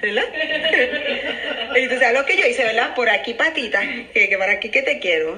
¿Verdad? 0.00 0.24
y 1.76 1.88
tú 1.88 1.94
sabes 1.98 2.18
lo 2.18 2.24
que 2.24 2.36
yo 2.36 2.46
hice, 2.46 2.64
¿verdad? 2.64 2.94
Por 2.94 3.08
aquí 3.08 3.34
patita, 3.34 3.82
que, 4.12 4.28
que 4.28 4.38
para 4.38 4.52
aquí 4.52 4.70
que 4.70 4.82
te 4.82 4.98
quiero. 4.98 5.36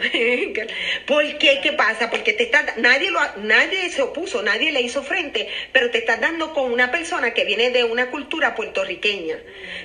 ¿Por 1.06 1.38
qué? 1.38 1.60
¿Qué 1.62 1.72
pasa? 1.72 2.08
Porque 2.08 2.32
te 2.32 2.44
está, 2.44 2.74
nadie, 2.76 3.10
nadie 3.36 3.90
se 3.90 4.02
opuso, 4.02 4.42
nadie 4.42 4.72
le 4.72 4.80
hizo 4.80 5.02
frente, 5.02 5.48
pero 5.72 5.90
te 5.90 5.98
estás 5.98 6.20
dando 6.20 6.52
con 6.54 6.72
una 6.72 6.90
persona 6.90 7.34
que 7.34 7.44
viene 7.44 7.70
de 7.70 7.84
una 7.84 8.10
cultura 8.10 8.54
puertorriqueña, 8.54 9.36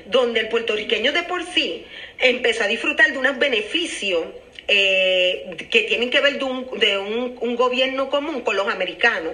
donde 0.05 0.41
el 0.41 0.49
puertorriqueño 0.49 1.11
de 1.11 1.23
por 1.23 1.43
sí 1.43 1.85
empezó 2.19 2.63
a 2.63 2.67
disfrutar 2.67 3.11
de 3.11 3.17
unos 3.17 3.37
beneficios 3.37 4.25
eh, 4.71 5.57
que 5.71 5.81
tienen 5.81 6.11
que 6.11 6.21
ver 6.21 6.37
de, 6.37 6.45
un, 6.45 6.79
de 6.79 6.95
un, 6.99 7.55
gobierno 7.55 8.07
común 8.11 8.41
con 8.41 8.55
los 8.55 8.67
americanos. 8.67 9.33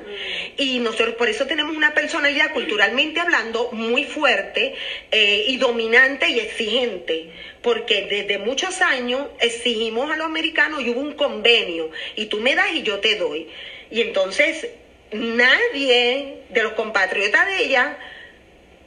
Y 0.58 0.80
nosotros 0.80 1.16
por 1.16 1.28
eso 1.28 1.46
tenemos 1.46 1.76
una 1.76 1.94
personalidad 1.94 2.54
culturalmente 2.54 3.20
hablando 3.20 3.70
muy 3.74 4.06
fuerte 4.06 4.76
eh, 5.12 5.44
y 5.50 5.58
dominante 5.58 6.30
y 6.30 6.40
exigente, 6.40 7.32
porque 7.62 8.08
desde 8.10 8.38
muchos 8.38 8.82
años 8.82 9.28
exigimos 9.42 10.10
a 10.10 10.16
los 10.16 10.26
americanos 10.26 10.82
y 10.82 10.90
hubo 10.92 11.02
un 11.02 11.16
convenio, 11.16 11.92
y 12.16 12.28
tú 12.28 12.40
me 12.40 12.56
das 12.56 12.72
y 12.74 12.84
yo 12.84 13.00
te 13.00 13.16
doy. 13.16 13.50
Y 13.92 14.00
entonces 14.00 14.70
nadie 15.12 16.44
de 16.48 16.64
los 16.64 16.74
compatriotas 16.74 17.46
de 17.48 17.66
ella 17.66 17.98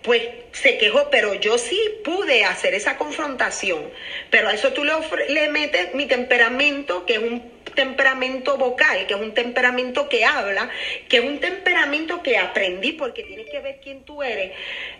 pues 0.08 0.22
se 0.52 0.78
quejó, 0.78 1.10
pero 1.10 1.34
yo 1.34 1.58
sí 1.58 1.78
pude 2.02 2.42
hacer 2.42 2.72
esa 2.72 2.96
confrontación. 2.96 3.90
Pero 4.30 4.48
a 4.48 4.54
eso 4.54 4.72
tú 4.72 4.82
le, 4.82 4.94
le 5.28 5.50
metes 5.50 5.92
mi 5.92 6.06
temperamento, 6.06 7.04
que 7.04 7.16
es 7.16 7.18
un 7.18 7.42
temperamento 7.74 8.56
vocal, 8.56 9.06
que 9.06 9.12
es 9.12 9.20
un 9.20 9.34
temperamento 9.34 10.08
que 10.08 10.24
habla, 10.24 10.70
que 11.10 11.18
es 11.18 11.24
un 11.24 11.40
temperamento 11.40 12.22
que 12.22 12.38
aprendí 12.38 12.92
porque 12.92 13.22
tienes 13.22 13.50
que 13.50 13.60
ver 13.60 13.80
quién 13.82 14.02
tú 14.06 14.22
eres, 14.22 14.52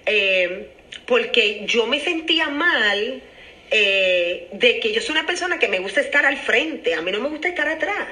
eh, 0.04 0.68
porque 1.06 1.62
yo 1.64 1.86
me 1.86 2.00
sentía 2.00 2.50
mal 2.50 3.22
eh, 3.70 4.48
de 4.52 4.78
que 4.78 4.92
yo 4.92 5.00
soy 5.00 5.12
una 5.12 5.26
persona 5.26 5.58
que 5.58 5.68
me 5.68 5.78
gusta 5.78 6.02
estar 6.02 6.26
al 6.26 6.36
frente, 6.36 6.94
a 6.94 7.00
mí 7.00 7.10
no 7.10 7.20
me 7.20 7.30
gusta 7.30 7.48
estar 7.48 7.66
atrás. 7.66 8.08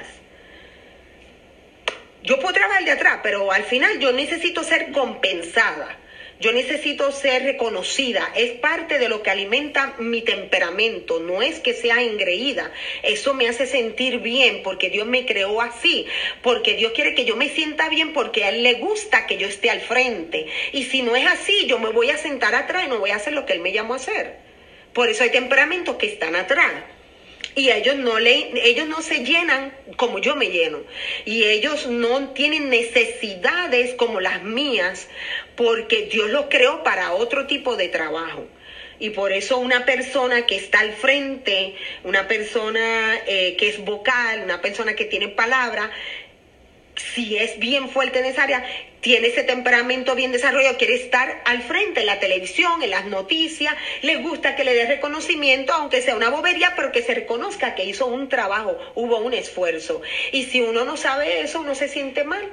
Yo 2.23 2.39
puedo 2.39 2.55
trabajar 2.55 2.83
de 2.85 2.91
atrás, 2.91 3.19
pero 3.21 3.51
al 3.51 3.65
final 3.65 3.99
yo 3.99 4.11
necesito 4.13 4.63
ser 4.63 4.91
compensada. 4.91 5.95
Yo 6.39 6.51
necesito 6.51 7.11
ser 7.11 7.43
reconocida. 7.43 8.31
Es 8.35 8.51
parte 8.51 8.99
de 8.99 9.09
lo 9.09 9.23
que 9.23 9.31
alimenta 9.31 9.95
mi 9.97 10.21
temperamento. 10.21 11.19
No 11.19 11.41
es 11.41 11.59
que 11.59 11.73
sea 11.73 12.03
engreída. 12.03 12.71
Eso 13.01 13.33
me 13.33 13.47
hace 13.49 13.65
sentir 13.65 14.19
bien 14.19 14.61
porque 14.63 14.91
Dios 14.91 15.07
me 15.07 15.25
creó 15.25 15.61
así. 15.61 16.05
Porque 16.43 16.75
Dios 16.75 16.91
quiere 16.93 17.15
que 17.15 17.25
yo 17.25 17.35
me 17.35 17.49
sienta 17.49 17.89
bien 17.89 18.13
porque 18.13 18.43
a 18.43 18.49
Él 18.49 18.61
le 18.61 18.75
gusta 18.75 19.25
que 19.25 19.37
yo 19.37 19.47
esté 19.47 19.71
al 19.71 19.81
frente. 19.81 20.45
Y 20.73 20.83
si 20.83 21.01
no 21.01 21.15
es 21.15 21.25
así, 21.25 21.65
yo 21.65 21.79
me 21.79 21.89
voy 21.89 22.11
a 22.11 22.17
sentar 22.17 22.53
atrás 22.53 22.85
y 22.85 22.89
no 22.89 22.99
voy 22.99 23.09
a 23.09 23.15
hacer 23.15 23.33
lo 23.33 23.45
que 23.45 23.53
Él 23.53 23.59
me 23.59 23.71
llamó 23.71 23.93
a 23.93 23.97
hacer. 23.97 24.37
Por 24.93 25.09
eso 25.09 25.23
hay 25.23 25.31
temperamentos 25.31 25.95
que 25.95 26.07
están 26.07 26.35
atrás 26.35 26.71
y 27.57 27.71
ellos 27.71 27.95
no 27.95 28.19
le 28.19 28.51
ellos 28.69 28.87
no 28.87 29.01
se 29.01 29.25
llenan 29.25 29.73
como 29.95 30.19
yo 30.19 30.35
me 30.35 30.49
lleno. 30.51 30.83
Y 31.25 31.43
ellos 31.43 31.87
no 31.87 32.29
tienen 32.29 32.69
necesidades 32.69 33.95
como 33.95 34.21
las 34.21 34.43
mías 34.43 35.09
porque 35.55 36.03
Dios 36.03 36.29
los 36.29 36.45
creó 36.49 36.83
para 36.83 37.13
otro 37.13 37.47
tipo 37.47 37.75
de 37.75 37.89
trabajo. 37.89 38.45
Y 38.99 39.09
por 39.09 39.31
eso 39.31 39.57
una 39.57 39.85
persona 39.85 40.45
que 40.45 40.55
está 40.55 40.81
al 40.81 40.93
frente, 40.93 41.75
una 42.03 42.27
persona 42.27 43.19
eh, 43.25 43.55
que 43.57 43.69
es 43.69 43.83
vocal, 43.83 44.43
una 44.43 44.61
persona 44.61 44.95
que 44.95 45.05
tiene 45.05 45.27
palabra, 45.27 45.89
si 46.97 47.37
es 47.37 47.59
bien 47.59 47.89
fuerte 47.89 48.19
en 48.19 48.25
esa 48.25 48.43
área, 48.43 48.65
tiene 49.01 49.27
ese 49.27 49.43
temperamento 49.43 50.15
bien 50.15 50.31
desarrollado, 50.31 50.77
quiere 50.77 50.95
estar 50.95 51.41
al 51.45 51.61
frente 51.61 52.01
en 52.01 52.07
la 52.07 52.19
televisión, 52.19 52.81
en 52.83 52.89
las 52.89 53.05
noticias, 53.05 53.75
le 54.01 54.17
gusta 54.17 54.55
que 54.55 54.63
le 54.63 54.73
dé 54.73 54.85
reconocimiento, 54.85 55.73
aunque 55.73 56.01
sea 56.01 56.15
una 56.15 56.29
bobería, 56.29 56.73
pero 56.75 56.91
que 56.91 57.03
se 57.03 57.13
reconozca 57.13 57.75
que 57.75 57.85
hizo 57.85 58.07
un 58.07 58.27
trabajo, 58.29 58.77
hubo 58.95 59.19
un 59.19 59.33
esfuerzo. 59.33 60.01
Y 60.31 60.43
si 60.43 60.61
uno 60.61 60.83
no 60.83 60.97
sabe 60.97 61.41
eso, 61.41 61.61
uno 61.61 61.75
se 61.75 61.87
siente 61.87 62.23
mal 62.23 62.49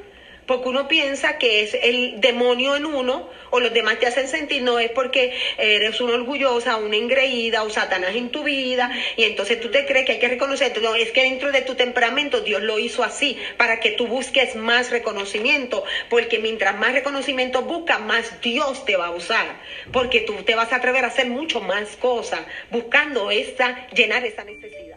porque 0.47 0.69
uno 0.69 0.89
piensa 0.89 1.39
que 1.39 1.63
es 1.63 1.75
el 1.75 2.21
demonio 2.21 2.77
en 2.77 2.87
uno 2.87 3.29
o 3.51 3.61
los 3.61 3.73
demás 3.73 4.01
te 4.01 4.07
hacen 4.07 4.27
sentir, 4.27 4.63
no 4.63 4.81
es 4.81 4.91
porque 4.91 5.33
eres 5.59 6.01
una 6.01 6.15
orgullosa, 6.15 6.77
una 6.77 6.97
engreída 6.97 7.63
o 7.63 7.71
Satanás 7.71 8.17
en 8.17 8.31
tu 8.31 8.43
vida 8.43 8.91
y 9.17 9.25
entonces 9.25 9.61
tú 9.61 9.71
te 9.71 9.87
crees 9.87 10.07
que 10.07 10.13
hay 10.13 10.19
que 10.19 10.29
reconocer, 10.29 10.73
no, 10.83 10.97
es 10.97 11.13
que 11.13 11.23
dentro 11.23 11.53
de 11.53 11.63
tu 11.63 11.77
temperamento 11.77 12.41
Dios 12.41 12.63
lo 12.63 12.81
hizo 12.81 13.05
así 13.05 13.39
para 13.57 13.79
que 13.79 13.93
tú 13.93 14.09
busques 14.09 14.57
más 14.57 14.91
reconocimiento, 14.91 15.85
porque 16.09 16.39
mientras 16.39 16.77
más 16.77 16.95
reconocimiento 16.95 17.63
buscas, 17.63 18.01
más 18.01 18.41
Dios 18.41 18.85
te 18.85 18.97
va 18.97 19.07
a 19.07 19.11
usar, 19.13 19.61
porque 19.93 20.21
tú 20.21 20.35
te 20.43 20.55
vas 20.55 20.73
a 20.73 20.77
atrever 20.77 21.05
a 21.05 21.09
hacer 21.09 21.27
mucho 21.27 21.61
más 21.61 21.97
cosas 21.97 22.47
buscando 22.71 23.31
esta, 23.31 23.87
llenar 23.91 24.25
esa 24.25 24.45
necesidad. 24.45 24.94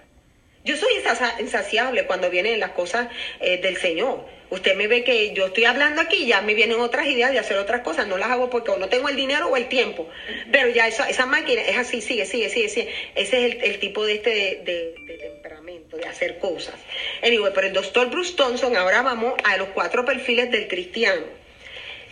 Yo 0.64 0.76
soy 0.76 0.92
insaciable 1.40 2.06
cuando 2.06 2.30
vienen 2.30 2.60
las 2.60 2.72
cosas 2.72 3.08
eh, 3.40 3.58
del 3.58 3.78
Señor. 3.78 4.26
Usted 4.50 4.76
me 4.76 4.88
ve 4.88 5.04
que 5.04 5.34
yo 5.34 5.48
estoy 5.48 5.66
hablando 5.66 6.02
aquí, 6.02 6.26
ya 6.26 6.42
me 6.42 6.54
vienen 6.54 6.80
otras 6.80 7.08
ideas 7.08 7.32
de 7.32 7.40
hacer 7.40 7.58
otras 7.58 7.82
cosas, 7.82 8.08
no 8.08 8.18
las 8.18 8.30
hago 8.30 8.50
porque 8.50 8.72
o 8.72 8.78
no 8.78 8.88
tengo 8.88 9.10
el 9.10 9.18
dinero 9.18 9.48
o 9.48 9.58
el 9.58 9.68
tiempo, 9.68 10.08
pero 10.52 10.70
ya 10.70 10.88
esa, 10.88 11.10
esa 11.10 11.26
máquina 11.26 11.62
es 11.62 11.78
así, 11.78 12.00
sigue, 12.02 12.26
sigue, 12.26 12.50
sigue, 12.50 12.70
sigue. 12.70 12.90
Ese 13.16 13.46
es 13.46 13.64
el, 13.64 13.80
tipo 13.80 14.06
de 14.06 14.14
este 14.14 14.30
de, 14.64 14.96
temperamento, 15.20 15.98
de 15.98 16.06
hacer 16.06 16.40
cosas. 16.40 16.76
Anyway, 17.24 17.52
pero 17.54 17.68
el 17.68 17.74
doctor 17.74 18.10
Bruce 18.10 18.36
Thompson, 18.36 18.78
ahora 18.78 19.02
vamos 19.02 19.34
a 19.44 19.58
los 19.58 19.70
cuatro 19.70 20.06
perfiles 20.06 20.50
del 20.50 20.70
cristiano. 20.70 21.24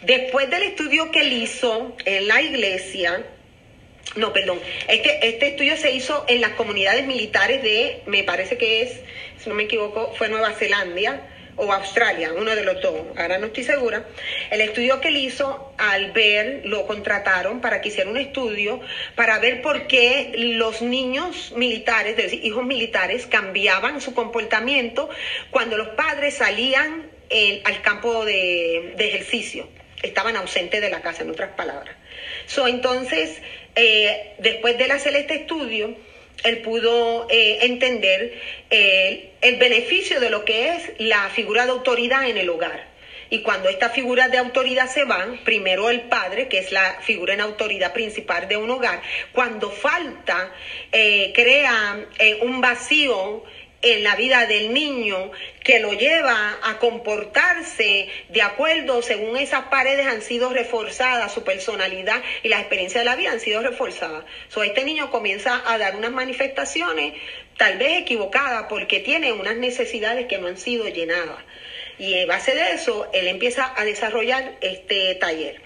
Después 0.02 0.50
del 0.50 0.64
estudio 0.64 1.12
que 1.12 1.22
él 1.22 1.32
hizo 1.32 1.96
en 2.04 2.28
la 2.28 2.42
iglesia, 2.42 3.26
no, 4.16 4.32
perdón, 4.32 4.60
este, 4.88 5.28
este 5.28 5.48
estudio 5.48 5.76
se 5.78 5.92
hizo 5.92 6.26
en 6.28 6.42
las 6.42 6.52
comunidades 6.52 7.06
militares 7.06 7.62
de, 7.62 8.02
me 8.06 8.24
parece 8.24 8.58
que 8.58 8.82
es, 8.82 9.02
si 9.38 9.50
no 9.50 9.56
me 9.56 9.64
equivoco, 9.64 10.14
fue 10.16 10.30
Nueva 10.30 10.52
Zelanda 10.54 11.28
o 11.58 11.72
Australia, 11.72 12.34
uno 12.34 12.56
de 12.56 12.64
los 12.64 12.82
dos, 12.82 13.02
ahora 13.18 13.38
no 13.38 13.48
estoy 13.48 13.64
segura. 13.64 14.06
El 14.52 14.62
estudio 14.62 15.00
que 15.00 15.08
él 15.08 15.18
hizo, 15.18 15.74
al 15.78 16.12
ver, 16.12 16.62
lo 16.66 16.86
contrataron 16.86 17.62
para 17.62 17.82
que 17.82 17.90
hiciera 17.90 18.10
un 18.10 18.18
estudio 18.18 18.82
para 19.16 19.40
ver 19.40 19.62
por 19.62 19.88
qué 19.88 20.34
los 20.36 20.82
niños 20.82 21.54
militares, 21.56 22.12
es 22.12 22.24
decir, 22.24 22.46
hijos 22.46 22.66
militares, 22.66 23.26
cambiaban 23.26 24.02
su 24.02 24.14
comportamiento 24.14 25.10
cuando 25.50 25.78
los 25.78 25.90
padres 25.90 26.36
salían 26.36 27.10
eh, 27.30 27.62
al 27.66 27.82
campo 27.82 28.26
de, 28.26 28.94
ejercicio, 28.98 29.68
estaban 30.06 30.36
ausentes 30.36 30.82
de 30.82 30.90
la 30.90 31.02
casa, 31.02 31.24
en 31.24 31.32
otras 31.32 31.52
palabras. 31.52 31.96
So, 32.48 32.68
entonces, 32.68 33.42
eh, 33.76 34.36
después 34.40 34.78
de 34.78 34.86
hacer 34.86 35.16
este 35.16 35.36
estudio, 35.36 35.96
él 36.44 36.62
pudo 36.62 37.28
eh, 37.30 37.60
entender 37.66 38.40
eh, 38.70 39.32
el 39.42 39.56
beneficio 39.58 40.20
de 40.20 40.30
lo 40.30 40.46
que 40.46 40.70
es 40.70 40.92
la 41.00 41.30
figura 41.30 41.66
de 41.66 41.72
autoridad 41.72 42.30
en 42.30 42.38
el 42.38 42.50
hogar. 42.50 42.94
Y 43.32 43.42
cuando 43.42 43.70
esta 43.70 43.90
figura 43.90 44.28
de 44.28 44.38
autoridad 44.38 44.88
se 44.88 45.04
van, 45.04 45.40
primero 45.44 45.90
el 45.90 46.02
padre, 46.02 46.48
que 46.48 46.60
es 46.60 46.72
la 46.72 47.02
figura 47.02 47.34
en 47.34 47.42
autoridad 47.42 47.92
principal 47.92 48.48
de 48.48 48.56
un 48.56 48.70
hogar, 48.70 49.02
cuando 49.32 49.72
falta, 49.72 50.54
crea 50.92 52.06
un 52.42 52.62
vacío 52.62 53.44
en 53.86 54.04
la 54.04 54.16
vida 54.16 54.48
del 54.48 54.74
niño 54.74 55.32
que 55.64 55.80
lo 55.80 55.94
lleva 55.94 56.58
a 56.64 56.80
comportarse 56.80 58.10
de 58.30 58.42
acuerdo 58.42 59.04
según 59.04 59.38
esas 59.38 59.66
paredes 59.66 60.08
han 60.08 60.24
sido 60.24 60.50
reforzadas, 60.50 61.32
su 61.32 61.44
personalidad 61.44 62.20
y 62.42 62.50
las 62.50 62.62
experiencias 62.62 63.04
de 63.04 63.06
la 63.06 63.16
vida 63.16 63.32
han 63.32 63.40
sido 63.40 63.62
reforzadas. 63.62 64.26
So, 64.50 64.64
este 64.64 64.84
niño 64.84 65.12
comienza 65.12 65.62
a 65.72 65.78
dar 65.78 65.96
unas 65.96 66.12
manifestaciones 66.12 67.14
tal 67.58 67.78
vez 67.78 68.02
equivocadas 68.02 68.66
porque 68.70 69.02
tiene 69.02 69.34
unas 69.34 69.56
necesidades 69.56 70.26
que 70.26 70.40
no 70.40 70.48
han 70.48 70.58
sido 70.58 70.88
llenadas. 70.88 71.38
Y 72.00 72.16
en 72.16 72.28
base 72.28 72.56
de 72.56 72.72
eso, 72.72 73.08
él 73.14 73.28
empieza 73.28 73.72
a 73.78 73.86
desarrollar 73.86 74.56
este 74.62 75.14
taller. 75.16 75.62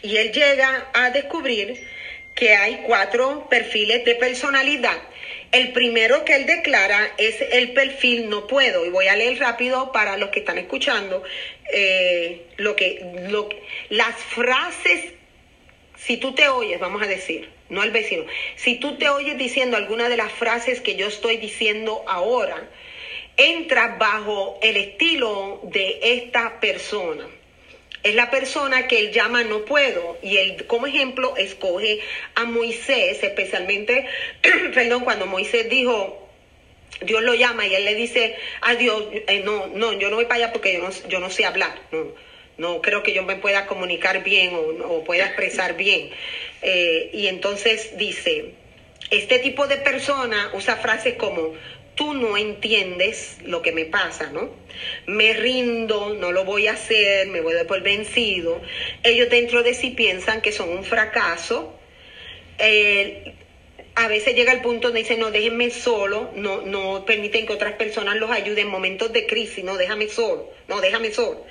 Y 0.00 0.16
él 0.16 0.32
llega 0.32 0.88
a 0.94 1.10
descubrir 1.10 1.86
que 2.34 2.56
hay 2.56 2.82
cuatro 2.86 3.46
perfiles 3.50 4.06
de 4.06 4.14
personalidad 4.14 4.96
el 5.52 5.72
primero 5.72 6.24
que 6.24 6.36
él 6.36 6.46
declara 6.46 7.12
es 7.16 7.40
el 7.40 7.72
perfil 7.72 8.28
no 8.28 8.46
puedo. 8.46 8.84
Y 8.84 8.90
voy 8.90 9.08
a 9.08 9.16
leer 9.16 9.38
rápido 9.38 9.92
para 9.92 10.16
los 10.16 10.30
que 10.30 10.40
están 10.40 10.58
escuchando 10.58 11.22
eh, 11.72 12.46
lo 12.56 12.76
que, 12.76 13.00
lo, 13.30 13.48
las 13.88 14.16
frases, 14.16 15.12
si 15.96 16.16
tú 16.16 16.34
te 16.34 16.48
oyes, 16.48 16.78
vamos 16.78 17.02
a 17.02 17.06
decir, 17.06 17.48
no 17.68 17.82
al 17.82 17.90
vecino, 17.90 18.24
si 18.56 18.76
tú 18.76 18.96
te 18.98 19.08
oyes 19.08 19.36
diciendo 19.38 19.76
alguna 19.76 20.08
de 20.08 20.16
las 20.16 20.32
frases 20.32 20.80
que 20.80 20.96
yo 20.96 21.06
estoy 21.06 21.36
diciendo 21.38 22.04
ahora, 22.06 22.68
entra 23.36 23.96
bajo 23.98 24.58
el 24.62 24.76
estilo 24.76 25.60
de 25.64 26.00
esta 26.02 26.60
persona 26.60 27.26
es 28.02 28.14
la 28.14 28.30
persona 28.30 28.86
que 28.86 28.98
él 28.98 29.12
llama 29.12 29.42
no 29.44 29.64
puedo 29.64 30.18
y 30.22 30.36
él 30.36 30.66
como 30.66 30.86
ejemplo 30.86 31.36
escoge 31.36 32.00
a 32.34 32.44
Moisés, 32.44 33.22
especialmente, 33.22 34.06
perdón, 34.74 35.04
cuando 35.04 35.26
Moisés 35.26 35.68
dijo, 35.68 36.28
Dios 37.02 37.22
lo 37.22 37.34
llama 37.34 37.66
y 37.66 37.74
él 37.74 37.84
le 37.84 37.94
dice 37.94 38.36
a 38.60 38.74
Dios, 38.74 39.04
eh, 39.12 39.40
no, 39.44 39.66
no, 39.68 39.92
yo 39.92 40.10
no 40.10 40.16
voy 40.16 40.24
para 40.24 40.44
allá 40.44 40.52
porque 40.52 40.74
yo 40.74 40.80
no, 40.80 40.90
yo 41.08 41.20
no 41.20 41.30
sé 41.30 41.44
hablar, 41.44 41.80
no, 41.92 42.12
no 42.56 42.82
creo 42.82 43.02
que 43.02 43.12
yo 43.12 43.22
me 43.22 43.36
pueda 43.36 43.66
comunicar 43.66 44.22
bien 44.24 44.52
o, 44.54 45.04
pueda 45.04 45.26
expresar 45.26 45.76
bien. 45.76 46.10
Eh, 46.62 47.10
y 47.12 47.28
entonces 47.28 47.96
dice, 47.96 48.52
este 49.10 49.38
tipo 49.38 49.66
de 49.66 49.78
persona 49.78 50.50
usa 50.52 50.76
frases 50.76 51.14
como, 51.14 51.54
tú 51.94 52.14
no 52.14 52.36
entiendes 52.36 53.38
lo 53.42 53.62
que 53.62 53.72
me 53.72 53.84
pasa, 53.84 54.30
¿no? 54.30 54.50
Me 55.06 55.32
rindo, 55.32 56.14
no 56.14 56.30
lo 56.30 56.44
voy 56.44 56.68
a 56.68 56.72
hacer, 56.72 57.26
me 57.28 57.40
voy 57.40 57.56
a 57.56 57.66
por 57.66 57.82
vencido. 57.82 58.60
Ellos 59.02 59.28
dentro 59.30 59.62
de 59.62 59.74
sí 59.74 59.90
piensan 59.90 60.40
que 60.40 60.52
son 60.52 60.68
un 60.68 60.84
fracaso. 60.84 61.74
A 63.94 64.06
veces 64.06 64.36
llega 64.36 64.52
el 64.52 64.60
punto 64.60 64.88
donde 64.88 65.00
dicen, 65.00 65.18
no, 65.18 65.32
déjenme 65.32 65.70
solo, 65.70 66.30
no, 66.36 66.62
no 66.62 67.04
permiten 67.04 67.46
que 67.46 67.52
otras 67.52 67.72
personas 67.72 68.14
los 68.14 68.30
ayuden 68.30 68.66
en 68.66 68.68
momentos 68.68 69.12
de 69.12 69.26
crisis, 69.26 69.64
no, 69.64 69.76
déjame 69.76 70.06
solo, 70.06 70.50
no, 70.68 70.80
déjame 70.80 71.10
solo. 71.10 71.44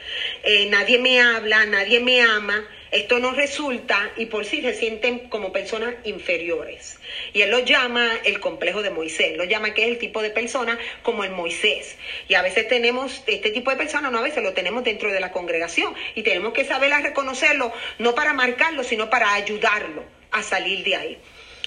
Eh, 0.43 0.65
nadie 0.69 0.97
me 0.97 1.19
habla, 1.19 1.65
nadie 1.65 1.99
me 1.99 2.21
ama, 2.21 2.65
Esto 2.91 3.19
no 3.19 3.31
resulta 3.31 4.11
y 4.15 4.27
por 4.27 4.45
sí 4.45 4.61
se 4.61 4.73
sienten 4.73 5.27
como 5.29 5.51
personas 5.51 5.95
inferiores. 6.05 6.99
Y 7.33 7.41
él 7.41 7.51
lo 7.51 7.59
llama 7.59 8.09
el 8.23 8.39
complejo 8.39 8.81
de 8.81 8.89
Moisés, 8.89 9.37
lo 9.37 9.43
llama 9.43 9.73
que 9.73 9.83
es 9.83 9.89
el 9.89 9.97
tipo 9.97 10.21
de 10.21 10.29
persona 10.29 10.77
como 11.03 11.23
el 11.23 11.31
Moisés. 11.31 11.97
Y 12.27 12.35
a 12.35 12.41
veces 12.41 12.67
tenemos 12.67 13.23
este 13.27 13.51
tipo 13.51 13.71
de 13.71 13.77
personas, 13.77 14.11
no 14.11 14.19
a 14.19 14.23
veces 14.23 14.43
lo 14.43 14.53
tenemos 14.53 14.83
dentro 14.83 15.11
de 15.11 15.19
la 15.19 15.31
congregación 15.31 15.93
y 16.15 16.23
tenemos 16.23 16.53
que 16.53 16.65
saber 16.65 16.91
reconocerlo, 17.03 17.73
no 17.99 18.15
para 18.15 18.33
marcarlo, 18.33 18.83
sino 18.83 19.09
para 19.09 19.33
ayudarlo 19.33 20.03
a 20.31 20.41
salir 20.41 20.83
de 20.83 20.95
ahí. 20.95 21.17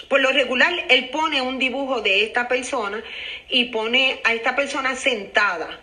Por 0.08 0.20
lo 0.20 0.32
regular, 0.32 0.86
él 0.88 1.10
pone 1.10 1.42
un 1.42 1.58
dibujo 1.58 2.00
de 2.00 2.24
esta 2.24 2.48
persona 2.48 3.02
y 3.48 3.66
pone 3.66 4.20
a 4.24 4.32
esta 4.32 4.56
persona 4.56 4.96
sentada 4.96 5.78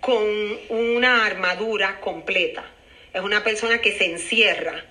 con 0.00 0.26
una 0.70 1.26
armadura 1.26 2.00
completa 2.00 2.64
es 3.12 3.20
una 3.20 3.42
persona 3.42 3.80
que 3.80 3.92
se 3.92 4.06
encierra 4.06 4.84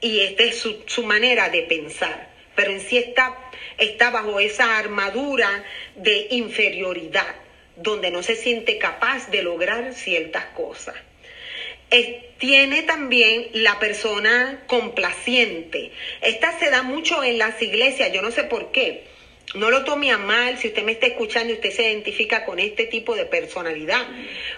y 0.00 0.20
esta 0.20 0.44
es 0.44 0.58
su, 0.58 1.02
manera 1.04 1.48
de 1.48 1.62
pensar, 1.62 2.28
pero 2.54 2.70
en 2.70 2.80
sí 2.80 2.98
está, 2.98 3.36
está 3.78 4.10
bajo 4.10 4.40
esa 4.40 4.78
armadura 4.78 5.64
de 5.96 6.28
inferioridad, 6.30 7.34
donde 7.76 8.10
no 8.10 8.22
se 8.22 8.36
siente 8.36 8.78
capaz 8.78 9.30
de 9.30 9.42
lograr 9.42 9.94
ciertas 9.94 10.44
cosas. 10.46 10.94
tiene 12.38 12.82
también 12.82 13.48
la 13.52 13.78
persona 13.78 14.62
complaciente. 14.66 15.92
Esta 16.20 16.58
se 16.58 16.70
da 16.70 16.82
mucho 16.82 17.24
en 17.24 17.38
las 17.38 17.60
iglesias, 17.62 18.12
yo 18.12 18.22
no 18.22 18.30
sé 18.30 18.44
por 18.44 18.70
qué. 18.72 19.04
No 19.54 19.70
lo 19.70 19.84
tome 19.84 20.10
a 20.10 20.18
mal 20.18 20.58
si 20.58 20.68
usted 20.68 20.82
me 20.82 20.92
está 20.92 21.06
escuchando 21.06 21.52
y 21.52 21.56
usted 21.56 21.70
se 21.70 21.84
identifica 21.84 22.44
con 22.44 22.58
este 22.58 22.84
tipo 22.84 23.14
de 23.14 23.24
personalidad. 23.24 24.06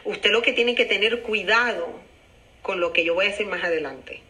Usted 0.04 0.30
lo 0.30 0.42
que 0.42 0.52
tiene 0.52 0.74
que 0.74 0.86
tener 0.86 1.20
cuidado 1.20 2.07
con 2.62 2.80
lo 2.80 2.92
que 2.92 3.04
yo 3.04 3.14
voy 3.14 3.26
a 3.26 3.30
decir 3.30 3.46
más 3.46 3.64
adelante. 3.64 4.22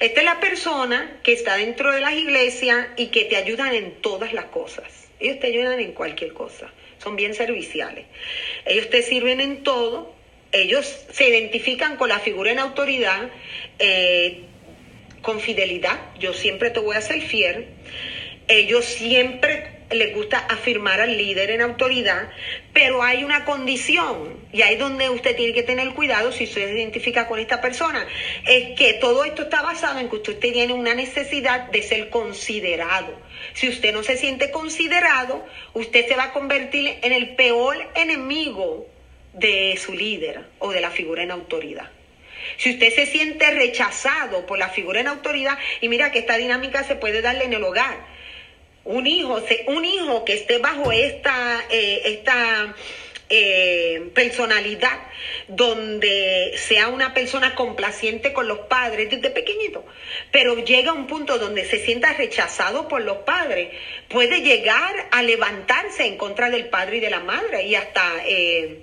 Esta 0.00 0.20
es 0.20 0.24
la 0.24 0.40
persona 0.40 1.20
que 1.22 1.32
está 1.32 1.56
dentro 1.56 1.92
de 1.92 2.00
las 2.00 2.14
iglesias 2.14 2.88
y 2.96 3.08
que 3.08 3.24
te 3.24 3.36
ayudan 3.36 3.74
en 3.74 3.92
todas 4.00 4.32
las 4.32 4.46
cosas. 4.46 5.08
Ellos 5.20 5.38
te 5.38 5.48
ayudan 5.48 5.80
en 5.80 5.92
cualquier 5.92 6.32
cosa. 6.32 6.72
Son 7.02 7.16
bien 7.16 7.34
serviciales. 7.34 8.06
Ellos 8.64 8.88
te 8.90 9.02
sirven 9.02 9.40
en 9.40 9.62
todo. 9.62 10.14
Ellos 10.52 11.04
se 11.12 11.28
identifican 11.28 11.96
con 11.96 12.08
la 12.08 12.18
figura 12.18 12.50
en 12.50 12.58
autoridad, 12.58 13.30
eh, 13.78 14.40
con 15.22 15.40
fidelidad. 15.40 16.00
Yo 16.18 16.32
siempre 16.32 16.70
te 16.70 16.80
voy 16.80 16.96
a 16.96 17.00
ser 17.00 17.20
fiel. 17.20 17.66
Ellos 18.48 18.84
siempre 18.84 19.79
les 19.90 20.14
gusta 20.14 20.38
afirmar 20.38 21.00
al 21.00 21.16
líder 21.16 21.50
en 21.50 21.60
autoridad, 21.60 22.30
pero 22.72 23.02
hay 23.02 23.24
una 23.24 23.44
condición 23.44 24.38
y 24.52 24.62
ahí 24.62 24.76
donde 24.76 25.10
usted 25.10 25.36
tiene 25.36 25.52
que 25.52 25.62
tener 25.62 25.90
cuidado 25.90 26.32
si 26.32 26.46
se 26.46 26.60
identifica 26.60 27.26
con 27.26 27.38
esta 27.38 27.60
persona. 27.60 28.06
Es 28.46 28.78
que 28.78 28.94
todo 28.94 29.24
esto 29.24 29.42
está 29.42 29.62
basado 29.62 29.98
en 29.98 30.08
que 30.08 30.16
usted 30.16 30.38
tiene 30.38 30.72
una 30.72 30.94
necesidad 30.94 31.70
de 31.70 31.82
ser 31.82 32.10
considerado. 32.10 33.14
Si 33.54 33.68
usted 33.68 33.92
no 33.92 34.02
se 34.02 34.16
siente 34.16 34.50
considerado, 34.50 35.44
usted 35.74 36.06
se 36.06 36.16
va 36.16 36.24
a 36.24 36.32
convertir 36.32 36.98
en 37.02 37.12
el 37.12 37.34
peor 37.34 37.76
enemigo 37.94 38.86
de 39.32 39.76
su 39.76 39.94
líder 39.94 40.44
o 40.58 40.72
de 40.72 40.80
la 40.80 40.90
figura 40.90 41.22
en 41.22 41.30
autoridad. 41.30 41.90
Si 42.56 42.70
usted 42.70 42.92
se 42.92 43.06
siente 43.06 43.50
rechazado 43.50 44.46
por 44.46 44.58
la 44.58 44.68
figura 44.68 45.00
en 45.00 45.08
autoridad, 45.08 45.58
y 45.80 45.88
mira 45.88 46.10
que 46.10 46.20
esta 46.20 46.36
dinámica 46.36 46.84
se 46.84 46.96
puede 46.96 47.22
darle 47.22 47.44
en 47.44 47.52
el 47.52 47.62
hogar, 47.62 48.09
un 48.84 49.06
hijo, 49.06 49.40
un 49.66 49.84
hijo 49.84 50.24
que 50.24 50.34
esté 50.34 50.58
bajo 50.58 50.92
esta, 50.92 51.64
eh, 51.70 52.02
esta 52.04 52.74
eh, 53.28 54.10
personalidad, 54.14 54.98
donde 55.48 56.54
sea 56.56 56.88
una 56.88 57.12
persona 57.14 57.54
complaciente 57.54 58.32
con 58.32 58.48
los 58.48 58.60
padres 58.60 59.10
desde 59.10 59.30
pequeñito, 59.30 59.84
pero 60.32 60.56
llega 60.64 60.90
a 60.90 60.94
un 60.94 61.06
punto 61.06 61.38
donde 61.38 61.64
se 61.64 61.78
sienta 61.78 62.12
rechazado 62.14 62.88
por 62.88 63.02
los 63.02 63.18
padres, 63.18 63.68
puede 64.08 64.40
llegar 64.40 65.08
a 65.10 65.22
levantarse 65.22 66.06
en 66.06 66.16
contra 66.16 66.50
del 66.50 66.68
padre 66.68 66.96
y 66.96 67.00
de 67.00 67.10
la 67.10 67.20
madre 67.20 67.64
y 67.64 67.74
hasta... 67.74 68.24
Eh, 68.26 68.82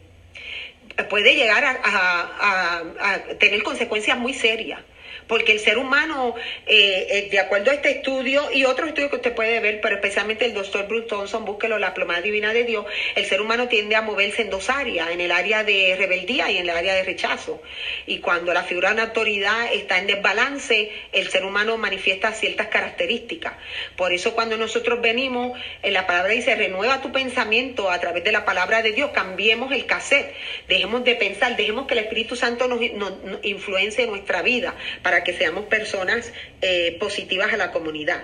puede 1.11 1.35
llegar 1.35 1.63
a 1.63 3.23
tener 3.37 3.61
consecuencias 3.61 4.17
muy 4.17 4.33
serias 4.33 4.81
porque 5.27 5.51
el 5.51 5.59
ser 5.59 5.77
humano, 5.77 6.35
eh, 6.65 7.07
eh, 7.09 7.27
de 7.29 7.39
acuerdo 7.39 7.71
a 7.71 7.73
este 7.73 7.91
estudio 7.91 8.49
y 8.51 8.65
otros 8.65 8.89
estudios 8.89 9.09
que 9.09 9.17
usted 9.17 9.35
puede 9.35 9.59
ver, 9.59 9.81
pero 9.81 9.95
especialmente 9.95 10.45
el 10.45 10.53
doctor 10.53 10.87
Bruce 10.87 11.07
Thompson, 11.07 11.45
búsquelo, 11.45 11.77
la 11.77 11.93
plomada 11.93 12.21
divina 12.21 12.53
de 12.53 12.63
Dios, 12.63 12.85
el 13.15 13.25
ser 13.25 13.41
humano 13.41 13.67
tiende 13.67 13.95
a 13.95 14.01
moverse 14.01 14.41
en 14.41 14.49
dos 14.49 14.69
áreas, 14.69 15.09
en 15.11 15.21
el 15.21 15.31
área 15.31 15.63
de 15.63 15.95
rebeldía 15.97 16.49
y 16.51 16.57
en 16.57 16.63
el 16.63 16.75
área 16.75 16.93
de 16.95 17.03
rechazo. 17.03 17.61
Y 18.05 18.19
cuando 18.19 18.53
la 18.53 18.63
figura 18.63 18.89
de 18.89 18.95
una 18.95 19.03
autoridad 19.03 19.73
está 19.73 19.97
en 19.97 20.07
desbalance, 20.07 20.91
el 21.11 21.29
ser 21.29 21.43
humano 21.43 21.77
manifiesta 21.77 22.31
ciertas 22.31 22.67
características. 22.67 23.53
Por 23.95 24.13
eso 24.13 24.33
cuando 24.33 24.57
nosotros 24.57 25.01
venimos, 25.01 25.57
en 25.83 25.93
la 25.93 26.07
palabra 26.07 26.31
dice, 26.31 26.55
renueva 26.55 27.01
tu 27.01 27.11
pensamiento 27.11 27.91
a 27.91 27.99
través 27.99 28.23
de 28.23 28.31
la 28.31 28.45
palabra 28.45 28.81
de 28.81 28.93
Dios, 28.93 29.11
cambiemos 29.13 29.71
el 29.71 29.85
cassette, 29.85 30.33
dejemos 30.67 31.03
de 31.03 31.15
pensar, 31.15 31.55
dejemos 31.57 31.87
que 31.87 31.93
el 31.95 31.99
Espíritu 31.99 32.35
Santo 32.35 32.67
nos, 32.67 32.79
nos, 32.93 33.23
nos 33.23 33.43
influencie 33.43 34.05
en 34.05 34.11
nuestra 34.11 34.41
vida 34.41 34.75
para 35.01 35.16
que 35.23 35.33
seamos 35.33 35.65
personas 35.65 36.31
eh, 36.61 36.97
positivas 36.99 37.53
a 37.53 37.57
la 37.57 37.71
comunidad. 37.71 38.23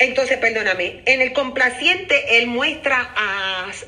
Entonces, 0.00 0.38
perdóname, 0.38 1.02
en 1.06 1.20
el 1.20 1.32
complaciente 1.32 2.38
él 2.38 2.48
muestra 2.48 3.14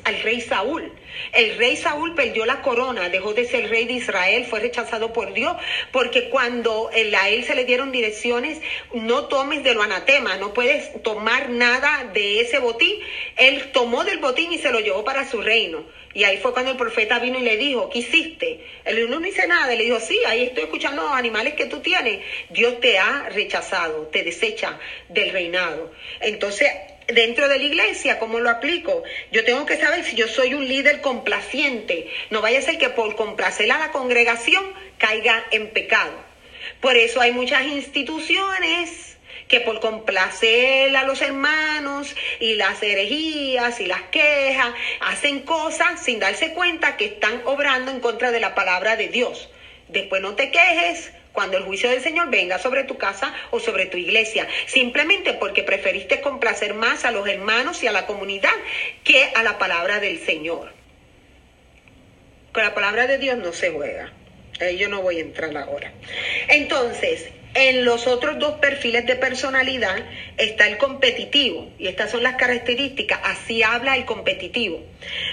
al 0.05 0.21
rey 0.21 0.39
Saúl. 0.39 0.93
El 1.33 1.57
rey 1.57 1.75
Saúl 1.75 2.15
perdió 2.15 2.45
la 2.45 2.61
corona, 2.61 3.09
dejó 3.09 3.33
de 3.33 3.45
ser 3.45 3.69
rey 3.69 3.85
de 3.85 3.93
Israel, 3.93 4.45
fue 4.45 4.61
rechazado 4.61 5.11
por 5.11 5.33
Dios, 5.33 5.57
porque 5.91 6.29
cuando 6.29 6.89
a 6.89 7.29
él 7.29 7.43
se 7.43 7.55
le 7.55 7.65
dieron 7.65 7.91
direcciones, 7.91 8.61
no 8.93 9.25
tomes 9.25 9.63
de 9.63 9.73
lo 9.73 9.81
anatema, 9.81 10.37
no 10.37 10.53
puedes 10.53 11.01
tomar 11.03 11.49
nada 11.49 12.09
de 12.13 12.39
ese 12.39 12.59
botín. 12.59 12.95
Él 13.35 13.71
tomó 13.73 14.05
del 14.05 14.19
botín 14.19 14.53
y 14.53 14.59
se 14.59 14.71
lo 14.71 14.79
llevó 14.79 15.03
para 15.03 15.29
su 15.29 15.41
reino. 15.41 15.83
Y 16.17 16.23
ahí 16.23 16.37
fue 16.37 16.51
cuando 16.51 16.71
el 16.71 16.77
profeta 16.77 17.19
vino 17.19 17.37
y 17.37 17.43
le 17.43 17.57
dijo, 17.57 17.91
¿qué 17.91 17.99
hiciste? 17.99 18.65
Él 18.85 19.07
no 19.07 19.19
dice 19.19 19.45
nada, 19.45 19.75
le 19.75 19.83
dijo, 19.83 19.99
sí, 19.99 20.19
ahí 20.25 20.45
estoy 20.45 20.63
escuchando 20.63 21.03
los 21.03 21.11
animales 21.11 21.53
que 21.53 21.67
tú 21.67 21.79
tienes. 21.79 22.25
Dios 22.49 22.79
te 22.79 22.97
ha 22.97 23.29
rechazado, 23.29 24.07
te 24.07 24.23
desecha 24.23 24.79
del 25.09 25.29
reinado. 25.29 25.91
Entonces, 26.19 26.71
dentro 27.05 27.47
de 27.47 27.59
la 27.59 27.63
iglesia, 27.63 28.17
¿cómo 28.17 28.39
lo 28.39 28.49
aplico? 28.49 29.03
Yo 29.31 29.45
tengo 29.45 29.67
que 29.67 29.77
saber 29.77 30.03
si 30.05 30.15
yo 30.15 30.27
soy 30.27 30.55
un 30.55 30.67
líder 30.67 31.01
complaciente. 31.01 32.09
No 32.31 32.41
vaya 32.41 32.57
a 32.57 32.63
ser 32.63 32.79
que 32.79 32.89
por 32.89 33.15
complacer 33.15 33.71
a 33.71 33.77
la 33.77 33.91
congregación 33.91 34.73
caiga 34.97 35.45
en 35.51 35.69
pecado. 35.69 36.13
Por 36.81 36.97
eso 36.97 37.21
hay 37.21 37.31
muchas 37.31 37.63
instituciones 37.67 39.06
que 39.47 39.61
por 39.61 39.79
complacer 39.79 40.95
a 40.95 41.03
los 41.03 41.21
hermanos 41.21 42.15
y 42.39 42.55
las 42.55 42.81
herejías 42.83 43.79
y 43.79 43.85
las 43.85 44.03
quejas, 44.03 44.73
hacen 44.99 45.41
cosas 45.41 46.03
sin 46.03 46.19
darse 46.19 46.53
cuenta 46.53 46.97
que 46.97 47.05
están 47.05 47.41
obrando 47.45 47.91
en 47.91 47.99
contra 47.99 48.31
de 48.31 48.39
la 48.39 48.55
palabra 48.55 48.95
de 48.95 49.07
Dios. 49.07 49.49
Después 49.87 50.21
no 50.21 50.35
te 50.35 50.51
quejes 50.51 51.11
cuando 51.31 51.57
el 51.57 51.63
juicio 51.63 51.89
del 51.89 52.01
Señor 52.01 52.29
venga 52.29 52.57
sobre 52.57 52.83
tu 52.83 52.97
casa 52.97 53.33
o 53.51 53.59
sobre 53.59 53.85
tu 53.85 53.97
iglesia, 53.97 54.47
simplemente 54.65 55.33
porque 55.33 55.63
preferiste 55.63 56.19
complacer 56.19 56.73
más 56.73 57.05
a 57.05 57.11
los 57.11 57.27
hermanos 57.27 57.83
y 57.83 57.87
a 57.87 57.91
la 57.91 58.07
comunidad 58.07 58.49
que 59.03 59.31
a 59.35 59.43
la 59.43 59.59
palabra 59.59 59.99
del 59.99 60.19
Señor. 60.19 60.73
Con 62.53 62.63
la 62.63 62.73
palabra 62.73 63.05
de 63.05 63.19
Dios 63.19 63.37
no 63.37 63.53
se 63.53 63.69
juega. 63.69 64.11
Ahí 64.59 64.77
yo 64.77 64.89
no 64.89 65.03
voy 65.03 65.19
a 65.19 65.21
entrar 65.21 65.55
ahora. 65.55 65.93
Entonces, 66.47 67.29
en 67.57 67.85
los 67.85 68.05
otros 68.05 68.37
dos 68.37 68.59
perfiles 68.59 69.07
de 69.07 69.15
personalidad 69.15 69.97
está 70.37 70.67
el 70.67 70.77
competitivo 70.77 71.71
y 71.79 71.87
estas 71.87 72.11
son 72.11 72.21
las 72.21 72.35
características. 72.35 73.19
Así 73.23 73.63
habla 73.63 73.97
el 73.97 74.05
competitivo. 74.05 74.85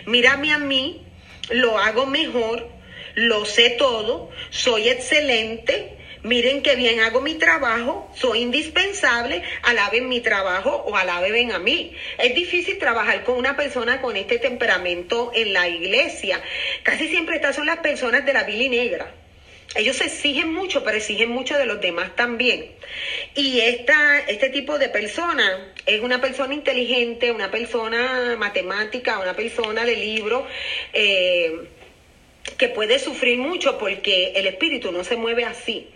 Mírame 0.07 0.51
a 0.51 0.59
mí, 0.59 1.03
lo 1.51 1.79
hago 1.79 2.07
mejor, 2.07 2.67
lo 3.15 3.45
sé 3.45 3.71
todo, 3.71 4.31
soy 4.49 4.89
excelente. 4.89 5.99
Miren 6.23 6.63
qué 6.63 6.77
bien 6.77 7.01
hago 7.01 7.21
mi 7.21 7.35
trabajo, 7.35 8.11
soy 8.15 8.41
indispensable, 8.41 9.43
alaben 9.63 10.09
mi 10.09 10.21
trabajo 10.21 10.71
o 10.71 10.97
alaben 10.97 11.53
a 11.53 11.59
mí. 11.59 11.95
Es 12.17 12.35
difícil 12.35 12.79
trabajar 12.79 13.23
con 13.25 13.37
una 13.37 13.55
persona 13.55 14.01
con 14.01 14.17
este 14.17 14.39
temperamento 14.39 15.31
en 15.35 15.53
la 15.53 15.69
iglesia. 15.69 16.41
Casi 16.85 17.09
siempre 17.09 17.37
estas 17.37 17.57
son 17.57 17.67
las 17.67 17.81
personas 17.81 18.25
de 18.25 18.33
la 18.33 18.45
bili 18.45 18.71
negra 18.71 19.13
ellos 19.75 20.01
exigen 20.01 20.53
mucho, 20.53 20.85
pero 20.85 20.97
exigen 20.97 21.31
mucho 21.31 21.59
de 21.59 21.67
los 21.67 21.81
demás 21.81 22.15
también. 22.15 22.71
Y 23.35 23.61
esta, 23.61 24.21
este 24.21 24.49
tipo 24.51 24.79
de 24.79 24.89
persona 24.89 25.73
es 25.87 26.01
una 26.01 26.21
persona 26.21 26.55
inteligente, 26.55 27.33
una 27.33 27.51
persona 27.51 28.37
matemática, 28.39 29.19
una 29.19 29.35
persona 29.35 29.85
de 29.85 29.97
libro, 29.97 30.47
eh, 30.93 31.69
que 32.57 32.69
puede 32.69 32.99
sufrir 32.99 33.39
mucho 33.39 33.79
porque 33.79 34.33
el 34.37 34.47
espíritu 34.47 34.93
no 34.93 35.03
se 35.03 35.17
mueve 35.17 35.45
así. 35.45 35.89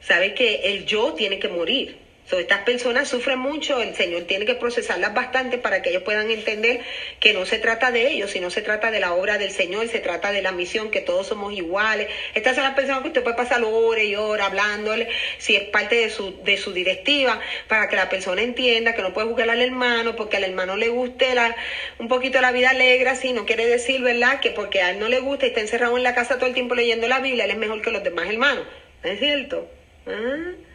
Sabe 0.00 0.34
que 0.34 0.62
el 0.64 0.86
yo 0.86 1.12
tiene 1.14 1.38
que 1.38 1.48
morir. 1.48 2.05
So, 2.28 2.40
estas 2.40 2.62
personas 2.62 3.08
sufren 3.08 3.38
mucho, 3.38 3.80
el 3.80 3.94
Señor 3.94 4.22
tiene 4.22 4.46
que 4.46 4.56
procesarlas 4.56 5.14
bastante 5.14 5.58
para 5.58 5.80
que 5.80 5.90
ellos 5.90 6.02
puedan 6.02 6.28
entender 6.28 6.80
que 7.20 7.32
no 7.32 7.46
se 7.46 7.58
trata 7.58 7.92
de 7.92 8.08
ellos, 8.08 8.32
sino 8.32 8.50
se 8.50 8.62
trata 8.62 8.90
de 8.90 8.98
la 8.98 9.14
obra 9.14 9.38
del 9.38 9.52
Señor, 9.52 9.86
se 9.86 10.00
trata 10.00 10.32
de 10.32 10.42
la 10.42 10.50
misión, 10.50 10.90
que 10.90 11.00
todos 11.00 11.28
somos 11.28 11.52
iguales. 11.52 12.08
Estas 12.34 12.56
son 12.56 12.64
las 12.64 12.74
personas 12.74 13.02
que 13.02 13.08
usted 13.08 13.22
puede 13.22 13.36
pasar 13.36 13.62
horas 13.62 14.04
y 14.04 14.16
horas 14.16 14.48
hablándole, 14.48 15.08
si 15.38 15.54
es 15.54 15.62
parte 15.68 15.94
de 15.94 16.10
su, 16.10 16.42
de 16.42 16.56
su 16.56 16.72
directiva, 16.72 17.40
para 17.68 17.88
que 17.88 17.94
la 17.94 18.08
persona 18.08 18.42
entienda 18.42 18.96
que 18.96 19.02
no 19.02 19.14
puede 19.14 19.28
juzgar 19.28 19.48
al 19.48 19.62
hermano, 19.62 20.16
porque 20.16 20.36
al 20.36 20.44
hermano 20.44 20.76
le 20.76 20.88
guste 20.88 21.32
la, 21.32 21.54
un 22.00 22.08
poquito 22.08 22.40
la 22.40 22.50
vida 22.50 22.70
alegre, 22.70 23.08
así 23.08 23.32
no 23.34 23.46
quiere 23.46 23.66
decir, 23.66 24.02
¿verdad?, 24.02 24.40
que 24.40 24.50
porque 24.50 24.82
a 24.82 24.90
él 24.90 24.98
no 24.98 25.08
le 25.08 25.20
gusta 25.20 25.46
y 25.46 25.50
está 25.50 25.60
encerrado 25.60 25.96
en 25.96 26.02
la 26.02 26.16
casa 26.16 26.38
todo 26.38 26.48
el 26.48 26.54
tiempo 26.54 26.74
leyendo 26.74 27.06
la 27.06 27.20
Biblia, 27.20 27.44
él 27.44 27.52
es 27.52 27.56
mejor 27.56 27.82
que 27.82 27.92
los 27.92 28.02
demás 28.02 28.28
hermanos. 28.28 28.66
¿Es 29.04 29.20
cierto? 29.20 29.70
¿Ah? 30.08 30.65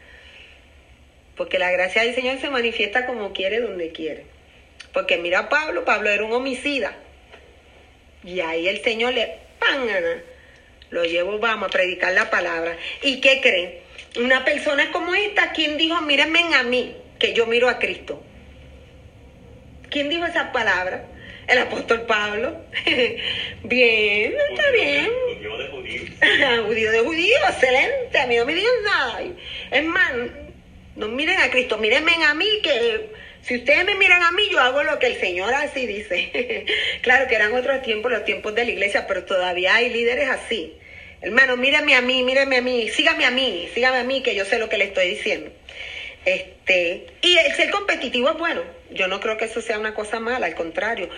Porque 1.42 1.58
la 1.58 1.72
gracia 1.72 2.04
del 2.04 2.14
Señor 2.14 2.40
se 2.40 2.52
manifiesta 2.52 3.08
como 3.08 3.34
quiere, 3.34 3.62
donde 3.62 3.92
quiere. 3.92 4.26
Porque 4.94 5.18
mira 5.18 5.40
a 5.40 5.50
Pablo, 5.50 5.84
Pablo 5.86 6.12
era 6.12 6.24
un 6.24 6.32
homicida. 6.32 6.96
Y 8.24 8.42
ahí 8.42 8.68
el 8.68 8.84
Señor 8.84 9.16
le, 9.16 9.40
¡pam! 9.58 9.88
Lo 10.92 11.04
llevo, 11.04 11.40
vamos 11.40 11.70
a 11.70 11.72
predicar 11.72 12.14
la 12.14 12.30
palabra. 12.30 12.78
¿Y 13.02 13.22
qué 13.22 13.42
creen? 13.42 13.74
Una 14.24 14.46
persona 14.46 14.92
como 14.92 15.16
esta, 15.16 15.52
¿quién 15.52 15.80
dijo, 15.80 16.00
mírenme 16.02 16.42
a 16.54 16.62
mí, 16.62 16.96
que 17.18 17.34
yo 17.34 17.48
miro 17.48 17.70
a 17.70 17.80
Cristo? 17.80 18.22
¿Quién 19.90 20.10
dijo 20.10 20.28
esa 20.28 20.52
palabra? 20.52 21.08
El 21.48 21.58
apóstol 21.58 22.04
Pablo. 22.04 22.56
bien, 23.64 24.36
está 24.52 24.70
bien. 24.70 25.10
Judío 25.34 25.58
de 25.58 25.68
judío. 25.70 26.02
judío 26.68 26.92
de 26.92 27.00
judío, 27.00 27.38
excelente. 27.50 28.20
A 28.20 28.28
mí 28.28 28.36
no 28.36 28.46
me 28.46 28.54
digan 28.54 28.84
nada. 28.84 29.24
Es 29.72 29.84
más, 29.84 30.12
no 30.96 31.08
miren 31.08 31.40
a 31.40 31.50
Cristo, 31.50 31.78
mírenme 31.78 32.14
a 32.24 32.34
mí 32.34 32.48
que 32.64 33.10
si 33.44 33.56
ustedes 33.56 33.86
me 33.86 33.96
miran 33.96 34.22
a 34.22 34.32
mí, 34.32 34.44
yo 34.52 34.60
hago 34.60 34.84
lo 34.84 35.00
que 35.00 35.08
el 35.08 35.20
Señor 35.20 35.54
así 35.54 35.88
dice. 35.88 36.66
claro 37.02 37.28
que 37.28 37.36
eran 37.36 37.54
otros 37.54 37.82
tiempos, 37.82 38.12
los 38.12 38.24
tiempos 38.24 38.54
de 38.54 38.66
la 38.66 38.72
iglesia, 38.72 39.08
pero 39.08 39.26
todavía 39.26 39.76
hay 39.76 39.90
líderes 39.90 40.30
así. 40.30 40.78
Hermano, 41.22 41.58
mírame 41.58 41.96
a 41.96 42.02
mí, 42.02 42.24
mírame 42.24 42.58
a 42.58 42.62
mí, 42.62 42.90
sígame 42.90 43.26
a 43.26 43.32
mí, 43.32 43.70
sígame 43.74 43.98
a 43.98 44.04
mí, 44.04 44.22
que 44.22 44.36
yo 44.36 44.46
sé 44.46 44.60
lo 44.60 44.70
que 44.70 44.78
le 44.78 44.86
estoy 44.86 45.10
diciendo. 45.10 45.52
Este, 46.26 47.08
y 47.22 47.38
el 47.38 47.52
ser 47.54 47.72
competitivo 47.72 48.30
es 48.30 48.38
bueno. 48.38 48.62
Yo 48.92 49.08
no 49.08 49.20
creo 49.20 49.38
que 49.38 49.46
eso 49.46 49.62
sea 49.62 49.80
una 49.80 49.96
cosa 49.96 50.20
mala, 50.20 50.46
al 50.46 50.56
contrario. 50.56 51.10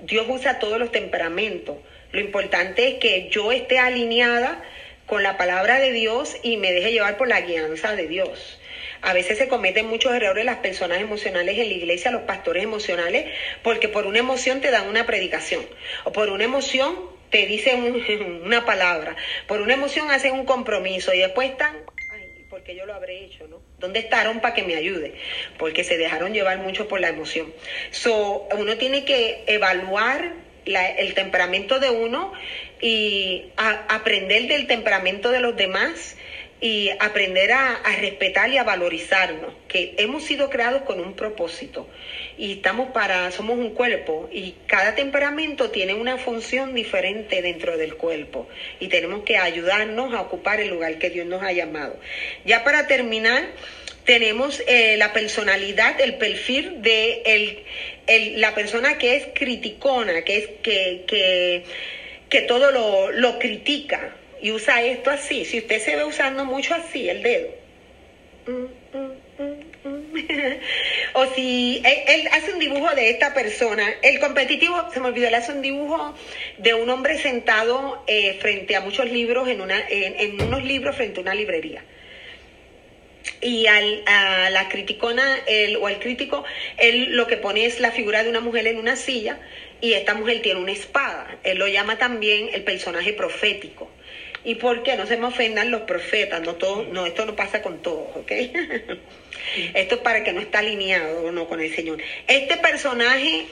Dios 0.00 0.26
usa 0.28 0.58
todos 0.58 0.78
los 0.78 0.92
temperamentos. 0.92 1.78
Lo 2.12 2.20
importante 2.20 2.88
es 2.88 2.94
que 2.94 3.28
yo 3.30 3.50
esté 3.50 3.78
alineada 3.78 4.62
con 5.06 5.22
la 5.22 5.36
palabra 5.36 5.80
de 5.80 5.92
Dios 5.92 6.36
y 6.42 6.58
me 6.58 6.72
deje 6.72 6.92
llevar 6.92 7.16
por 7.16 7.28
la 7.28 7.40
guianza 7.40 7.96
de 7.96 8.06
Dios. 8.06 8.60
A 9.02 9.12
veces 9.12 9.38
se 9.38 9.48
cometen 9.48 9.86
muchos 9.86 10.14
errores 10.14 10.44
las 10.44 10.58
personas 10.58 11.00
emocionales 11.00 11.58
en 11.58 11.68
la 11.68 11.74
iglesia, 11.74 12.10
los 12.10 12.22
pastores 12.22 12.62
emocionales, 12.62 13.26
porque 13.62 13.88
por 13.88 14.06
una 14.06 14.20
emoción 14.20 14.60
te 14.60 14.70
dan 14.70 14.88
una 14.88 15.06
predicación 15.06 15.64
o 16.04 16.12
por 16.12 16.30
una 16.30 16.44
emoción 16.44 16.96
te 17.30 17.46
dicen 17.46 18.02
una 18.44 18.64
palabra, 18.64 19.16
por 19.48 19.60
una 19.60 19.74
emoción 19.74 20.10
hacen 20.10 20.32
un 20.34 20.44
compromiso 20.44 21.12
y 21.12 21.18
después 21.18 21.50
están, 21.50 21.76
porque 22.48 22.76
yo 22.76 22.84
lo 22.84 22.94
habré 22.94 23.24
hecho, 23.24 23.48
¿no? 23.48 23.62
¿Dónde 23.78 23.98
estaron 23.98 24.40
para 24.40 24.54
que 24.54 24.62
me 24.62 24.76
ayude? 24.76 25.14
Porque 25.58 25.84
se 25.84 25.96
dejaron 25.96 26.34
llevar 26.34 26.58
mucho 26.58 26.86
por 26.86 27.00
la 27.00 27.08
emoción. 27.08 27.52
So, 27.90 28.46
uno 28.56 28.76
tiene 28.76 29.06
que 29.06 29.42
evaluar 29.46 30.34
el 30.66 31.14
temperamento 31.14 31.80
de 31.80 31.88
uno 31.90 32.32
y 32.80 33.46
aprender 33.56 34.48
del 34.48 34.66
temperamento 34.66 35.30
de 35.30 35.40
los 35.40 35.56
demás 35.56 36.16
y 36.62 36.90
aprender 37.00 37.50
a, 37.50 37.82
respetar 38.00 38.48
y 38.50 38.56
a 38.56 38.62
valorizarnos, 38.62 39.52
que 39.66 39.96
hemos 39.98 40.22
sido 40.22 40.48
creados 40.48 40.82
con 40.82 41.00
un 41.00 41.14
propósito 41.14 41.88
y 42.38 42.52
estamos 42.52 42.92
para, 42.92 43.32
somos 43.32 43.58
un 43.58 43.74
cuerpo 43.74 44.30
y 44.32 44.54
cada 44.68 44.94
temperamento 44.94 45.70
tiene 45.70 45.94
una 45.94 46.18
función 46.18 46.72
diferente 46.72 47.42
dentro 47.42 47.76
del 47.76 47.96
cuerpo 47.96 48.48
y 48.78 48.86
tenemos 48.86 49.24
que 49.24 49.38
ayudarnos 49.38 50.14
a 50.14 50.20
ocupar 50.20 50.60
el 50.60 50.68
lugar 50.68 50.98
que 50.98 51.10
Dios 51.10 51.26
nos 51.26 51.42
ha 51.42 51.50
llamado. 51.50 51.98
Ya 52.44 52.62
para 52.62 52.86
terminar, 52.86 53.42
tenemos 54.04 54.62
eh, 54.68 54.96
la 54.98 55.12
personalidad, 55.12 56.00
el 56.00 56.14
perfil 56.14 56.80
de 56.80 57.64
el, 58.06 58.40
la 58.40 58.54
persona 58.54 58.98
que 58.98 59.16
es 59.16 59.26
criticona, 59.34 60.22
que 60.22 60.36
es 60.38 60.46
que, 60.62 61.64
que, 62.28 62.40
todo 62.42 62.70
lo 63.10 63.38
critica 63.38 64.16
y 64.42 64.52
usa 64.52 64.82
esto 64.82 65.10
así. 65.10 65.44
Si 65.44 65.58
usted 65.58 65.80
se 65.80 65.96
ve 65.96 66.04
usando 66.04 66.44
mucho 66.44 66.74
así 66.74 67.08
el 67.08 67.22
dedo. 67.22 67.48
o 71.14 71.26
si 71.34 71.82
él, 71.84 72.28
hace 72.32 72.52
un 72.52 72.58
dibujo 72.58 72.94
de 72.94 73.10
esta 73.10 73.32
persona, 73.32 73.88
el 74.02 74.18
competitivo, 74.18 74.90
se 74.92 75.00
me 75.00 75.06
olvidó, 75.06 75.28
él 75.28 75.34
hace 75.34 75.52
un 75.52 75.62
dibujo 75.62 76.14
de 76.58 76.74
un 76.74 76.90
hombre 76.90 77.18
sentado 77.18 78.02
eh, 78.08 78.36
frente 78.40 78.74
a 78.74 78.80
muchos 78.80 79.10
libros, 79.10 79.48
en, 79.48 79.60
una, 79.60 79.80
unos 80.40 80.64
libros 80.64 80.96
frente 80.96 81.20
a 81.20 81.22
una 81.22 81.34
librería 81.34 81.84
y 83.40 83.66
al, 83.66 84.02
a 84.06 84.50
la 84.50 84.68
criticona 84.68 85.38
el, 85.46 85.76
o 85.76 85.86
al 85.86 85.98
crítico, 85.98 86.44
él 86.78 87.16
lo 87.16 87.26
que 87.26 87.36
pone 87.36 87.66
es 87.66 87.80
la 87.80 87.90
figura 87.90 88.22
de 88.22 88.30
una 88.30 88.40
mujer 88.40 88.66
en 88.66 88.78
una 88.78 88.96
silla 88.96 89.38
y 89.80 89.94
esta 89.94 90.14
mujer 90.14 90.42
tiene 90.42 90.60
una 90.60 90.72
espada. 90.72 91.38
Él 91.42 91.58
lo 91.58 91.66
llama 91.66 91.98
también 91.98 92.50
el 92.52 92.62
personaje 92.62 93.12
profético. 93.12 93.90
¿Y 94.44 94.56
por 94.56 94.82
qué? 94.82 94.96
No 94.96 95.06
se 95.06 95.16
me 95.16 95.26
ofendan 95.26 95.70
los 95.70 95.82
profetas, 95.82 96.40
no 96.42 96.56
todo, 96.56 96.84
no, 96.84 97.06
esto 97.06 97.24
no 97.26 97.36
pasa 97.36 97.62
con 97.62 97.80
todos, 97.80 98.08
¿ok? 98.16 98.32
esto 99.74 99.94
es 99.94 100.00
para 100.00 100.24
que 100.24 100.32
no 100.32 100.40
está 100.40 100.58
alineado 100.58 101.30
no 101.30 101.46
con 101.46 101.60
el 101.60 101.74
Señor. 101.74 101.98
Este 102.26 102.56
personaje 102.56 103.46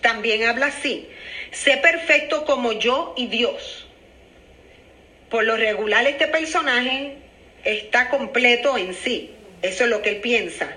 también 0.00 0.44
habla 0.44 0.66
así, 0.66 1.08
sé 1.50 1.76
perfecto 1.76 2.44
como 2.44 2.72
yo 2.72 3.14
y 3.16 3.26
Dios. 3.26 3.86
Por 5.28 5.44
lo 5.44 5.56
regular 5.56 6.06
este 6.06 6.26
personaje 6.28 7.16
está 7.64 8.08
completo 8.08 8.78
en 8.78 8.94
sí, 8.94 9.30
eso 9.62 9.84
es 9.84 9.90
lo 9.90 10.00
que 10.00 10.10
él 10.10 10.16
piensa. 10.16 10.74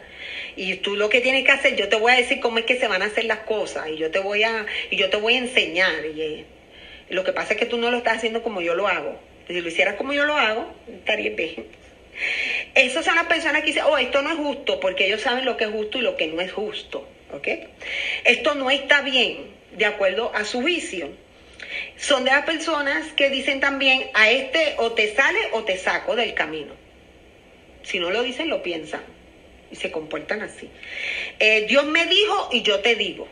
Y 0.58 0.78
tú 0.78 0.95
lo 0.95 1.08
que 1.08 1.22
tienes 1.22 1.45
que 1.45 1.52
hacer, 1.52 1.76
yo 1.76 1.88
te 1.88 1.95
voy 1.95 2.12
a 2.12 2.16
decir 2.16 2.39
cómo 2.39 2.58
es 2.58 2.66
que 2.66 2.80
se 2.80 2.88
van 2.88 3.04
a 3.04 3.06
hacer 3.06 3.26
las 3.26 3.39
cosas 3.39 3.89
y 3.89 3.98
yo 3.98 4.10
te 4.10 4.20
voy 4.20 4.43
a, 4.43 4.66
y 4.89 4.98
yo 4.98 5.10
te 5.10 5.18
voy 5.18 5.36
a 5.36 5.38
enseñar. 5.38 6.04
Y, 6.06 6.22
eh, 6.22 6.45
lo 7.10 7.24
que 7.24 7.32
pasa 7.32 7.54
es 7.54 7.60
que 7.60 7.68
tú 7.68 7.78
no 7.78 7.91
lo 7.91 7.98
estás 7.98 8.18
haciendo 8.18 8.41
como 8.41 8.60
yo 8.60 8.74
lo 8.74 8.88
hago. 8.88 9.20
Si 9.48 9.62
lo 9.62 9.68
hicieras 9.68 9.95
como 9.95 10.14
yo 10.14 10.26
lo 10.26 10.36
hago, 10.36 10.74
estaría 10.88 11.32
bien. 11.32 11.68
Esas 12.76 13.06
son 13.06 13.16
las 13.16 13.28
personas 13.28 13.62
que 13.62 13.68
dicen, 13.68 13.84
oh, 13.86 13.98
esto 13.98 14.22
no 14.22 14.32
es 14.32 14.38
justo, 14.38 14.80
porque 14.80 15.06
ellos 15.06 15.22
saben 15.22 15.45
lo 15.45 15.56
que 15.56 15.66
es 15.66 15.72
justo 15.72 16.00
y 16.00 16.02
lo 16.02 16.18
que 16.18 16.28
no 16.28 16.41
es 16.41 16.52
justo. 16.52 17.08
¿Ok? 17.32 17.48
Esto 18.24 18.56
no 18.56 18.70
está 18.70 19.02
bien, 19.02 19.48
de 19.72 19.86
acuerdo 19.86 20.32
a 20.34 20.43
su 20.43 20.62
vicio. 20.62 21.10
Son 21.98 22.24
de 22.24 22.32
las 22.32 22.45
personas 22.45 23.12
que 23.14 23.30
dicen 23.30 23.60
también, 23.60 24.10
a 24.14 24.30
este 24.30 24.76
o 24.78 24.91
te 24.93 25.14
sale 25.14 25.39
o 25.54 25.64
te 25.64 25.78
saco 25.78 26.16
del 26.16 26.34
camino. 26.34 26.74
Si 27.84 28.00
no 28.00 28.10
lo 28.10 28.24
dicen, 28.24 28.50
lo 28.50 28.64
piensan. 28.64 29.02
Y 29.72 29.76
se 29.76 29.91
comportan 29.91 30.41
así. 30.41 30.70
Eh, 31.39 31.66
Dios 31.68 31.86
me 31.86 32.06
dijo 32.06 32.50
y 32.52 32.62
yo 32.62 32.80
te 32.80 32.95
digo. 32.95 33.28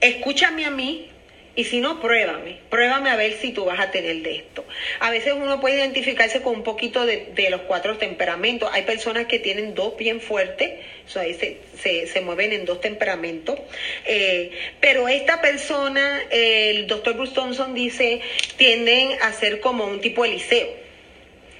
Escúchame 0.00 0.64
a 0.64 0.70
mí 0.70 1.11
y 1.54 1.64
si 1.64 1.80
no, 1.80 2.00
pruébame, 2.00 2.60
pruébame 2.70 3.10
a 3.10 3.16
ver 3.16 3.34
si 3.34 3.52
tú 3.52 3.66
vas 3.66 3.78
a 3.78 3.90
tener 3.90 4.22
de 4.22 4.36
esto. 4.36 4.64
A 5.00 5.10
veces 5.10 5.34
uno 5.34 5.60
puede 5.60 5.76
identificarse 5.76 6.40
con 6.40 6.54
un 6.54 6.62
poquito 6.62 7.04
de, 7.04 7.46
los 7.50 7.62
cuatro 7.62 7.98
temperamentos. 7.98 8.70
Hay 8.72 8.84
personas 8.84 9.26
que 9.26 9.38
tienen 9.38 9.74
dos 9.74 9.98
bien 9.98 10.22
fuertes, 10.22 10.80
o 11.06 11.10
sea, 11.10 11.24
se, 11.34 12.06
se, 12.06 12.20
mueven 12.22 12.54
en 12.54 12.64
dos 12.64 12.80
temperamentos. 12.80 13.58
Eh, 14.06 14.52
pero 14.80 15.08
esta 15.08 15.42
persona, 15.42 16.22
el 16.30 16.86
doctor 16.86 17.14
Bruce 17.14 17.34
Thompson 17.34 17.74
dice, 17.74 18.22
tienden 18.56 19.10
a 19.20 19.34
ser 19.34 19.60
como 19.60 19.84
un 19.84 20.00
tipo 20.00 20.24
Eliseo. 20.24 20.68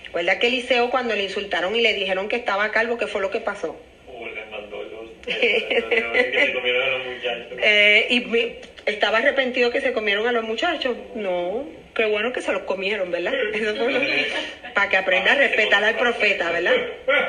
¿Recuerda 0.06 0.38
que 0.38 0.46
Eliseo 0.46 0.90
cuando 0.90 1.14
le 1.14 1.24
insultaron 1.24 1.76
y 1.76 1.82
le 1.82 1.92
dijeron 1.92 2.28
que 2.28 2.36
estaba 2.36 2.70
calvo, 2.70 2.96
qué 2.96 3.06
fue 3.06 3.20
lo 3.20 3.30
que 3.30 3.40
pasó? 3.40 3.78
mandó 4.50 4.82
los, 4.82 5.10
eh, 7.62 8.06
y 8.10 8.20
¿Estaba 8.86 9.18
arrepentido 9.18 9.70
que 9.70 9.80
se 9.80 9.92
comieron 9.92 10.26
a 10.26 10.32
los 10.32 10.44
muchachos? 10.44 10.96
No, 11.14 11.68
qué 11.94 12.04
bueno 12.06 12.32
que 12.32 12.42
se 12.42 12.52
los 12.52 12.62
comieron, 12.62 13.10
¿verdad? 13.10 13.32
para 14.74 14.88
que 14.88 14.96
aprenda 14.96 15.32
a 15.32 15.34
respetar 15.36 15.84
al 15.84 15.96
profeta, 15.96 16.50
¿verdad? 16.50 16.74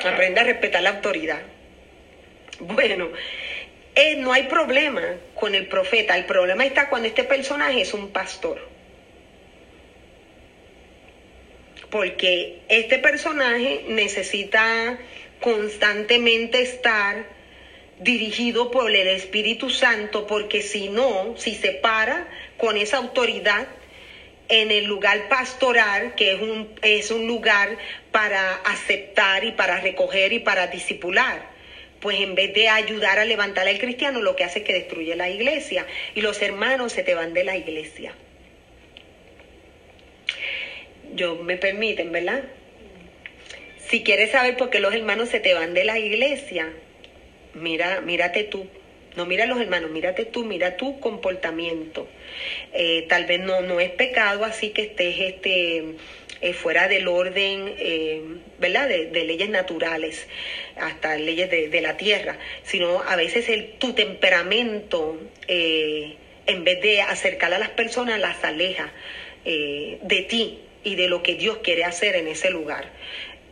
Aprenda 0.03 0.41
a 0.41 0.45
respetar 0.45 0.81
la 0.81 0.89
autoridad. 0.91 1.41
Bueno, 2.59 3.09
eh, 3.95 4.15
no 4.15 4.33
hay 4.33 4.43
problema 4.43 5.03
con 5.35 5.53
el 5.53 5.67
profeta, 5.67 6.17
el 6.17 6.25
problema 6.25 6.65
está 6.65 6.89
cuando 6.89 7.07
este 7.07 7.23
personaje 7.23 7.81
es 7.81 7.93
un 7.93 8.09
pastor. 8.09 8.59
Porque 11.91 12.61
este 12.69 12.97
personaje 12.97 13.85
necesita 13.89 14.97
constantemente 15.39 16.61
estar 16.61 17.25
dirigido 18.03 18.71
por 18.71 18.91
el 18.91 19.07
Espíritu 19.07 19.69
Santo, 19.69 20.27
porque 20.27 20.61
si 20.61 20.89
no, 20.89 21.35
si 21.37 21.55
se 21.55 21.71
para 21.71 22.27
con 22.57 22.77
esa 22.77 22.97
autoridad 22.97 23.67
en 24.49 24.71
el 24.71 24.85
lugar 24.85 25.29
pastoral, 25.29 26.15
que 26.15 26.33
es 26.33 26.41
un, 26.41 26.69
es 26.81 27.11
un 27.11 27.27
lugar 27.27 27.77
para 28.11 28.55
aceptar 28.55 29.43
y 29.43 29.53
para 29.53 29.79
recoger 29.79 30.33
y 30.33 30.39
para 30.39 30.67
disipular. 30.67 31.51
pues 31.99 32.19
en 32.19 32.35
vez 32.35 32.53
de 32.53 32.67
ayudar 32.67 33.17
a 33.17 33.23
levantar 33.23 33.65
al 33.65 33.79
cristiano, 33.79 34.21
lo 34.21 34.35
que 34.35 34.43
hace 34.43 34.59
es 34.59 34.65
que 34.65 34.73
destruye 34.73 35.15
la 35.15 35.29
iglesia 35.29 35.87
y 36.13 36.19
los 36.19 36.41
hermanos 36.41 36.91
se 36.91 37.01
te 37.01 37.15
van 37.15 37.33
de 37.33 37.45
la 37.45 37.55
iglesia. 37.55 38.13
Yo 41.15 41.35
me 41.37 41.55
permiten, 41.55 42.11
¿verdad? 42.11 42.43
Si 43.87 44.03
quieres 44.03 44.31
saber 44.31 44.57
por 44.57 44.69
qué 44.69 44.81
los 44.81 44.93
hermanos 44.93 45.29
se 45.29 45.39
te 45.39 45.53
van 45.53 45.73
de 45.73 45.85
la 45.85 45.97
iglesia, 45.97 46.73
mira, 47.53 48.01
mírate 48.01 48.43
tú. 48.43 48.67
No 49.15 49.27
mira 49.27 49.43
a 49.43 49.47
los 49.47 49.61
hermanos, 49.61 49.91
mírate 49.91 50.25
tú, 50.25 50.43
mira 50.43 50.75
tu 50.75 50.99
comportamiento. 50.99 52.07
Eh, 52.73 53.05
tal 53.07 53.25
vez 53.25 53.39
no, 53.41 53.61
no 53.61 53.79
es 53.79 53.91
pecado 53.91 54.43
así 54.43 54.69
que 54.69 54.83
estés 54.83 55.19
este, 55.19 55.83
eh, 56.41 56.53
fuera 56.53 56.87
del 56.87 57.07
orden, 57.07 57.75
eh, 57.77 58.21
¿verdad? 58.57 58.87
De, 58.87 59.23
leyes 59.23 59.49
naturales, 59.49 60.27
hasta 60.77 61.15
leyes 61.17 61.49
de, 61.49 61.81
la 61.81 61.95
tierra, 61.95 62.37
sino 62.63 63.03
a 63.03 63.15
veces 63.15 63.49
el, 63.49 63.73
tu 63.73 63.93
temperamento, 63.93 65.19
en 65.47 66.63
vez 66.63 66.81
de 66.81 67.01
acercar 67.01 67.53
a 67.53 67.59
las 67.59 67.69
personas, 67.69 68.19
las 68.19 68.43
aleja 68.43 68.91
de 69.45 70.25
ti 70.27 70.59
y 70.83 70.95
de 70.95 71.07
lo 71.07 71.21
que 71.21 71.35
Dios 71.35 71.57
quiere 71.57 71.83
hacer 71.83 72.15
en 72.15 72.27
ese 72.27 72.49
lugar 72.49 72.89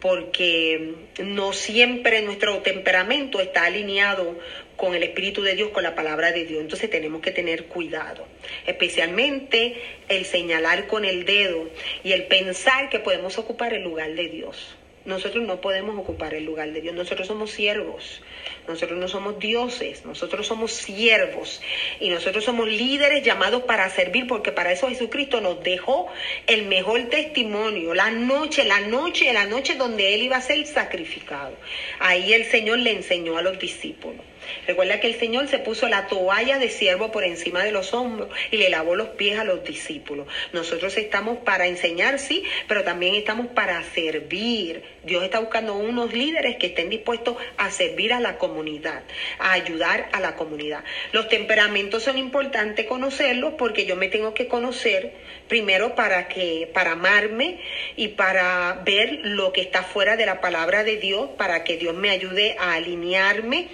porque 0.02 0.96
no 1.24 1.54
siempre 1.54 2.22
nuestro 2.24 2.60
temperamento 2.60 3.40
está 3.40 3.66
alineado 3.66 4.38
con 4.76 4.96
el 4.96 5.04
Espíritu 5.04 5.44
de 5.44 5.54
Dios, 5.54 5.70
con 5.70 5.84
la 5.84 5.94
palabra 5.94 6.32
de 6.32 6.44
Dios. 6.44 6.60
Entonces 6.60 6.90
tenemos 6.90 7.22
que 7.22 7.32
tener 7.32 7.66
cuidado, 7.66 8.28
especialmente 8.66 9.76
el 10.10 10.26
señalar 10.26 10.88
con 10.88 11.06
el 11.06 11.24
dedo 11.24 11.70
y 12.04 12.14
el 12.14 12.26
pensar 12.26 12.90
que 12.90 13.00
podemos 13.00 13.38
ocupar 13.38 13.74
el 13.74 13.84
lugar 13.84 14.16
de 14.16 14.28
Dios. 14.28 14.76
Nosotros 15.04 15.44
no 15.46 15.62
podemos 15.62 15.98
ocupar 15.98 16.36
el 16.36 16.46
lugar 16.46 16.72
de 16.72 16.82
Dios, 16.82 16.94
nosotros 16.94 17.28
somos 17.28 17.50
siervos, 17.52 18.22
nosotros 18.68 19.00
no 19.00 19.08
somos 19.08 19.40
dioses, 19.40 20.06
nosotros 20.06 20.46
somos 20.46 20.74
siervos 20.74 21.60
y 22.00 22.10
nosotros 22.10 22.44
somos 22.44 22.68
líderes 22.68 23.24
llamados 23.24 23.64
para 23.64 23.90
servir 23.90 24.28
porque 24.28 24.52
para 24.52 24.72
eso 24.72 24.90
Jesucristo 24.90 25.42
nos 25.42 25.64
dejó 25.64 26.08
el 26.46 26.66
mejor 26.68 27.10
testimonio, 27.10 27.96
la 27.96 28.12
noche, 28.12 28.64
la 28.64 28.82
noche, 28.82 29.34
la 29.34 29.46
noche 29.46 29.76
donde 29.76 30.14
Él 30.14 30.22
iba 30.22 30.38
a 30.38 30.42
ser 30.42 30.66
sacrificado. 30.68 31.56
Ahí 32.00 32.34
el 32.34 32.46
Señor 32.46 32.80
le 32.80 32.92
enseñó 32.92 33.38
a 33.38 33.42
los 33.42 33.58
discípulos. 33.58 34.31
Recuerda 34.68 35.00
que 35.00 35.08
el 35.08 35.20
Señor 35.20 35.48
se 35.48 35.60
puso 35.60 35.88
la 35.88 36.08
toalla 36.08 36.58
de 36.60 36.70
siervo 36.70 37.12
por 37.12 37.24
encima 37.24 37.64
de 37.64 37.72
los 37.72 37.94
hombros 37.94 38.30
y 38.52 38.58
le 38.58 38.70
lavó 38.70 38.96
los 38.96 39.10
pies 39.10 39.40
a 39.40 39.44
los 39.44 39.64
discípulos. 39.64 40.28
Nosotros 40.54 40.98
estamos 40.98 41.40
para 41.40 41.68
enseñar, 41.68 42.20
sí, 42.20 42.44
pero 42.68 42.84
también 42.84 43.16
estamos 43.16 43.48
para 43.48 43.82
servir. 43.84 44.84
Dios 45.04 45.24
está 45.24 45.40
buscando 45.40 45.76
unos 45.76 46.14
líderes 46.14 46.58
que 46.58 46.68
estén 46.68 46.90
dispuestos 46.90 47.38
a 47.58 47.72
servir 47.72 48.14
a 48.14 48.20
la 48.20 48.38
comunidad, 48.38 49.04
a 49.40 49.54
ayudar 49.54 50.10
a 50.12 50.20
la 50.20 50.36
comunidad. 50.36 50.84
Los 51.12 51.28
temperamentos 51.28 52.04
son 52.04 52.18
importantes 52.18 52.86
conocerlos 52.86 53.56
porque 53.58 53.86
yo 53.86 53.96
me 53.96 54.10
tengo 54.10 54.34
que 54.34 54.48
conocer 54.48 55.14
primero 55.48 55.96
para 55.96 56.28
que 56.28 56.70
para 56.74 56.94
amarme 56.94 57.60
y 57.96 58.10
para 58.10 58.82
ver 58.86 59.20
lo 59.24 59.54
que 59.54 59.62
está 59.62 59.84
fuera 59.84 60.18
de 60.18 60.26
la 60.26 60.42
palabra 60.42 60.84
de 60.84 60.98
Dios, 60.98 61.30
para 61.38 61.64
que 61.64 61.78
Dios 61.78 61.96
me 61.96 62.10
ayude 62.10 62.56
a 62.60 62.74
alinearme, 62.74 63.68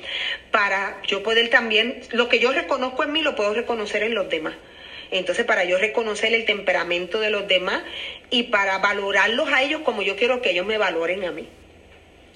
para 0.51 1.01
yo 1.07 1.23
poder 1.23 1.49
también, 1.49 2.01
lo 2.11 2.29
que 2.29 2.39
yo 2.39 2.51
reconozco 2.51 3.03
en 3.03 3.11
mí 3.11 3.21
lo 3.21 3.35
puedo 3.35 3.53
reconocer 3.53 4.03
en 4.03 4.15
los 4.15 4.29
demás. 4.29 4.55
Entonces, 5.11 5.45
para 5.45 5.63
yo 5.63 5.77
reconocer 5.77 6.33
el 6.33 6.45
temperamento 6.45 7.19
de 7.19 7.29
los 7.29 7.47
demás 7.47 7.83
y 8.29 8.43
para 8.43 8.77
valorarlos 8.79 9.49
a 9.51 9.63
ellos 9.63 9.81
como 9.81 10.01
yo 10.01 10.15
quiero 10.15 10.41
que 10.41 10.51
ellos 10.51 10.65
me 10.65 10.77
valoren 10.77 11.23
a 11.23 11.31
mí. 11.31 11.47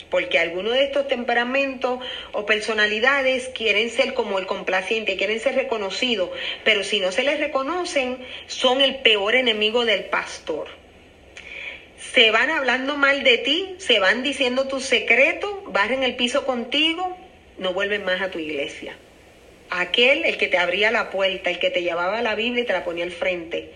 Porque 0.09 0.39
algunos 0.39 0.73
de 0.73 0.83
estos 0.83 1.07
temperamentos 1.07 1.99
o 2.33 2.45
personalidades 2.45 3.49
quieren 3.49 3.89
ser 3.89 4.13
como 4.13 4.39
el 4.39 4.45
complaciente, 4.45 5.15
quieren 5.15 5.39
ser 5.39 5.55
reconocidos, 5.55 6.29
pero 6.63 6.83
si 6.83 6.99
no 6.99 7.11
se 7.11 7.23
les 7.23 7.39
reconocen, 7.39 8.17
son 8.47 8.81
el 8.81 8.97
peor 8.97 9.35
enemigo 9.35 9.85
del 9.85 10.05
pastor. 10.05 10.80
Se 12.01 12.31
van 12.31 12.49
hablando 12.49 12.97
mal 12.97 13.23
de 13.23 13.37
ti, 13.37 13.75
se 13.77 13.99
van 13.99 14.23
diciendo 14.23 14.67
tus 14.67 14.83
secretos, 14.83 15.51
barren 15.67 16.03
el 16.03 16.15
piso 16.15 16.45
contigo, 16.45 17.15
no 17.57 17.73
vuelven 17.73 18.03
más 18.03 18.21
a 18.21 18.31
tu 18.31 18.39
iglesia. 18.39 18.97
Aquel, 19.69 20.25
el 20.25 20.37
que 20.37 20.47
te 20.47 20.57
abría 20.57 20.91
la 20.91 21.11
puerta, 21.11 21.49
el 21.49 21.59
que 21.59 21.69
te 21.69 21.83
llevaba 21.83 22.21
la 22.21 22.35
Biblia 22.35 22.63
y 22.63 22.65
te 22.65 22.73
la 22.73 22.83
ponía 22.83 23.05
al 23.05 23.11
frente, 23.11 23.71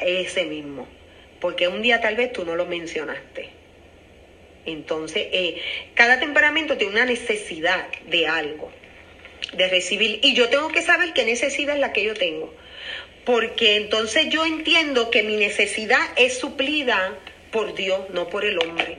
ese 0.00 0.44
mismo. 0.44 0.88
Porque 1.40 1.68
un 1.68 1.82
día 1.82 2.00
tal 2.00 2.16
vez 2.16 2.32
tú 2.32 2.44
no 2.44 2.56
lo 2.56 2.66
mencionaste. 2.66 3.50
Entonces, 4.64 5.28
eh, 5.30 5.60
cada 5.94 6.18
temperamento 6.18 6.76
tiene 6.76 6.94
una 6.94 7.04
necesidad 7.04 7.86
de 8.06 8.26
algo, 8.26 8.72
de 9.52 9.68
recibir. 9.68 10.20
Y 10.22 10.34
yo 10.34 10.48
tengo 10.48 10.68
que 10.68 10.82
saber 10.82 11.12
qué 11.12 11.24
necesidad 11.24 11.74
es 11.74 11.80
la 11.80 11.92
que 11.92 12.02
yo 12.02 12.14
tengo. 12.14 12.52
Porque 13.24 13.76
entonces 13.76 14.30
yo 14.30 14.44
entiendo 14.44 15.10
que 15.10 15.22
mi 15.22 15.36
necesidad 15.36 16.00
es 16.16 16.38
suplida 16.38 17.16
por 17.52 17.74
Dios, 17.74 18.00
no 18.10 18.28
por 18.28 18.44
el 18.44 18.58
hombre. 18.58 18.96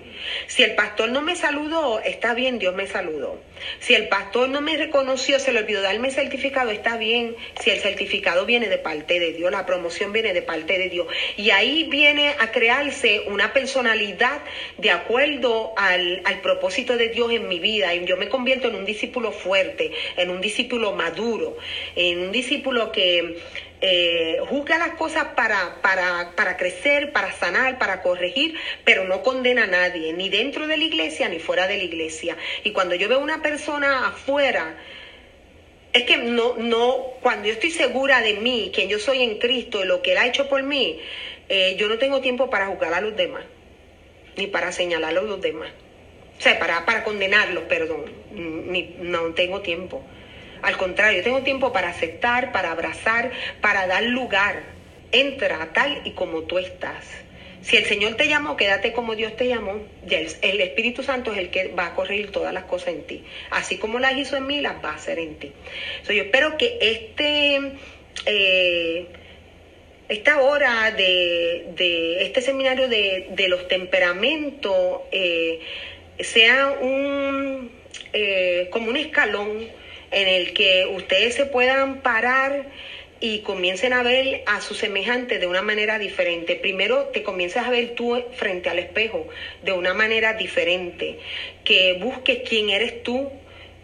Si 0.47 0.63
el 0.63 0.75
pastor 0.75 1.09
no 1.09 1.21
me 1.21 1.35
saludó, 1.35 1.99
está 1.99 2.33
bien, 2.33 2.59
Dios 2.59 2.73
me 2.73 2.87
saludó. 2.87 3.41
Si 3.79 3.95
el 3.95 4.07
pastor 4.07 4.47
no 4.49 4.61
me 4.61 4.77
reconoció, 4.77 5.39
se 5.39 5.51
le 5.51 5.59
olvidó 5.59 5.81
darme 5.81 6.09
el 6.09 6.13
certificado, 6.13 6.69
está 6.69 6.95
bien. 6.95 7.35
Si 7.61 7.71
el 7.71 7.79
certificado 7.79 8.45
viene 8.45 8.69
de 8.69 8.77
parte 8.77 9.19
de 9.19 9.33
Dios, 9.33 9.51
la 9.51 9.65
promoción 9.65 10.13
viene 10.13 10.33
de 10.33 10.41
parte 10.41 10.77
de 10.77 10.89
Dios. 10.89 11.07
Y 11.35 11.49
ahí 11.49 11.87
viene 11.89 12.35
a 12.39 12.51
crearse 12.51 13.23
una 13.27 13.51
personalidad 13.51 14.41
de 14.77 14.91
acuerdo 14.91 15.73
al, 15.75 16.21
al 16.23 16.39
propósito 16.41 16.95
de 16.95 17.09
Dios 17.09 17.31
en 17.31 17.47
mi 17.47 17.59
vida. 17.59 17.93
Y 17.95 18.05
yo 18.05 18.15
me 18.17 18.29
convierto 18.29 18.67
en 18.67 18.75
un 18.75 18.85
discípulo 18.85 19.31
fuerte, 19.31 19.91
en 20.15 20.29
un 20.29 20.39
discípulo 20.39 20.93
maduro, 20.93 21.57
en 21.95 22.19
un 22.19 22.31
discípulo 22.31 22.91
que 22.91 23.39
eh, 23.85 24.37
juzga 24.47 24.77
las 24.77 24.91
cosas 24.91 25.25
para, 25.35 25.81
para, 25.81 26.31
para 26.37 26.55
crecer, 26.55 27.11
para 27.11 27.33
sanar, 27.33 27.77
para 27.77 28.01
corregir, 28.01 28.55
pero 28.85 29.03
no 29.03 29.21
condena 29.23 29.63
a 29.63 29.67
nadie, 29.67 30.13
ni 30.13 30.29
dentro 30.29 30.67
de 30.67 30.77
la 30.77 30.85
iglesia 30.85 31.27
ni 31.27 31.39
fuera 31.39 31.67
de 31.67 31.75
la 31.75 31.83
iglesia. 31.83 32.37
Y 32.63 32.71
cuando 32.71 32.95
yo 32.95 33.09
veo 33.09 33.19
una 33.19 33.41
persona 33.41 34.07
afuera, 34.07 34.77
es 35.91 36.03
que 36.03 36.15
no, 36.15 36.55
no, 36.55 36.95
cuando 37.19 37.49
yo 37.49 37.53
estoy 37.55 37.71
segura 37.71 38.21
de 38.21 38.35
mí, 38.35 38.71
quien 38.73 38.87
yo 38.87 38.99
soy 38.99 39.21
en 39.21 39.37
Cristo, 39.37 39.83
y 39.83 39.85
lo 39.85 40.01
que 40.01 40.13
Él 40.13 40.17
ha 40.17 40.27
hecho 40.27 40.47
por 40.47 40.63
mí, 40.63 41.01
eh, 41.49 41.75
yo 41.77 41.89
no 41.89 41.97
tengo 41.97 42.21
tiempo 42.21 42.49
para 42.49 42.67
juzgar 42.67 42.93
a 42.93 43.01
los 43.01 43.17
demás, 43.17 43.43
ni 44.37 44.47
para 44.47 44.71
señalar 44.71 45.09
a 45.09 45.21
los 45.21 45.41
demás. 45.41 45.71
O 46.39 46.41
sea, 46.41 46.57
para, 46.57 46.85
para 46.85 47.03
condenarlos, 47.03 47.65
perdón, 47.65 48.05
ni, 48.31 48.95
no 48.99 49.33
tengo 49.33 49.59
tiempo. 49.59 50.01
Al 50.63 50.77
contrario, 50.77 51.21
tengo 51.23 51.41
tiempo 51.41 51.73
para 51.73 51.89
aceptar, 51.89 52.53
para 52.53 52.71
abrazar, 52.71 53.31
para 53.61 53.85
dar 53.85 54.03
lugar. 54.03 54.63
Entra 55.11 55.69
tal 55.73 56.01
y 56.05 56.11
como 56.11 56.43
tú 56.43 56.57
estás. 56.57 57.05
Si 57.61 57.77
el 57.77 57.85
Señor 57.85 58.15
te 58.15 58.27
llamó, 58.27 58.55
quédate 58.55 58.93
como 58.93 59.15
Dios 59.15 59.35
te 59.35 59.47
llamó. 59.47 59.81
el, 60.09 60.61
Espíritu 60.61 61.03
Santo 61.03 61.33
es 61.33 61.37
el 61.37 61.49
que 61.49 61.67
va 61.67 61.87
a 61.87 61.95
corregir 61.95 62.31
todas 62.31 62.53
las 62.53 62.63
cosas 62.63 62.89
en 62.89 63.03
ti. 63.03 63.23
Así 63.51 63.77
como 63.77 63.99
las 63.99 64.17
hizo 64.17 64.37
en 64.37 64.47
mí, 64.47 64.61
las 64.61 64.83
va 64.83 64.91
a 64.91 64.95
hacer 64.95 65.19
en 65.19 65.35
ti. 65.35 65.51
yo 66.07 66.23
espero 66.23 66.57
que 66.57 66.77
este, 66.81 67.73
eh, 68.25 69.05
esta 70.07 70.41
hora 70.41 70.91
de, 70.91 72.17
este 72.21 72.41
seminario 72.41 72.87
de, 72.87 73.45
los 73.49 73.67
temperamentos 73.67 75.01
eh, 75.11 75.59
sea 76.19 76.77
un, 76.81 77.69
eh, 78.13 78.67
como 78.71 78.89
un 78.89 78.97
escalón 78.97 79.82
en 80.13 80.27
el 80.27 80.53
que 80.53 80.85
ustedes 80.85 81.35
se 81.35 81.45
puedan 81.45 82.01
parar 82.01 82.67
y 83.19 83.39
comiencen 83.39 83.93
a 83.93 84.03
ver 84.03 84.43
a 84.47 84.59
su 84.59 84.75
semejante 84.75 85.39
de 85.39 85.47
una 85.47 85.61
manera 85.61 85.97
diferente. 85.97 86.55
Primero 86.55 87.05
te 87.05 87.23
comiences 87.23 87.63
a 87.63 87.69
ver 87.69 87.95
tú 87.95 88.21
frente 88.33 88.69
al 88.69 88.79
espejo 88.79 89.27
de 89.63 89.71
una 89.71 89.93
manera 89.93 90.33
diferente, 90.33 91.19
que 91.63 91.93
busques 91.93 92.39
quién 92.47 92.69
eres 92.69 93.01
tú, 93.01 93.31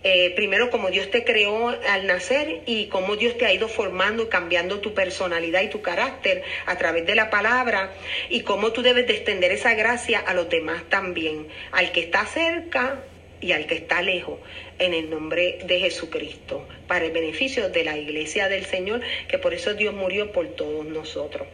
eh, 0.04 0.32
primero 0.36 0.70
como 0.70 0.90
Dios 0.90 1.10
te 1.10 1.24
creó 1.24 1.70
al 1.70 2.06
nacer 2.06 2.64
y 2.66 2.88
cómo 2.88 3.16
Dios 3.16 3.38
te 3.38 3.46
ha 3.46 3.54
ido 3.54 3.68
formando 3.68 4.24
y 4.24 4.28
cambiando 4.28 4.80
tu 4.80 4.94
personalidad 4.94 5.62
y 5.62 5.70
tu 5.70 5.82
carácter 5.82 6.44
a 6.66 6.78
través 6.78 7.06
de 7.06 7.16
la 7.16 7.30
palabra 7.30 7.92
y 8.30 8.42
cómo 8.42 8.72
tú 8.72 8.82
debes 8.82 9.08
de 9.08 9.14
extender 9.14 9.52
esa 9.52 9.74
gracia 9.74 10.20
a 10.20 10.34
los 10.34 10.50
demás 10.50 10.84
también, 10.90 11.48
al 11.72 11.92
que 11.92 12.02
está 12.02 12.26
cerca 12.26 13.04
y 13.42 13.52
al 13.52 13.68
que 13.68 13.76
está 13.76 14.02
lejos 14.02 14.40
en 14.80 14.94
el 14.94 15.10
nombre 15.10 15.60
de 15.64 15.80
Jesucristo, 15.80 16.68
para 16.88 17.06
el 17.06 17.12
beneficio 17.12 17.70
de 17.70 17.84
la 17.84 17.98
iglesia 17.98 18.50
del 18.50 18.66
Señor, 18.66 19.02
que 19.28 19.38
por 19.38 19.54
eso 19.54 19.74
Dios 19.74 19.94
murió 19.94 20.32
por 20.32 20.48
todos 20.50 20.86
nosotros. 20.86 21.48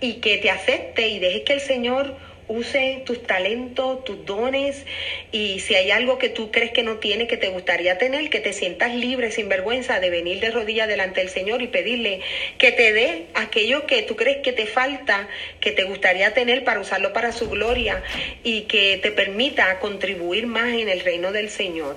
Y 0.00 0.14
que 0.14 0.38
te 0.38 0.50
acepte 0.50 1.08
y 1.08 1.18
dejes 1.18 1.42
que 1.42 1.52
el 1.54 1.60
Señor 1.60 2.14
use 2.50 3.02
tus 3.06 3.22
talentos, 3.22 4.04
tus 4.04 4.26
dones 4.26 4.84
y 5.30 5.60
si 5.60 5.76
hay 5.76 5.92
algo 5.92 6.18
que 6.18 6.28
tú 6.28 6.50
crees 6.50 6.72
que 6.72 6.82
no 6.82 6.96
tienes, 6.96 7.28
que 7.28 7.36
te 7.36 7.48
gustaría 7.48 7.96
tener, 7.96 8.28
que 8.28 8.40
te 8.40 8.52
sientas 8.52 8.92
libre, 8.94 9.30
sin 9.30 9.48
vergüenza 9.48 10.00
de 10.00 10.10
venir 10.10 10.40
de 10.40 10.50
rodillas 10.50 10.88
delante 10.88 11.20
del 11.20 11.30
Señor 11.30 11.62
y 11.62 11.68
pedirle 11.68 12.20
que 12.58 12.72
te 12.72 12.92
dé 12.92 13.26
aquello 13.34 13.86
que 13.86 14.02
tú 14.02 14.16
crees 14.16 14.38
que 14.38 14.52
te 14.52 14.66
falta, 14.66 15.28
que 15.60 15.70
te 15.70 15.84
gustaría 15.84 16.34
tener 16.34 16.64
para 16.64 16.80
usarlo 16.80 17.12
para 17.12 17.30
su 17.30 17.48
gloria 17.48 18.02
y 18.42 18.62
que 18.62 18.98
te 19.00 19.12
permita 19.12 19.78
contribuir 19.78 20.46
más 20.46 20.72
en 20.72 20.88
el 20.88 21.00
reino 21.00 21.30
del 21.30 21.50
Señor. 21.50 21.96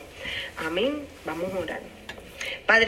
Amén. 0.58 1.02
Vamos 1.26 1.52
a 1.54 1.60
orar. 1.60 1.94